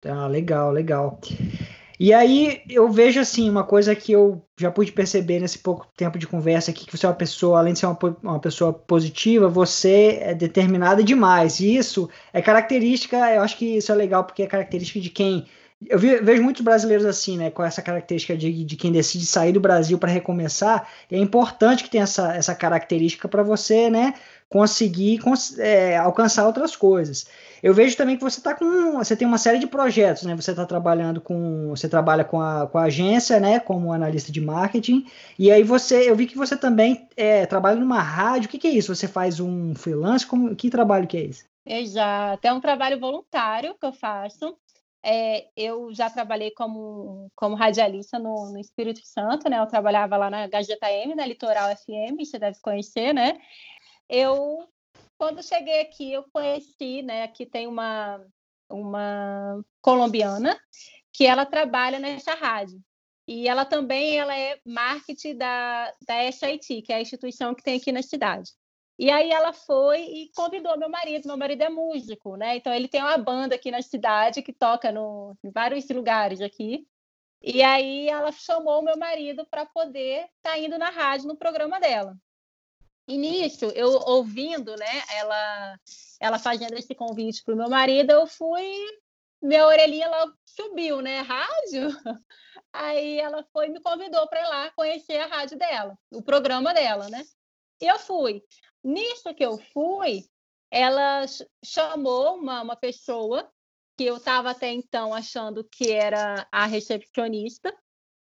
Ah, 0.04 0.26
legal, 0.26 0.70
legal. 0.70 1.20
E 2.00 2.14
aí 2.14 2.62
eu 2.70 2.88
vejo 2.88 3.18
assim, 3.18 3.50
uma 3.50 3.64
coisa 3.64 3.94
que 3.94 4.12
eu 4.12 4.40
já 4.58 4.70
pude 4.70 4.92
perceber 4.92 5.40
nesse 5.40 5.58
pouco 5.58 5.88
tempo 5.96 6.16
de 6.16 6.28
conversa 6.28 6.70
aqui, 6.70 6.86
que 6.86 6.96
você 6.96 7.04
é 7.04 7.08
uma 7.08 7.14
pessoa, 7.14 7.58
além 7.58 7.72
de 7.72 7.80
ser 7.80 7.86
uma, 7.86 7.98
uma 8.22 8.38
pessoa 8.38 8.72
positiva, 8.72 9.48
você 9.48 10.18
é 10.22 10.32
determinada 10.32 11.02
demais. 11.02 11.58
E 11.58 11.76
isso 11.76 12.08
é 12.32 12.40
característica, 12.40 13.16
eu 13.34 13.42
acho 13.42 13.56
que 13.58 13.78
isso 13.78 13.90
é 13.90 13.94
legal, 13.96 14.22
porque 14.22 14.44
é 14.44 14.46
característica 14.46 15.00
de 15.00 15.10
quem 15.10 15.46
eu 15.86 15.98
vejo 15.98 16.42
muitos 16.42 16.62
brasileiros 16.62 17.06
assim, 17.06 17.36
né, 17.38 17.50
com 17.50 17.62
essa 17.62 17.80
característica 17.80 18.36
de, 18.36 18.64
de 18.64 18.76
quem 18.76 18.90
decide 18.90 19.24
sair 19.26 19.52
do 19.52 19.60
Brasil 19.60 19.96
para 19.98 20.10
recomeçar. 20.10 20.88
é 21.10 21.16
importante 21.16 21.84
que 21.84 21.90
tenha 21.90 22.04
essa, 22.04 22.34
essa 22.34 22.54
característica 22.54 23.28
para 23.28 23.44
você, 23.44 23.88
né, 23.88 24.14
conseguir 24.48 25.20
é, 25.58 25.96
alcançar 25.96 26.46
outras 26.46 26.74
coisas. 26.74 27.26
Eu 27.62 27.74
vejo 27.74 27.96
também 27.96 28.16
que 28.16 28.22
você 28.22 28.40
tá 28.40 28.54
com, 28.54 28.92
você 28.98 29.16
tem 29.16 29.26
uma 29.26 29.38
série 29.38 29.58
de 29.58 29.66
projetos, 29.66 30.22
né? 30.22 30.34
Você 30.36 30.52
está 30.52 30.64
trabalhando 30.64 31.20
com, 31.20 31.68
você 31.70 31.88
trabalha 31.88 32.24
com 32.24 32.40
a, 32.40 32.66
com 32.68 32.78
a 32.78 32.84
agência, 32.84 33.40
né, 33.40 33.58
como 33.58 33.92
analista 33.92 34.30
de 34.30 34.40
marketing. 34.40 35.06
E 35.38 35.50
aí 35.50 35.62
você, 35.62 36.08
eu 36.08 36.14
vi 36.14 36.26
que 36.26 36.36
você 36.36 36.56
também 36.56 37.08
é, 37.16 37.46
trabalha 37.46 37.78
numa 37.78 38.00
rádio. 38.00 38.46
O 38.46 38.50
que, 38.50 38.58
que 38.58 38.68
é 38.68 38.70
isso? 38.70 38.94
Você 38.94 39.08
faz 39.08 39.40
um 39.40 39.74
freelance? 39.74 40.26
Como, 40.26 40.54
que 40.54 40.70
trabalho 40.70 41.06
que 41.06 41.16
é 41.16 41.24
esse? 41.24 41.44
Exato, 41.66 42.46
é 42.46 42.52
um 42.52 42.60
trabalho 42.60 42.98
voluntário 42.98 43.74
que 43.78 43.84
eu 43.84 43.92
faço. 43.92 44.56
É, 45.02 45.48
eu 45.56 45.94
já 45.94 46.10
trabalhei 46.10 46.50
como, 46.50 47.30
como 47.36 47.54
radialista 47.54 48.18
no, 48.18 48.50
no, 48.52 48.58
Espírito 48.58 49.00
Santo, 49.04 49.48
né? 49.48 49.58
Eu 49.58 49.66
trabalhava 49.66 50.16
lá 50.16 50.28
na 50.28 50.46
Gazeta 50.48 50.90
M, 50.90 51.14
na 51.14 51.26
Litoral 51.26 51.74
FM, 51.76 52.18
você 52.18 52.38
deve 52.38 52.58
conhecer, 52.60 53.12
né? 53.14 53.38
Eu, 54.08 54.68
quando 55.16 55.42
cheguei 55.42 55.80
aqui, 55.80 56.12
eu 56.12 56.24
conheci, 56.32 57.02
né? 57.02 57.22
Aqui 57.22 57.46
tem 57.46 57.66
uma, 57.66 58.24
uma 58.68 59.64
colombiana 59.80 60.58
que 61.12 61.26
ela 61.26 61.46
trabalha 61.46 61.98
nessa 61.98 62.34
rádio. 62.34 62.82
E 63.26 63.46
ela 63.46 63.64
também 63.64 64.18
ela 64.18 64.36
é 64.36 64.58
marketing 64.64 65.36
da, 65.36 65.92
da 66.06 66.32
SIT, 66.32 66.82
que 66.82 66.92
é 66.92 66.96
a 66.96 67.00
instituição 67.00 67.54
que 67.54 67.62
tem 67.62 67.76
aqui 67.76 67.92
na 67.92 68.02
cidade. 68.02 68.50
E 68.98 69.10
aí 69.10 69.30
ela 69.30 69.52
foi 69.52 70.00
e 70.02 70.30
convidou 70.34 70.76
meu 70.76 70.88
marido. 70.88 71.28
Meu 71.28 71.36
marido 71.36 71.62
é 71.62 71.68
músico, 71.68 72.36
né? 72.36 72.56
Então 72.56 72.74
ele 72.74 72.88
tem 72.88 73.00
uma 73.00 73.16
banda 73.16 73.54
aqui 73.54 73.70
na 73.70 73.80
cidade 73.80 74.42
que 74.42 74.52
toca 74.52 74.90
no, 74.90 75.36
em 75.44 75.50
vários 75.50 75.88
lugares 75.88 76.40
aqui. 76.40 76.86
E 77.40 77.62
aí 77.62 78.08
ela 78.08 78.32
chamou 78.32 78.82
meu 78.82 78.96
marido 78.98 79.46
para 79.46 79.64
poder 79.66 80.24
estar 80.38 80.50
tá 80.50 80.58
indo 80.58 80.76
na 80.76 80.90
rádio 80.90 81.28
no 81.28 81.36
programa 81.36 81.78
dela. 81.78 82.16
E 83.06 83.16
nisso, 83.16 83.66
eu 83.66 83.88
ouvindo, 84.06 84.76
né, 84.76 85.02
ela, 85.16 85.78
ela 86.20 86.38
fazendo 86.38 86.74
esse 86.74 86.94
convite 86.94 87.42
para 87.42 87.54
o 87.54 87.56
meu 87.56 87.70
marido, 87.70 88.10
eu 88.10 88.26
fui, 88.26 88.70
minha 89.40 89.66
orelhinha 89.66 90.10
logo 90.10 90.34
subiu, 90.44 91.00
né, 91.00 91.20
rádio? 91.20 91.88
Aí 92.70 93.18
ela 93.18 93.42
foi 93.50 93.68
me 93.68 93.80
convidou 93.80 94.28
para 94.28 94.40
ir 94.42 94.48
lá 94.48 94.70
conhecer 94.72 95.20
a 95.20 95.26
rádio 95.26 95.56
dela, 95.56 95.96
o 96.12 96.22
programa 96.22 96.74
dela, 96.74 97.08
né? 97.08 97.24
E 97.80 97.86
eu 97.86 97.98
fui. 97.98 98.42
Nisso 98.82 99.34
que 99.34 99.44
eu 99.44 99.58
fui, 99.72 100.24
ela 100.70 101.24
chamou 101.64 102.36
uma, 102.36 102.62
uma 102.62 102.76
pessoa 102.76 103.50
que 103.96 104.04
eu 104.04 104.16
estava 104.16 104.50
até 104.50 104.70
então 104.70 105.12
achando 105.12 105.64
que 105.64 105.90
era 105.90 106.46
a 106.52 106.66
recepcionista 106.66 107.76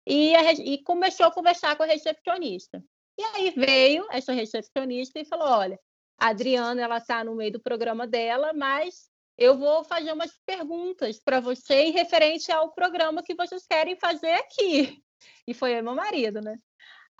e, 0.06 0.34
a, 0.34 0.52
e 0.52 0.82
começou 0.82 1.26
a 1.26 1.30
conversar 1.30 1.76
com 1.76 1.82
a 1.82 1.86
recepcionista. 1.86 2.82
E 3.18 3.22
aí 3.22 3.50
veio 3.50 4.06
essa 4.10 4.32
recepcionista 4.32 5.18
e 5.18 5.26
falou: 5.26 5.48
olha, 5.48 5.78
a 6.18 6.28
Adriana 6.28 6.80
ela 6.80 6.98
está 6.98 7.22
no 7.22 7.34
meio 7.34 7.52
do 7.52 7.60
programa 7.60 8.06
dela, 8.06 8.52
mas 8.54 9.10
eu 9.36 9.58
vou 9.58 9.84
fazer 9.84 10.12
umas 10.12 10.32
perguntas 10.46 11.20
para 11.20 11.38
você 11.38 11.82
em 11.82 11.92
referente 11.92 12.50
ao 12.50 12.72
programa 12.72 13.22
que 13.22 13.34
vocês 13.34 13.66
querem 13.66 13.96
fazer 13.96 14.32
aqui. 14.32 15.02
E 15.46 15.52
foi 15.52 15.80
meu 15.82 15.94
marido, 15.94 16.40
né? 16.40 16.58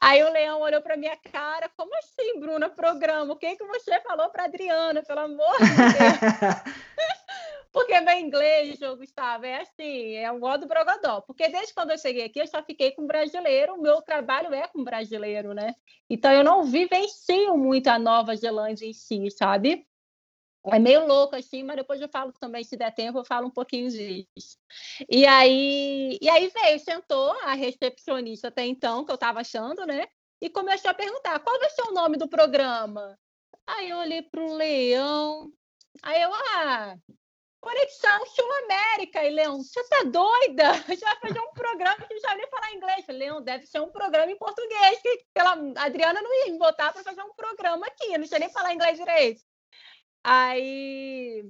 Aí 0.01 0.23
o 0.23 0.33
Leão 0.33 0.61
olhou 0.61 0.81
para 0.81 0.97
minha 0.97 1.17
cara, 1.17 1.69
como 1.77 1.93
assim, 1.99 2.39
Bruna, 2.39 2.69
programa? 2.69 3.33
O 3.33 3.37
que 3.37 3.57
que 3.57 3.65
você 3.65 4.01
falou 4.01 4.29
para 4.31 4.45
Adriana, 4.45 5.03
pelo 5.03 5.21
amor 5.21 5.57
de 5.59 5.67
Deus? 5.67 6.79
Porque 7.73 8.01
meu 8.01 8.15
inglês, 8.15 8.79
Gustavo, 8.97 9.45
é 9.45 9.61
assim, 9.61 10.15
é 10.15 10.31
um 10.33 10.39
modo 10.39 10.67
brogodó. 10.67 11.21
Porque 11.21 11.49
desde 11.49 11.75
quando 11.75 11.91
eu 11.91 11.99
cheguei 11.99 12.25
aqui, 12.25 12.41
eu 12.41 12.47
só 12.47 12.63
fiquei 12.63 12.93
com 12.93 13.07
brasileiro, 13.07 13.75
o 13.75 13.83
meu 13.83 14.01
trabalho 14.01 14.55
é 14.55 14.67
com 14.69 14.83
brasileiro, 14.83 15.53
né? 15.53 15.75
Então 16.09 16.33
eu 16.33 16.43
não 16.43 16.65
vivencio 16.65 17.57
muito 17.57 17.89
a 17.89 17.99
Nova 17.99 18.35
Zelândia 18.35 18.87
em 18.87 18.93
si, 18.93 19.31
sabe? 19.31 19.87
É 20.67 20.79
meio 20.79 21.07
louco 21.07 21.37
assim, 21.37 21.63
mas 21.63 21.77
depois 21.77 22.01
eu 22.01 22.09
falo 22.09 22.33
também, 22.33 22.65
se 22.65 22.77
der 22.77 22.93
tempo, 22.95 23.19
eu 23.19 23.25
falo 23.25 23.47
um 23.47 23.51
pouquinho 23.51 23.89
disso. 23.89 24.59
E 25.09 25.25
aí, 25.27 26.19
e 26.21 26.29
aí 26.29 26.49
veio, 26.49 26.79
sentou 26.81 27.31
a 27.43 27.55
recepcionista 27.55 28.49
até 28.49 28.67
então, 28.67 29.05
que 29.05 29.11
eu 29.11 29.15
estava 29.15 29.41
achando, 29.41 29.87
né? 29.87 30.07
E 30.41 30.51
começou 30.51 30.91
a 30.91 30.95
perguntar: 30.95 31.39
qual 31.41 31.59
vai 31.59 31.71
ser 31.71 31.83
o 31.83 31.93
nome 31.93 32.17
do 32.17 32.29
programa? 32.29 33.19
Aí 33.67 33.91
eu 33.91 33.99
olhei 33.99 34.23
para 34.23 34.43
o 34.43 34.55
Leão, 34.55 35.53
aí 36.03 36.23
eu, 36.23 36.31
ah, 36.35 36.97
Conexão 37.61 38.27
Sul-América. 38.27 39.25
E 39.25 39.31
Leão, 39.31 39.63
você 39.63 39.83
tá 39.89 40.03
doida? 40.05 40.73
Já 40.97 41.15
vai 41.15 41.21
fazer 41.21 41.41
um 41.41 41.53
programa 41.53 42.07
que 42.07 42.19
já 42.19 42.35
nem 42.35 42.49
falar 42.49 42.73
inglês. 42.73 43.07
Leão, 43.09 43.43
deve 43.43 43.67
ser 43.67 43.81
um 43.81 43.91
programa 43.91 44.31
em 44.31 44.39
português, 44.39 45.01
que 45.03 45.25
pela 45.35 45.53
Adriana 45.77 46.23
não 46.23 46.35
ia 46.35 46.53
me 46.53 46.59
botar 46.59 46.93
para 46.93 47.03
fazer 47.03 47.23
um 47.23 47.35
programa 47.35 47.87
aqui, 47.87 48.17
não 48.17 48.27
sei 48.27 48.39
nem 48.39 48.51
falar 48.51 48.75
inglês 48.75 48.99
direito. 48.99 49.43
Aí, 50.25 51.49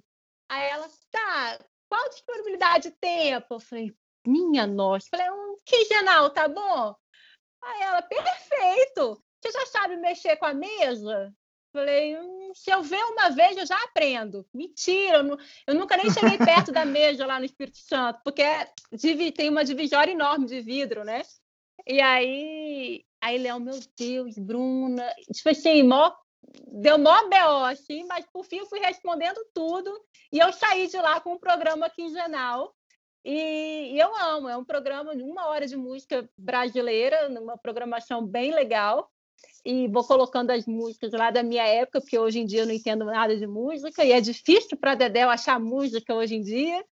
aí 0.48 0.70
ela, 0.70 0.88
tá, 1.10 1.58
qual 1.88 2.08
disponibilidade 2.10 2.90
de 2.90 2.96
tempo? 2.96 3.54
Eu 3.54 3.60
falei, 3.60 3.94
minha 4.26 4.66
nossa. 4.66 5.08
Falei, 5.10 5.30
um 5.30 5.56
quinzenal, 5.64 6.30
tá 6.30 6.48
bom? 6.48 6.94
Aí 7.62 7.82
ela, 7.82 8.02
perfeito. 8.02 9.22
Você 9.40 9.52
já 9.52 9.66
sabe 9.66 9.96
mexer 9.96 10.36
com 10.36 10.46
a 10.46 10.54
mesa? 10.54 11.32
Falei, 11.72 12.16
hum, 12.18 12.50
se 12.54 12.70
eu 12.70 12.82
ver 12.82 13.02
uma 13.04 13.30
vez, 13.30 13.56
eu 13.56 13.66
já 13.66 13.76
aprendo. 13.84 14.46
Mentira, 14.52 15.18
eu, 15.18 15.38
eu 15.66 15.74
nunca 15.74 15.96
nem 15.96 16.10
cheguei 16.10 16.38
perto 16.38 16.72
da 16.72 16.84
mesa 16.84 17.26
lá 17.26 17.38
no 17.38 17.44
Espírito 17.44 17.78
Santo, 17.78 18.20
porque 18.24 18.42
é, 18.42 18.72
tem 19.34 19.48
uma 19.50 19.64
divisória 19.64 20.12
enorme 20.12 20.46
de 20.46 20.60
vidro, 20.60 21.04
né? 21.04 21.22
E 21.86 22.00
aí, 22.00 23.04
aí 23.20 23.38
Léo, 23.38 23.60
meu 23.60 23.78
Deus, 23.96 24.36
Bruna, 24.38 25.08
tipo 25.32 25.50
assim, 25.50 25.82
mó, 25.82 26.12
deu 26.66 26.98
mó 26.98 27.28
B.O., 27.28 27.64
assim, 27.64 28.04
mas 28.04 28.26
por 28.32 28.44
fim 28.44 28.58
eu 28.58 28.66
fui 28.66 28.80
respondendo 28.80 29.38
tudo 29.54 29.90
e 30.32 30.38
eu 30.38 30.52
saí 30.52 30.86
de 30.86 30.96
lá 30.96 31.20
com 31.20 31.34
um 31.34 31.38
programa 31.38 31.90
quinzenal. 31.90 32.74
E, 33.24 33.94
e 33.94 33.98
eu 33.98 34.14
amo, 34.16 34.48
é 34.48 34.56
um 34.56 34.64
programa 34.64 35.14
de 35.14 35.22
uma 35.22 35.48
hora 35.48 35.66
de 35.66 35.76
música 35.76 36.28
brasileira, 36.38 37.28
uma 37.28 37.58
programação 37.58 38.24
bem 38.24 38.52
legal 38.52 39.10
e 39.64 39.88
vou 39.88 40.04
colocando 40.04 40.50
as 40.50 40.66
músicas 40.66 41.12
lá 41.12 41.30
da 41.30 41.42
minha 41.42 41.66
época, 41.66 42.00
porque 42.00 42.18
hoje 42.18 42.40
em 42.40 42.46
dia 42.46 42.60
eu 42.60 42.66
não 42.66 42.72
entendo 42.72 43.04
nada 43.04 43.36
de 43.36 43.46
música, 43.46 44.04
e 44.04 44.12
é 44.12 44.20
difícil 44.20 44.78
para 44.78 44.94
Dedéu 44.94 45.28
achar 45.28 45.60
música 45.60 46.14
hoje 46.14 46.36
em 46.36 46.42
dia. 46.42 46.84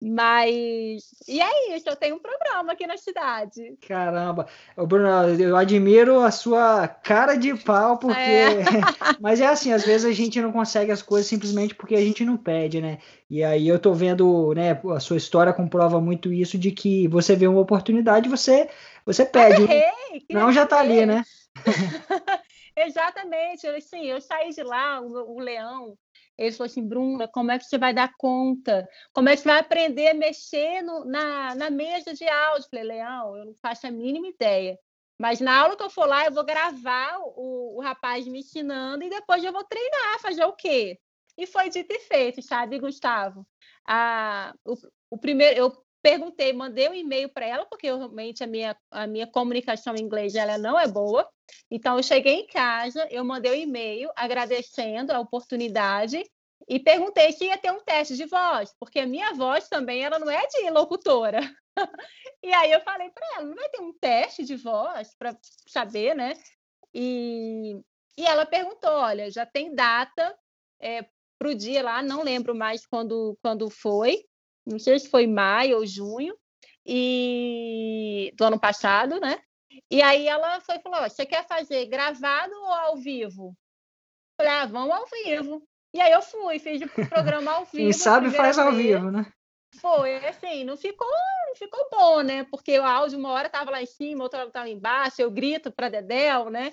Mas. 0.00 1.04
E 1.26 1.40
é 1.40 1.74
isso, 1.74 1.88
eu 1.88 1.96
tenho 1.96 2.16
um 2.16 2.18
programa 2.18 2.72
aqui 2.72 2.86
na 2.86 2.98
cidade. 2.98 3.76
Caramba, 3.88 4.46
Bruno, 4.76 5.08
eu 5.40 5.56
admiro 5.56 6.20
a 6.20 6.30
sua 6.30 6.86
cara 6.86 7.34
de 7.34 7.54
pau, 7.54 7.98
porque. 7.98 8.20
É. 8.20 8.56
Mas 9.20 9.40
é 9.40 9.46
assim, 9.46 9.72
às 9.72 9.84
vezes 9.84 10.04
a 10.04 10.12
gente 10.12 10.40
não 10.40 10.52
consegue 10.52 10.92
as 10.92 11.00
coisas 11.00 11.26
simplesmente 11.26 11.74
porque 11.74 11.94
a 11.94 12.00
gente 12.00 12.24
não 12.24 12.36
pede, 12.36 12.80
né? 12.80 12.98
E 13.28 13.42
aí 13.42 13.66
eu 13.66 13.78
tô 13.78 13.94
vendo, 13.94 14.52
né, 14.54 14.80
a 14.94 15.00
sua 15.00 15.16
história 15.16 15.52
comprova 15.52 16.00
muito 16.00 16.32
isso, 16.32 16.58
de 16.58 16.70
que 16.70 17.08
você 17.08 17.34
vê 17.34 17.48
uma 17.48 17.60
oportunidade, 17.60 18.28
você, 18.28 18.68
você 19.04 19.24
pede. 19.24 19.62
errei, 19.62 20.24
não, 20.30 20.52
já 20.52 20.66
tá 20.66 20.78
ali, 20.78 21.06
né? 21.06 21.24
Exatamente, 22.76 23.66
assim, 23.68 24.04
eu 24.04 24.20
saí 24.20 24.50
de 24.50 24.62
lá, 24.62 25.00
o, 25.00 25.36
o 25.36 25.40
leão, 25.40 25.96
ele 26.38 26.52
falou 26.52 26.66
assim, 26.70 26.86
Bruna, 26.86 27.26
como 27.28 27.50
é 27.50 27.58
que 27.58 27.64
você 27.64 27.78
vai 27.78 27.94
dar 27.94 28.12
conta? 28.18 28.88
Como 29.12 29.28
é 29.28 29.36
que 29.36 29.42
você 29.42 29.48
vai 29.48 29.58
aprender 29.58 30.08
a 30.08 30.14
mexer 30.14 30.82
no, 30.82 31.04
na, 31.04 31.54
na 31.54 31.70
mesa 31.70 32.12
de 32.12 32.28
áudio? 32.28 32.66
Eu 32.66 32.70
falei, 32.70 32.84
Leão, 32.84 33.36
eu 33.36 33.44
não 33.46 33.54
faço 33.54 33.86
a 33.86 33.90
mínima 33.90 34.28
ideia. 34.28 34.78
Mas 35.18 35.40
na 35.40 35.58
aula 35.58 35.76
que 35.76 35.82
eu 35.82 35.90
for 35.90 36.06
lá, 36.06 36.26
eu 36.26 36.32
vou 36.32 36.44
gravar 36.44 37.18
o, 37.20 37.78
o 37.78 37.80
rapaz 37.80 38.26
me 38.26 38.40
ensinando 38.40 39.02
e 39.02 39.08
depois 39.08 39.42
eu 39.42 39.52
vou 39.52 39.64
treinar, 39.64 40.20
fazer 40.20 40.44
o 40.44 40.52
quê? 40.52 40.98
E 41.38 41.46
foi 41.46 41.70
dito 41.70 41.92
e 41.92 41.98
feito, 42.00 42.42
sabe, 42.42 42.78
Gustavo? 42.78 43.46
Ah, 43.86 44.54
o, 44.64 44.74
o 45.10 45.18
primeiro, 45.18 45.58
eu 45.58 45.85
perguntei, 46.06 46.52
mandei 46.52 46.88
um 46.88 46.94
e-mail 46.94 47.28
para 47.28 47.44
ela, 47.44 47.66
porque 47.66 47.88
realmente 47.88 48.44
a 48.44 48.46
minha, 48.46 48.76
a 48.92 49.08
minha 49.08 49.26
comunicação 49.26 49.96
em 49.96 50.02
inglês 50.02 50.36
ela 50.36 50.56
não 50.56 50.78
é 50.78 50.86
boa. 50.86 51.28
Então, 51.68 51.96
eu 51.96 52.02
cheguei 52.04 52.34
em 52.34 52.46
casa, 52.46 53.08
eu 53.10 53.24
mandei 53.24 53.50
um 53.50 53.62
e-mail 53.62 54.08
agradecendo 54.14 55.12
a 55.12 55.18
oportunidade 55.18 56.22
e 56.68 56.78
perguntei 56.78 57.32
se 57.32 57.46
ia 57.46 57.58
ter 57.58 57.72
um 57.72 57.80
teste 57.80 58.14
de 58.16 58.24
voz, 58.24 58.72
porque 58.78 59.00
a 59.00 59.06
minha 59.06 59.34
voz 59.34 59.68
também 59.68 60.04
ela 60.04 60.16
não 60.20 60.30
é 60.30 60.46
de 60.46 60.70
locutora. 60.70 61.40
e 62.40 62.52
aí 62.52 62.70
eu 62.70 62.80
falei 62.82 63.10
para 63.10 63.26
ela, 63.34 63.44
não 63.44 63.56
vai 63.56 63.68
ter 63.68 63.80
um 63.80 63.92
teste 63.92 64.44
de 64.44 64.54
voz 64.54 65.12
para 65.18 65.36
saber, 65.66 66.14
né? 66.14 66.34
E, 66.94 67.80
e 68.16 68.24
ela 68.24 68.46
perguntou, 68.46 68.92
olha, 68.92 69.28
já 69.28 69.44
tem 69.44 69.74
data 69.74 70.38
é, 70.80 71.04
para 71.36 71.48
o 71.48 71.54
dia 71.54 71.82
lá, 71.82 72.00
não 72.00 72.22
lembro 72.22 72.54
mais 72.54 72.86
quando, 72.86 73.36
quando 73.42 73.68
foi, 73.68 74.24
não 74.66 74.78
sei 74.78 74.98
se 74.98 75.08
foi 75.08 75.26
maio 75.26 75.78
ou 75.78 75.86
junho, 75.86 76.36
e 76.84 78.32
do 78.36 78.44
ano 78.44 78.60
passado, 78.60 79.20
né? 79.20 79.40
E 79.90 80.00
aí 80.02 80.26
ela 80.26 80.60
foi 80.60 80.78
falou: 80.78 81.02
você 81.08 81.26
quer 81.26 81.46
fazer 81.46 81.86
gravado 81.86 82.52
ou 82.54 82.72
ao 82.72 82.96
vivo? 82.96 83.56
Falei, 84.38 84.52
ah, 84.52 84.66
vamos 84.66 84.94
ao 84.94 85.06
vivo. 85.06 85.62
E 85.94 86.00
aí 86.00 86.12
eu 86.12 86.20
fui, 86.20 86.58
fiz 86.58 86.82
o 86.82 87.08
programa 87.08 87.52
ao 87.52 87.64
vivo. 87.66 87.76
Quem 87.76 87.92
sabe 87.92 88.30
faz 88.30 88.58
ao 88.58 88.72
vivo, 88.72 89.10
né? 89.10 89.26
Foi, 89.80 90.16
assim, 90.26 90.64
não 90.64 90.76
ficou, 90.76 91.08
ficou 91.56 91.88
bom, 91.90 92.20
né? 92.22 92.44
Porque 92.44 92.78
o 92.78 92.84
áudio 92.84 93.18
uma 93.18 93.32
hora 93.32 93.46
estava 93.46 93.70
lá 93.70 93.82
em 93.82 93.86
cima, 93.86 94.22
outra 94.22 94.40
hora 94.40 94.48
estava 94.48 94.68
embaixo, 94.68 95.20
eu 95.20 95.30
grito 95.30 95.70
para 95.72 95.88
Dedel, 95.88 96.50
né? 96.50 96.72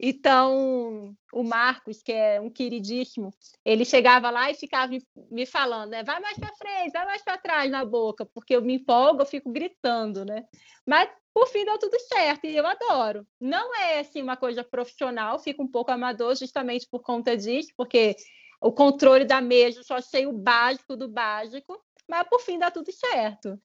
Então, 0.00 1.14
o 1.32 1.42
Marcos, 1.42 2.02
que 2.02 2.12
é 2.12 2.40
um 2.40 2.50
queridíssimo, 2.50 3.30
ele 3.64 3.84
chegava 3.84 4.30
lá 4.30 4.50
e 4.50 4.54
ficava 4.54 4.88
me, 4.88 5.02
me 5.30 5.46
falando, 5.46 5.90
né? 5.90 6.02
Vai 6.02 6.20
mais 6.20 6.38
para 6.38 6.54
frente, 6.56 6.92
vai 6.92 7.04
mais 7.04 7.22
para 7.22 7.38
trás 7.38 7.70
na 7.70 7.84
boca, 7.84 8.26
porque 8.26 8.56
eu 8.56 8.62
me 8.62 8.74
empolgo, 8.74 9.22
eu 9.22 9.26
fico 9.26 9.50
gritando, 9.52 10.24
né? 10.24 10.44
Mas 10.86 11.08
por 11.32 11.48
fim 11.48 11.64
deu 11.64 11.78
tudo 11.78 11.98
certo 12.00 12.46
e 12.46 12.56
eu 12.56 12.66
adoro. 12.66 13.26
Não 13.40 13.74
é 13.74 14.00
assim 14.00 14.22
uma 14.22 14.36
coisa 14.36 14.62
profissional, 14.62 15.38
fica 15.38 15.62
um 15.62 15.68
pouco 15.68 15.90
amador 15.90 16.36
justamente 16.36 16.86
por 16.88 17.02
conta 17.02 17.36
disso, 17.36 17.70
porque 17.76 18.16
o 18.60 18.72
controle 18.72 19.24
da 19.24 19.40
mesa 19.40 19.82
só 19.82 20.00
sei 20.00 20.26
o 20.26 20.32
básico 20.32 20.96
do 20.96 21.08
básico, 21.08 21.78
mas 22.08 22.26
por 22.28 22.40
fim 22.40 22.58
dá 22.58 22.70
tudo 22.70 22.90
certo. 22.92 23.60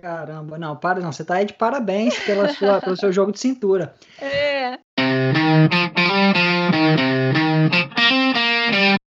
Caramba, 0.00 0.58
não, 0.58 0.74
para 0.74 1.00
não, 1.00 1.12
você 1.12 1.22
tá 1.22 1.34
aí 1.34 1.44
de 1.44 1.52
parabéns 1.52 2.18
pela 2.20 2.48
sua, 2.54 2.80
pelo 2.80 2.96
seu 2.96 3.12
jogo 3.12 3.30
de 3.30 3.38
cintura. 3.38 3.94
É. 4.18 4.78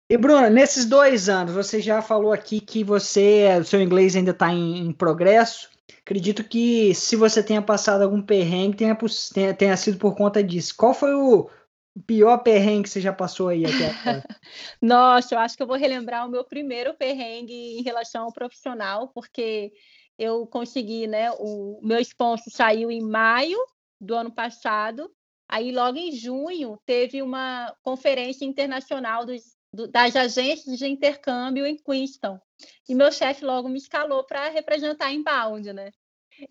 E 0.10 0.18
Bruna, 0.18 0.50
nesses 0.50 0.86
dois 0.86 1.30
anos, 1.30 1.54
você 1.54 1.80
já 1.80 2.02
falou 2.02 2.34
aqui 2.34 2.60
que 2.60 2.84
você, 2.84 3.58
o 3.58 3.64
seu 3.64 3.82
inglês 3.82 4.18
ainda 4.18 4.32
está 4.32 4.52
em, 4.52 4.88
em, 4.88 4.92
progresso. 4.92 5.70
Acredito 6.02 6.44
que 6.44 6.94
se 6.94 7.16
você 7.16 7.42
tenha 7.42 7.62
passado 7.62 8.02
algum 8.02 8.22
perrengue, 8.22 8.76
tenha, 8.76 8.98
tenha, 9.34 9.54
tenha 9.54 9.78
sido 9.78 9.98
por 9.98 10.14
conta 10.14 10.44
disso. 10.44 10.74
Qual 10.78 10.94
foi 10.94 11.14
o 11.14 11.50
pior 12.06 12.40
perrengue 12.40 12.84
que 12.84 12.90
você 12.90 13.00
já 13.00 13.14
passou 13.14 13.48
aí 13.48 13.64
até? 13.66 13.94
Nossa, 14.82 15.36
eu 15.36 15.40
acho 15.40 15.56
que 15.56 15.64
eu 15.64 15.68
vou 15.68 15.78
relembrar 15.78 16.28
o 16.28 16.30
meu 16.30 16.44
primeiro 16.44 16.94
perrengue 16.94 17.80
em 17.80 17.82
relação 17.82 18.26
ao 18.26 18.34
profissional, 18.34 19.08
porque 19.08 19.72
eu 20.18 20.46
consegui, 20.48 21.08
né? 21.08 21.32
O 21.32 21.80
meu 21.82 22.00
sponsor 22.00 22.52
saiu 22.52 22.90
em 22.92 23.02
maio 23.02 23.58
do 24.00 24.16
ano 24.16 24.32
passado. 24.32 25.12
Aí, 25.48 25.72
logo 25.72 25.98
em 25.98 26.12
junho, 26.12 26.80
teve 26.86 27.22
uma 27.22 27.76
conferência 27.84 28.46
internacional 28.46 29.26
dos, 29.26 29.56
do, 29.72 29.88
das 29.88 30.16
agências 30.16 30.78
de 30.78 30.88
intercâmbio 30.88 31.66
em 31.66 31.78
Queenstown. 31.78 32.40
E 32.88 32.96
meu 32.96 33.12
chefe 33.12 33.46
logo 33.46 33.70
me 33.70 33.78
escalou 33.78 34.24
para 34.24 34.50
representar 34.50 35.12
em 35.12 35.22
Bound, 35.24 35.72
né? 35.74 35.92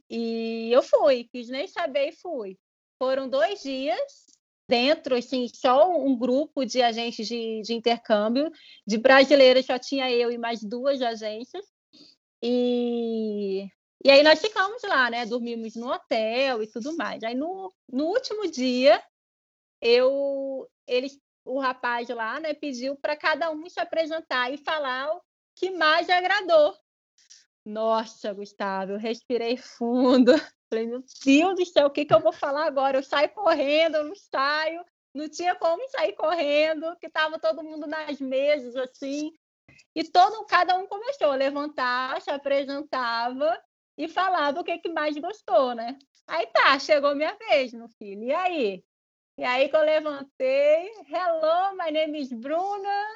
E 0.08 0.70
eu 0.72 0.82
fui, 0.82 1.24
quis 1.24 1.48
nem 1.48 1.66
saber 1.66 2.08
e 2.08 2.12
fui. 2.12 2.56
Foram 2.98 3.28
dois 3.28 3.62
dias 3.62 4.26
dentro, 4.68 5.14
assim, 5.14 5.46
só 5.52 5.90
um 5.90 6.16
grupo 6.16 6.64
de 6.64 6.80
agentes 6.82 7.26
de, 7.26 7.62
de 7.62 7.74
intercâmbio. 7.74 8.50
De 8.86 8.96
brasileiras 8.96 9.66
só 9.66 9.78
tinha 9.78 10.10
eu 10.10 10.30
e 10.30 10.38
mais 10.38 10.62
duas 10.62 11.02
agências. 11.02 11.64
E, 12.42 13.13
e 14.04 14.10
aí 14.10 14.22
nós 14.22 14.38
ficamos 14.38 14.82
lá, 14.82 15.08
né? 15.08 15.24
Dormimos 15.24 15.74
no 15.76 15.90
hotel 15.90 16.62
e 16.62 16.66
tudo 16.66 16.94
mais. 16.94 17.22
Aí 17.22 17.34
no, 17.34 17.72
no 17.90 18.04
último 18.04 18.50
dia, 18.50 19.02
eu, 19.80 20.68
eles, 20.86 21.18
o 21.42 21.58
rapaz 21.58 22.06
lá, 22.10 22.38
né, 22.38 22.52
pediu 22.52 22.96
para 22.96 23.16
cada 23.16 23.50
um 23.50 23.66
se 23.66 23.80
apresentar 23.80 24.52
e 24.52 24.58
falar 24.58 25.10
o 25.10 25.22
que 25.56 25.70
mais 25.70 26.10
agradou. 26.10 26.76
Nossa, 27.64 28.34
Gustavo, 28.34 28.92
eu 28.92 28.98
respirei 28.98 29.56
fundo. 29.56 30.32
Falei, 30.68 30.86
meu 30.86 31.02
Deus 31.24 31.54
do 31.54 31.64
céu, 31.64 31.86
o 31.86 31.90
que, 31.90 32.04
que 32.04 32.12
eu 32.12 32.20
vou 32.20 32.32
falar 32.32 32.66
agora? 32.66 32.98
Eu 32.98 33.02
saio 33.02 33.30
correndo, 33.30 33.96
eu 33.96 34.04
não 34.04 34.14
saio. 34.14 34.84
Não 35.14 35.30
tinha 35.30 35.54
como 35.54 35.88
sair 35.88 36.12
correndo, 36.12 36.94
que 36.98 37.06
estava 37.06 37.38
todo 37.38 37.62
mundo 37.62 37.86
nas 37.86 38.20
mesas, 38.20 38.76
assim. 38.76 39.32
E 39.94 40.04
todo, 40.04 40.44
cada 40.44 40.76
um 40.76 40.86
começou 40.86 41.30
a 41.30 41.36
levantar, 41.36 42.20
se 42.20 42.30
apresentava 42.30 43.58
e 43.96 44.08
falava 44.08 44.60
o 44.60 44.64
que, 44.64 44.78
que 44.78 44.88
mais 44.88 45.16
gostou, 45.16 45.74
né? 45.74 45.96
Aí 46.26 46.46
tá, 46.46 46.78
chegou 46.78 47.14
minha 47.14 47.36
vez, 47.48 47.72
meu 47.72 47.88
filho. 47.88 48.24
E 48.24 48.32
aí? 48.32 48.84
E 49.36 49.44
aí 49.44 49.68
que 49.68 49.76
eu 49.76 49.82
levantei, 49.82 50.90
hello, 51.08 51.76
my 51.76 51.90
name 51.90 52.20
is 52.20 52.32
Bruna. 52.32 53.06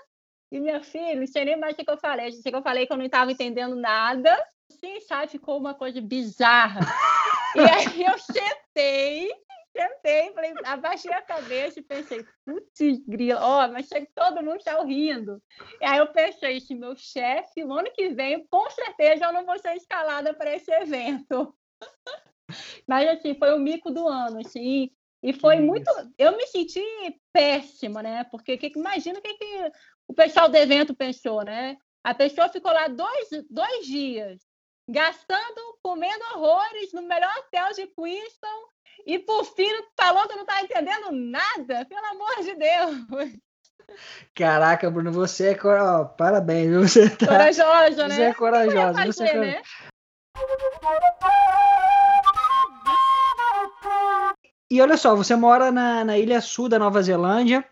E 0.51 0.59
minha 0.59 0.83
filha, 0.83 1.15
não 1.15 1.27
sei 1.27 1.45
nem 1.45 1.57
mais 1.57 1.75
o 1.75 1.77
que 1.77 1.91
eu 1.91 1.99
falei. 1.99 2.31
que 2.31 2.55
eu 2.55 2.63
falei 2.63 2.87
que 2.87 2.93
eu 2.93 2.97
não 2.97 3.05
estava 3.05 3.31
entendendo 3.31 3.77
nada. 3.77 4.37
Sim, 4.71 5.01
sabe? 5.01 5.31
Ficou 5.31 5.59
uma 5.59 5.75
coisa 5.75 6.01
bizarra. 6.01 6.81
e 7.55 7.61
aí 7.61 8.05
eu 8.05 8.19
sentei, 8.19 9.31
sentei, 9.79 10.33
falei, 10.33 10.55
abaixei 10.65 11.13
a 11.13 11.23
cabeça 11.23 11.79
e 11.79 11.83
pensei, 11.83 12.27
putz, 12.45 13.05
grila, 13.07 13.41
ó, 13.41 13.65
oh, 13.65 13.73
mas 13.73 13.89
todo 14.15 14.43
mundo 14.43 14.57
está 14.57 14.83
rindo. 14.83 15.41
E 15.81 15.85
aí 15.85 15.99
eu 15.99 16.13
pensei, 16.13 16.61
se 16.61 16.75
meu 16.75 16.97
chefe, 16.97 17.65
no 17.65 17.75
ano 17.75 17.91
que 17.95 18.09
vem, 18.09 18.45
com 18.49 18.69
certeza 18.71 19.27
eu 19.27 19.33
não 19.33 19.47
vou 19.47 19.59
ser 19.59 19.77
escalada 19.77 20.35
para 20.35 20.55
esse 20.55 20.73
evento. 20.73 21.55
mas 22.87 23.09
assim, 23.09 23.35
foi 23.35 23.55
o 23.55 23.59
mico 23.59 23.91
do 23.91 24.09
ano, 24.09 24.41
assim. 24.41 24.91
E 25.23 25.33
foi 25.33 25.57
que 25.57 25.63
muito. 25.63 25.91
Isso. 25.91 26.15
Eu 26.19 26.37
me 26.37 26.47
senti 26.47 26.83
péssima, 27.33 28.03
né? 28.03 28.25
Porque 28.25 28.57
que, 28.57 28.73
imagina 28.77 29.19
o 29.19 29.23
que, 29.23 29.35
que 29.35 29.73
o 30.07 30.15
pessoal 30.15 30.49
do 30.49 30.57
evento 30.57 30.95
pensou, 30.95 31.43
né? 31.45 31.77
A 32.05 32.15
pessoa 32.15 32.49
ficou 32.49 32.73
lá 32.73 32.89
dois, 32.89 33.29
dois 33.51 33.87
dias, 33.87 34.41
gastando, 34.89 35.79
comendo 35.83 36.25
horrores 36.35 36.93
no 36.93 37.03
melhor 37.03 37.31
hotel 37.39 37.73
de 37.75 37.87
Queenstown, 37.89 38.69
e 39.07 39.19
por 39.19 39.45
fim 39.45 39.69
falou 39.97 40.27
que 40.29 40.35
não 40.35 40.43
está 40.43 40.63
entendendo 40.63 41.11
nada, 41.13 41.85
pelo 41.87 42.07
amor 42.07 42.43
de 42.43 42.55
Deus. 42.55 43.29
Caraca, 44.35 44.91
Bruno, 44.91 45.11
você 45.13 45.49
é 45.49 45.55
cor... 45.55 46.09
parabéns, 46.17 46.71
você 46.71 47.09
tá... 47.09 47.27
corajosa, 47.27 48.09
né? 48.09 48.15
Você 48.15 48.23
é 48.23 48.35
corajosa, 48.35 48.95
fazer, 48.95 49.13
você 49.13 49.25
é 49.25 49.33
cor... 49.33 49.41
né? 49.41 49.63
E 54.71 54.83
olha 54.83 54.97
só, 54.99 55.17
você 55.17 55.35
mora 55.35 55.73
na, 55.73 56.05
na 56.05 56.19
Ilha 56.19 56.41
Sul 56.43 56.69
da 56.69 56.79
Nova 56.79 57.03
Zelândia. 57.03 57.65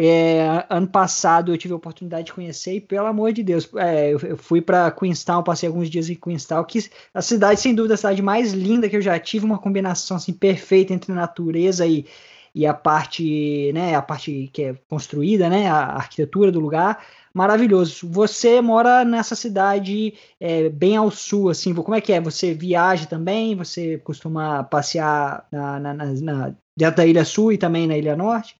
É, 0.00 0.64
ano 0.70 0.86
passado 0.86 1.52
eu 1.52 1.58
tive 1.58 1.74
a 1.74 1.76
oportunidade 1.76 2.26
de 2.26 2.32
conhecer 2.32 2.76
e, 2.76 2.80
pelo 2.80 3.08
amor 3.08 3.32
de 3.32 3.42
Deus, 3.42 3.68
é, 3.74 4.12
eu, 4.12 4.36
fui 4.36 4.62
para 4.62 4.92
Queenstown, 4.92 5.42
passei 5.42 5.66
alguns 5.68 5.90
dias 5.90 6.08
em 6.08 6.14
Queenstown, 6.14 6.62
que 6.62 6.88
a 7.12 7.20
cidade, 7.20 7.58
sem 7.58 7.74
dúvida, 7.74 7.94
a 7.94 7.96
cidade 7.96 8.22
mais 8.22 8.52
linda 8.52 8.88
que 8.88 8.96
eu 8.96 9.02
já 9.02 9.18
tive, 9.18 9.44
uma 9.44 9.58
combinação 9.58 10.16
assim, 10.16 10.32
perfeita 10.32 10.94
entre 10.94 11.12
natureza 11.12 11.84
e, 11.84 12.06
e 12.54 12.64
a 12.64 12.72
parte, 12.72 13.72
né, 13.72 13.96
a 13.96 14.00
parte 14.00 14.48
que 14.52 14.62
é 14.62 14.74
construída, 14.88 15.48
né, 15.48 15.66
a 15.66 15.86
arquitetura 15.96 16.52
do 16.52 16.60
lugar, 16.60 17.04
maravilhoso. 17.34 18.08
Você 18.08 18.60
mora 18.60 19.04
nessa 19.04 19.34
cidade 19.34 20.14
é, 20.38 20.68
bem 20.68 20.96
ao 20.96 21.10
sul, 21.10 21.50
assim, 21.50 21.74
como 21.74 21.96
é 21.96 22.00
que 22.00 22.12
é? 22.12 22.20
Você 22.20 22.54
viaja 22.54 23.04
também? 23.06 23.56
Você 23.56 23.98
costuma 23.98 24.62
passear 24.62 25.44
na, 25.50 25.80
na, 25.80 25.94
na, 25.94 26.54
dentro 26.76 26.96
da 26.98 27.06
Ilha 27.06 27.24
Sul 27.24 27.52
e 27.52 27.58
também 27.58 27.88
na 27.88 27.98
Ilha 27.98 28.16
Norte? 28.16 28.57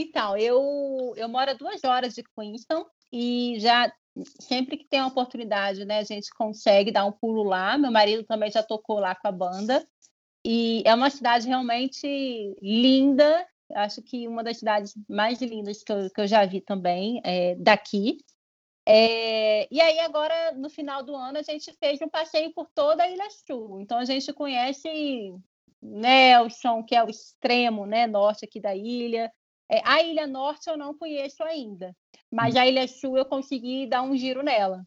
Então, 0.00 0.36
eu, 0.36 1.12
eu 1.16 1.28
moro 1.28 1.50
a 1.50 1.54
duas 1.54 1.82
horas 1.82 2.14
de 2.14 2.22
Queenstown 2.22 2.86
e 3.12 3.56
já 3.58 3.92
sempre 4.40 4.76
que 4.76 4.84
tem 4.84 5.00
a 5.00 5.08
oportunidade, 5.08 5.84
né, 5.84 5.98
a 5.98 6.04
gente 6.04 6.30
consegue 6.34 6.92
dar 6.92 7.04
um 7.04 7.10
pulo 7.10 7.42
lá. 7.42 7.76
Meu 7.76 7.90
marido 7.90 8.22
também 8.22 8.48
já 8.48 8.62
tocou 8.62 9.00
lá 9.00 9.16
com 9.16 9.26
a 9.26 9.32
banda. 9.32 9.84
E 10.44 10.84
é 10.86 10.94
uma 10.94 11.10
cidade 11.10 11.48
realmente 11.48 12.06
linda, 12.62 13.44
acho 13.74 14.00
que 14.00 14.28
uma 14.28 14.44
das 14.44 14.58
cidades 14.58 14.94
mais 15.08 15.42
lindas 15.42 15.82
que 15.82 15.90
eu, 15.90 16.08
que 16.10 16.20
eu 16.20 16.28
já 16.28 16.46
vi 16.46 16.60
também, 16.60 17.20
é, 17.24 17.56
daqui. 17.56 18.18
É, 18.86 19.66
e 19.68 19.80
aí, 19.80 19.98
agora, 19.98 20.52
no 20.52 20.70
final 20.70 21.02
do 21.02 21.14
ano, 21.16 21.38
a 21.38 21.42
gente 21.42 21.72
fez 21.72 22.00
um 22.00 22.08
passeio 22.08 22.54
por 22.54 22.68
toda 22.72 23.02
a 23.02 23.10
Ilha 23.10 23.28
Sul. 23.30 23.80
Então, 23.80 23.98
a 23.98 24.04
gente 24.04 24.32
conhece 24.32 25.34
Nelson, 25.82 26.84
que 26.84 26.94
é 26.94 27.02
o 27.02 27.10
extremo 27.10 27.84
né, 27.84 28.06
norte 28.06 28.44
aqui 28.44 28.60
da 28.60 28.76
ilha. 28.76 29.30
É, 29.70 29.82
a 29.84 30.02
Ilha 30.02 30.26
Norte 30.26 30.68
eu 30.68 30.76
não 30.76 30.94
conheço 30.94 31.42
ainda, 31.42 31.94
mas 32.30 32.54
hum. 32.54 32.58
a 32.58 32.66
Ilha 32.66 32.88
Sul 32.88 33.18
eu 33.18 33.24
consegui 33.24 33.86
dar 33.86 34.02
um 34.02 34.16
giro 34.16 34.42
nela. 34.42 34.84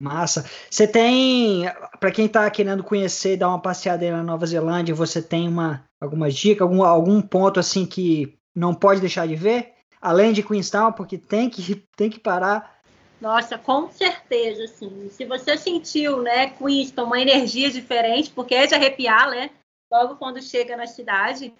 Massa. 0.00 0.48
Você 0.70 0.86
tem, 0.86 1.64
para 1.98 2.12
quem 2.12 2.26
está 2.26 2.48
querendo 2.50 2.84
conhecer, 2.84 3.36
dar 3.36 3.48
uma 3.48 3.60
passeada 3.60 4.04
aí 4.04 4.10
na 4.12 4.22
Nova 4.22 4.46
Zelândia, 4.46 4.94
você 4.94 5.20
tem 5.20 5.48
uma 5.48 5.84
alguma 6.00 6.30
dica, 6.30 6.62
algum, 6.62 6.84
algum 6.84 7.20
ponto 7.20 7.58
assim 7.58 7.84
que 7.84 8.38
não 8.54 8.72
pode 8.72 9.00
deixar 9.00 9.26
de 9.26 9.34
ver? 9.34 9.74
Além 10.00 10.32
de 10.32 10.44
Queenstown, 10.44 10.92
porque 10.92 11.18
tem 11.18 11.50
que 11.50 11.84
tem 11.96 12.08
que 12.08 12.20
parar. 12.20 12.78
Nossa, 13.20 13.58
com 13.58 13.90
certeza, 13.90 14.64
assim. 14.64 15.08
Se 15.10 15.24
você 15.24 15.56
sentiu, 15.56 16.22
né, 16.22 16.50
Queenstown, 16.50 17.06
uma 17.06 17.20
energia 17.20 17.68
diferente, 17.68 18.30
porque 18.30 18.54
é 18.54 18.68
de 18.68 18.74
arrepiar, 18.76 19.28
né? 19.30 19.50
Logo 19.90 20.14
quando 20.14 20.40
chega 20.40 20.76
na 20.76 20.86
cidade, 20.86 21.52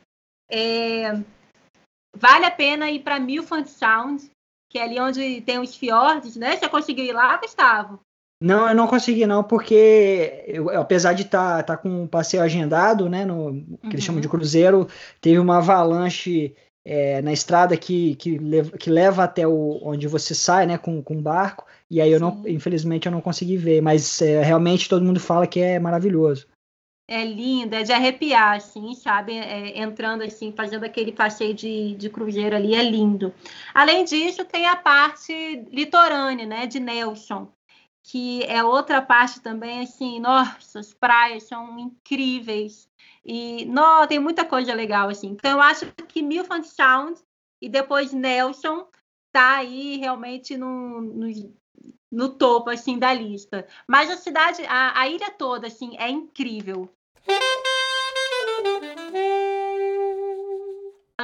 é... 0.48 1.12
vale 2.18 2.44
a 2.44 2.50
pena 2.50 2.90
ir 2.90 3.00
para 3.00 3.20
Milford 3.20 3.68
Sound, 3.68 4.30
que 4.68 4.78
é 4.78 4.82
ali 4.82 5.00
onde 5.00 5.40
tem 5.42 5.58
os 5.58 5.74
fiordes, 5.74 6.36
né? 6.36 6.56
Você 6.56 6.68
conseguiu 6.68 7.04
ir 7.04 7.12
lá, 7.12 7.36
Gustavo? 7.38 8.00
Não, 8.40 8.68
eu 8.68 8.74
não 8.74 8.86
consegui 8.86 9.26
não, 9.26 9.42
porque 9.42 10.44
eu, 10.46 10.70
apesar 10.70 11.12
de 11.12 11.22
estar 11.22 11.64
tá, 11.64 11.74
tá 11.74 11.76
com 11.76 12.02
um 12.02 12.06
passeio 12.06 12.42
agendado, 12.42 13.08
né, 13.08 13.24
no 13.24 13.52
que 13.52 13.86
uhum. 13.86 13.90
eles 13.92 14.04
chamam 14.04 14.20
de 14.20 14.28
uhum. 14.28 14.30
cruzeiro, 14.30 14.88
teve 15.20 15.40
uma 15.40 15.58
avalanche 15.58 16.54
é, 16.84 17.20
na 17.20 17.32
estrada 17.32 17.76
que, 17.76 18.14
que, 18.14 18.38
leva, 18.38 18.78
que 18.78 18.90
leva 18.90 19.24
até 19.24 19.44
o, 19.44 19.80
onde 19.82 20.06
você 20.06 20.36
sai, 20.36 20.66
né, 20.66 20.78
com, 20.78 21.02
com 21.02 21.18
o 21.18 21.22
barco, 21.22 21.66
e 21.90 22.00
aí 22.00 22.12
eu 22.12 22.18
Sim. 22.20 22.24
não, 22.24 22.48
infelizmente 22.48 23.06
eu 23.06 23.12
não 23.12 23.20
consegui 23.20 23.56
ver, 23.56 23.80
mas 23.80 24.22
é, 24.22 24.40
realmente 24.40 24.88
todo 24.88 25.04
mundo 25.04 25.18
fala 25.18 25.46
que 25.46 25.60
é 25.60 25.80
maravilhoso. 25.80 26.46
É 27.08 27.24
lindo, 27.24 27.74
é 27.74 27.82
de 27.82 27.92
arrepiar, 27.92 28.56
assim, 28.56 28.94
sabe? 28.94 29.32
É, 29.32 29.80
entrando 29.80 30.22
assim, 30.22 30.52
fazendo 30.52 30.84
aquele 30.84 31.10
passeio 31.10 31.54
de, 31.54 31.94
de 31.94 32.10
cruzeiro 32.10 32.54
ali, 32.54 32.74
é 32.74 32.82
lindo. 32.82 33.32
Além 33.74 34.04
disso, 34.04 34.44
tem 34.44 34.66
a 34.66 34.76
parte 34.76 35.32
litorânea, 35.72 36.44
né, 36.44 36.66
de 36.66 36.78
Nelson 36.78 37.50
que 38.10 38.42
é 38.44 38.64
outra 38.64 39.02
parte 39.02 39.38
também, 39.40 39.82
assim, 39.82 40.18
nossa, 40.18 40.80
as 40.80 40.94
praias 40.94 41.42
são 41.42 41.78
incríveis. 41.78 42.88
E 43.22 43.66
não, 43.66 44.06
tem 44.06 44.18
muita 44.18 44.46
coisa 44.46 44.72
legal, 44.72 45.10
assim. 45.10 45.28
Então, 45.28 45.50
eu 45.50 45.60
acho 45.60 45.92
que 46.08 46.22
Milford 46.22 46.66
Sound 46.66 47.20
e 47.60 47.68
depois 47.68 48.14
Nelson 48.14 48.88
tá 49.30 49.56
aí 49.56 49.98
realmente 49.98 50.56
no, 50.56 51.02
no, 51.02 51.54
no 52.10 52.28
topo, 52.30 52.70
assim, 52.70 52.98
da 52.98 53.12
lista. 53.12 53.66
Mas 53.86 54.10
a 54.10 54.16
cidade, 54.16 54.64
a, 54.66 54.98
a 54.98 55.06
ilha 55.06 55.30
toda, 55.30 55.66
assim, 55.66 55.94
é 55.98 56.08
incrível. 56.08 56.88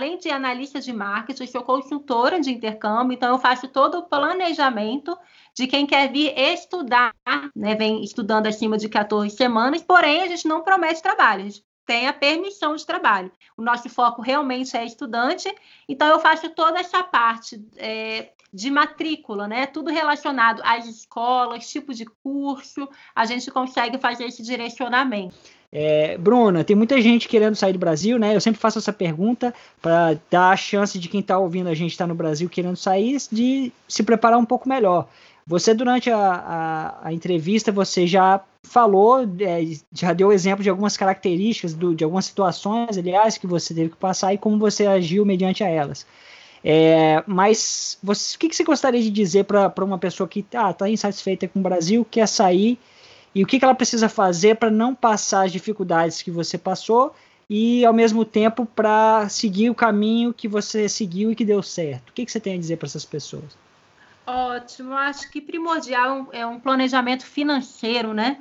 Além 0.04 0.18
de 0.18 0.28
analista 0.28 0.80
de 0.80 0.92
marketing, 0.92 1.46
sou 1.46 1.62
consultora 1.62 2.40
de 2.40 2.50
intercâmbio, 2.50 3.14
então 3.14 3.30
eu 3.30 3.38
faço 3.38 3.68
todo 3.68 3.98
o 3.98 4.02
planejamento 4.02 5.16
de 5.54 5.66
quem 5.66 5.86
quer 5.86 6.12
vir 6.12 6.36
estudar, 6.36 7.14
né, 7.54 7.74
vem 7.74 8.02
estudando 8.02 8.46
acima 8.46 8.76
de 8.76 8.88
14 8.88 9.34
semanas, 9.34 9.82
porém 9.82 10.22
a 10.22 10.26
gente 10.26 10.46
não 10.46 10.62
promete 10.62 11.00
trabalho, 11.00 11.42
a 11.42 11.44
gente 11.44 11.64
tem 11.86 12.08
a 12.08 12.12
permissão 12.12 12.74
de 12.74 12.84
trabalho. 12.84 13.30
O 13.56 13.62
nosso 13.62 13.88
foco 13.88 14.22
realmente 14.22 14.76
é 14.76 14.84
estudante, 14.84 15.52
então 15.88 16.08
eu 16.08 16.18
faço 16.18 16.50
toda 16.50 16.80
essa 16.80 17.02
parte 17.02 17.62
é, 17.76 18.32
de 18.52 18.70
matrícula, 18.70 19.46
né? 19.46 19.66
Tudo 19.66 19.90
relacionado 19.90 20.62
às 20.64 20.86
escolas, 20.86 21.68
tipo 21.68 21.92
de 21.92 22.06
curso, 22.06 22.88
a 23.14 23.26
gente 23.26 23.50
consegue 23.50 23.98
fazer 23.98 24.24
esse 24.24 24.42
direcionamento. 24.42 25.34
É, 25.76 26.16
Bruna, 26.16 26.62
tem 26.62 26.76
muita 26.76 27.00
gente 27.02 27.26
querendo 27.26 27.56
sair 27.56 27.72
do 27.72 27.80
Brasil, 27.80 28.16
né? 28.16 28.36
Eu 28.36 28.40
sempre 28.40 28.60
faço 28.60 28.78
essa 28.78 28.92
pergunta 28.92 29.52
para 29.82 30.16
dar 30.30 30.50
a 30.50 30.56
chance 30.56 30.96
de 31.00 31.08
quem 31.08 31.18
está 31.18 31.36
ouvindo 31.36 31.68
a 31.68 31.74
gente 31.74 31.90
estar 31.90 32.04
tá 32.04 32.08
no 32.08 32.14
Brasil 32.14 32.48
querendo 32.48 32.76
sair, 32.76 33.18
de 33.32 33.72
se 33.88 34.04
preparar 34.04 34.38
um 34.38 34.44
pouco 34.44 34.68
melhor. 34.68 35.08
Você, 35.44 35.74
durante 35.74 36.08
a, 36.10 36.16
a, 36.16 37.08
a 37.08 37.12
entrevista, 37.12 37.72
você 37.72 38.06
já 38.06 38.40
falou, 38.62 39.28
é, 39.40 39.64
já 39.92 40.12
deu 40.12 40.32
exemplo 40.32 40.62
de 40.62 40.70
algumas 40.70 40.96
características, 40.96 41.74
do, 41.74 41.92
de 41.92 42.04
algumas 42.04 42.26
situações, 42.26 42.96
aliás, 42.96 43.36
que 43.36 43.46
você 43.46 43.74
teve 43.74 43.90
que 43.90 43.96
passar 43.96 44.32
e 44.32 44.38
como 44.38 44.56
você 44.56 44.86
agiu 44.86 45.26
mediante 45.26 45.64
a 45.64 45.68
elas. 45.68 46.06
É, 46.62 47.22
mas 47.26 47.98
você, 48.00 48.36
o 48.36 48.38
que, 48.38 48.48
que, 48.48 48.54
você 48.56 48.62
gostaria 48.62 49.02
de 49.02 49.10
dizer 49.10 49.44
para 49.44 49.84
uma 49.84 49.98
pessoa 49.98 50.28
que 50.28 50.38
está 50.38 50.68
ah, 50.68 50.72
tá 50.72 50.88
insatisfeita 50.88 51.48
com 51.48 51.58
o 51.58 51.62
Brasil, 51.62 52.06
quer 52.08 52.28
sair, 52.28 52.78
e 53.34 53.42
o 53.42 53.46
que, 53.46 53.58
que 53.58 53.64
ela 53.64 53.74
precisa 53.74 54.08
fazer 54.08 54.56
para 54.56 54.70
não 54.70 54.94
passar 54.94 55.46
as 55.46 55.52
dificuldades 55.52 56.22
que 56.22 56.30
você 56.30 56.56
passou 56.56 57.14
e, 57.50 57.84
ao 57.84 57.92
mesmo 57.92 58.24
tempo, 58.24 58.64
para 58.64 59.28
seguir 59.28 59.70
o 59.70 59.74
caminho 59.74 60.32
que 60.32 60.46
você 60.46 60.88
seguiu 60.88 61.32
e 61.32 61.34
que 61.34 61.44
deu 61.44 61.62
certo? 61.62 62.10
O 62.10 62.12
que, 62.12 62.24
que 62.24 62.30
você 62.30 62.40
tem 62.40 62.54
a 62.54 62.58
dizer 62.58 62.76
para 62.76 62.86
essas 62.86 63.04
pessoas? 63.04 63.56
Ótimo, 64.26 64.94
acho 64.94 65.30
que 65.30 65.40
primordial 65.40 66.28
é 66.32 66.46
um 66.46 66.58
planejamento 66.58 67.26
financeiro, 67.26 68.14
né? 68.14 68.38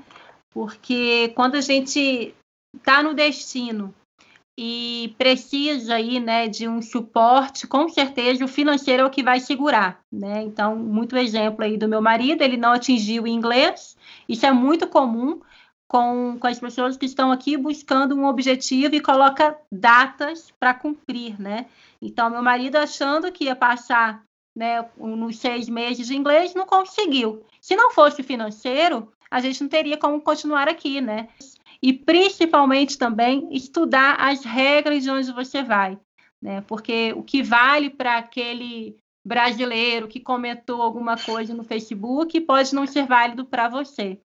Porque 0.54 1.34
quando 1.36 1.56
a 1.56 1.62
gente 1.62 2.34
está 2.74 3.04
no 3.04 3.14
destino 3.14 3.94
e 4.58 5.14
precisa 5.18 5.96
aí, 5.96 6.20
né, 6.20 6.48
de 6.48 6.68
um 6.68 6.82
suporte, 6.82 7.66
com 7.66 7.90
certeza 7.90 8.46
o 8.46 8.48
financeiro 8.48 9.04
é 9.04 9.06
o 9.06 9.10
que 9.10 9.24
vai 9.24 9.40
segurar, 9.40 10.00
né? 10.12 10.44
Então, 10.44 10.76
muito 10.76 11.18
exemplo 11.18 11.66
aí 11.66 11.76
do 11.76 11.90
meu 11.90 12.02
marido, 12.02 12.44
ele 12.44 12.56
não 12.56 12.72
atingiu 12.72 13.24
o 13.24 13.28
inglês, 13.28 13.98
isso 14.28 14.46
é 14.46 14.52
muito 14.52 14.88
comum 14.88 15.40
com, 15.88 16.38
com 16.40 16.48
as 16.48 16.60
pessoas 16.60 16.98
que 16.98 17.06
estão 17.06 17.32
aqui 17.32 17.56
buscando 17.56 18.16
um 18.16 18.26
objetivo 18.26 18.96
e 18.96 19.02
coloca 19.02 19.58
datas 19.72 20.52
para 20.60 20.74
cumprir, 20.74 21.40
né? 21.40 21.68
Então, 22.02 22.30
meu 22.30 22.42
marido 22.42 22.78
achando 22.78 23.32
que 23.32 23.46
ia 23.46 23.56
passar 23.56 24.24
né, 24.56 24.84
nos 24.98 25.38
seis 25.38 25.68
meses 25.70 26.08
de 26.08 26.16
inglês, 26.16 26.54
não 26.54 26.66
conseguiu. 26.66 27.46
Se 27.62 27.76
não 27.76 27.92
fosse 27.92 28.24
financeiro, 28.24 29.12
a 29.30 29.40
gente 29.40 29.62
não 29.62 29.70
teria 29.70 29.98
como 29.98 30.22
continuar 30.22 30.68
aqui, 30.68 31.02
né? 31.02 31.30
E 31.82 31.92
principalmente 31.92 32.98
também 32.98 33.48
estudar 33.52 34.16
as 34.20 34.44
regras 34.44 35.04
de 35.04 35.10
onde 35.10 35.32
você 35.32 35.64
vai, 35.64 36.00
né? 36.42 36.62
Porque 36.62 37.14
o 37.16 37.24
que 37.24 37.44
vale 37.44 37.90
para 37.90 38.18
aquele 38.18 38.98
brasileiro 39.26 40.08
que 40.08 40.20
comentou 40.20 40.82
alguma 40.82 41.18
coisa 41.18 41.54
no 41.54 41.64
Facebook 41.64 42.40
pode 42.42 42.76
não 42.76 42.86
ser 42.86 43.06
válido 43.06 43.46
para 43.46 43.70
você. 43.70 44.20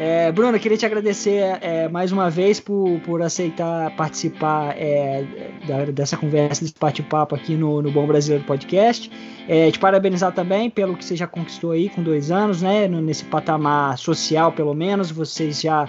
É, 0.00 0.30
Bruno, 0.30 0.56
queria 0.60 0.78
te 0.78 0.86
agradecer 0.86 1.58
é, 1.60 1.88
mais 1.88 2.12
uma 2.12 2.30
vez 2.30 2.60
por, 2.60 3.00
por 3.00 3.20
aceitar 3.20 3.90
participar 3.96 4.76
é, 4.78 5.24
da, 5.66 5.86
dessa 5.86 6.16
conversa, 6.16 6.60
desse 6.60 6.74
bate-papo 6.78 7.34
aqui 7.34 7.56
no, 7.56 7.82
no 7.82 7.90
Bom 7.90 8.06
Brasileiro 8.06 8.44
Podcast. 8.44 9.10
É, 9.48 9.68
te 9.72 9.78
parabenizar 9.78 10.32
também 10.32 10.70
pelo 10.70 10.96
que 10.96 11.04
você 11.04 11.16
já 11.16 11.26
conquistou 11.26 11.72
aí 11.72 11.88
com 11.88 12.00
dois 12.00 12.30
anos, 12.30 12.62
né? 12.62 12.86
Nesse 12.86 13.24
patamar 13.24 13.98
social, 13.98 14.52
pelo 14.52 14.72
menos, 14.72 15.10
vocês 15.10 15.60
já 15.60 15.88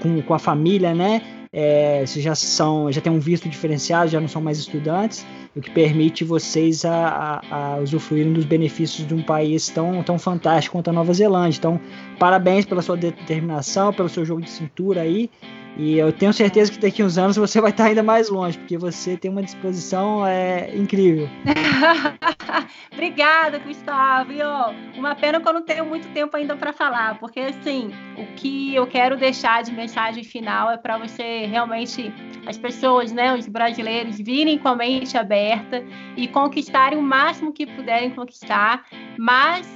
com, 0.00 0.20
com 0.22 0.34
a 0.34 0.38
família, 0.40 0.92
né? 0.92 1.43
É, 1.56 2.04
vocês 2.04 2.24
já 2.24 2.34
são, 2.34 2.90
já 2.90 3.00
tem 3.00 3.12
um 3.12 3.20
visto 3.20 3.48
diferenciado, 3.48 4.10
já 4.10 4.20
não 4.20 4.26
são 4.26 4.42
mais 4.42 4.58
estudantes 4.58 5.24
o 5.56 5.60
que 5.60 5.70
permite 5.70 6.24
vocês 6.24 6.84
a, 6.84 7.40
a, 7.48 7.74
a, 7.74 7.76
usufruírem 7.76 8.32
dos 8.32 8.44
benefícios 8.44 9.06
de 9.06 9.14
um 9.14 9.22
país 9.22 9.68
tão, 9.68 10.02
tão 10.02 10.18
fantástico 10.18 10.76
quanto 10.76 10.90
a 10.90 10.92
Nova 10.92 11.12
Zelândia. 11.12 11.58
Então, 11.58 11.80
parabéns 12.18 12.64
pela 12.64 12.82
sua 12.82 12.96
determinação, 12.96 13.92
pelo 13.92 14.08
seu 14.08 14.24
jogo 14.24 14.42
de 14.42 14.50
cintura 14.50 15.02
aí. 15.02 15.30
E 15.76 15.98
eu 15.98 16.12
tenho 16.12 16.32
certeza 16.32 16.70
que 16.70 16.78
daqui 16.78 17.02
uns 17.02 17.18
anos 17.18 17.36
você 17.36 17.60
vai 17.60 17.70
estar 17.70 17.86
ainda 17.86 18.02
mais 18.02 18.28
longe, 18.28 18.56
porque 18.58 18.78
você 18.78 19.16
tem 19.16 19.30
uma 19.30 19.42
disposição 19.42 20.24
é, 20.24 20.74
incrível. 20.74 21.28
Obrigada, 22.92 23.58
Gustavo. 23.58 24.32
E, 24.32 24.40
ó, 24.40 24.72
uma 24.96 25.16
pena 25.16 25.40
que 25.40 25.48
eu 25.48 25.52
não 25.52 25.62
tenho 25.62 25.84
muito 25.84 26.06
tempo 26.12 26.36
ainda 26.36 26.54
para 26.54 26.72
falar, 26.72 27.18
porque 27.18 27.40
assim, 27.40 27.90
o 28.16 28.24
que 28.36 28.74
eu 28.74 28.86
quero 28.86 29.16
deixar 29.16 29.64
de 29.64 29.72
mensagem 29.72 30.22
final 30.22 30.70
é 30.70 30.76
para 30.76 30.96
você 30.96 31.46
realmente, 31.46 32.12
as 32.46 32.56
pessoas, 32.56 33.10
né, 33.10 33.34
os 33.34 33.48
brasileiros, 33.48 34.16
virem 34.18 34.58
com 34.58 34.68
a 34.68 34.76
mente 34.76 35.16
aberta 35.16 35.84
e 36.16 36.28
conquistarem 36.28 36.98
o 36.98 37.02
máximo 37.02 37.52
que 37.52 37.66
puderem 37.66 38.10
conquistar, 38.10 38.84
mas 39.18 39.66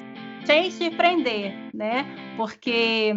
sem 0.44 0.70
se 0.70 0.90
prender, 0.90 1.54
né? 1.74 2.06
Porque 2.36 3.14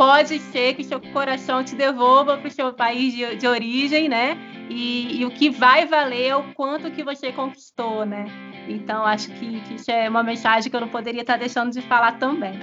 pode 0.00 0.38
ser 0.38 0.72
que 0.72 0.82
seu 0.82 0.98
coração 0.98 1.62
te 1.62 1.74
devolva 1.74 2.38
para 2.38 2.48
o 2.48 2.50
seu 2.50 2.72
país 2.72 3.12
de, 3.12 3.36
de 3.36 3.46
origem, 3.46 4.08
né? 4.08 4.34
E, 4.70 5.20
e, 5.20 5.26
o 5.26 5.30
que 5.30 5.50
vai 5.50 5.84
valer 5.84 6.28
é 6.28 6.34
o 6.34 6.54
quanto 6.54 6.90
que 6.90 7.04
você 7.04 7.30
conquistou, 7.30 8.06
né? 8.06 8.24
Então, 8.66 9.04
acho 9.04 9.30
que, 9.32 9.60
que 9.60 9.74
isso 9.74 9.90
é 9.90 10.08
uma 10.08 10.22
mensagem 10.22 10.70
que 10.70 10.74
eu 10.74 10.80
não 10.80 10.88
poderia 10.88 11.20
estar 11.20 11.36
deixando 11.36 11.70
de 11.70 11.82
falar 11.82 12.12
também. 12.12 12.58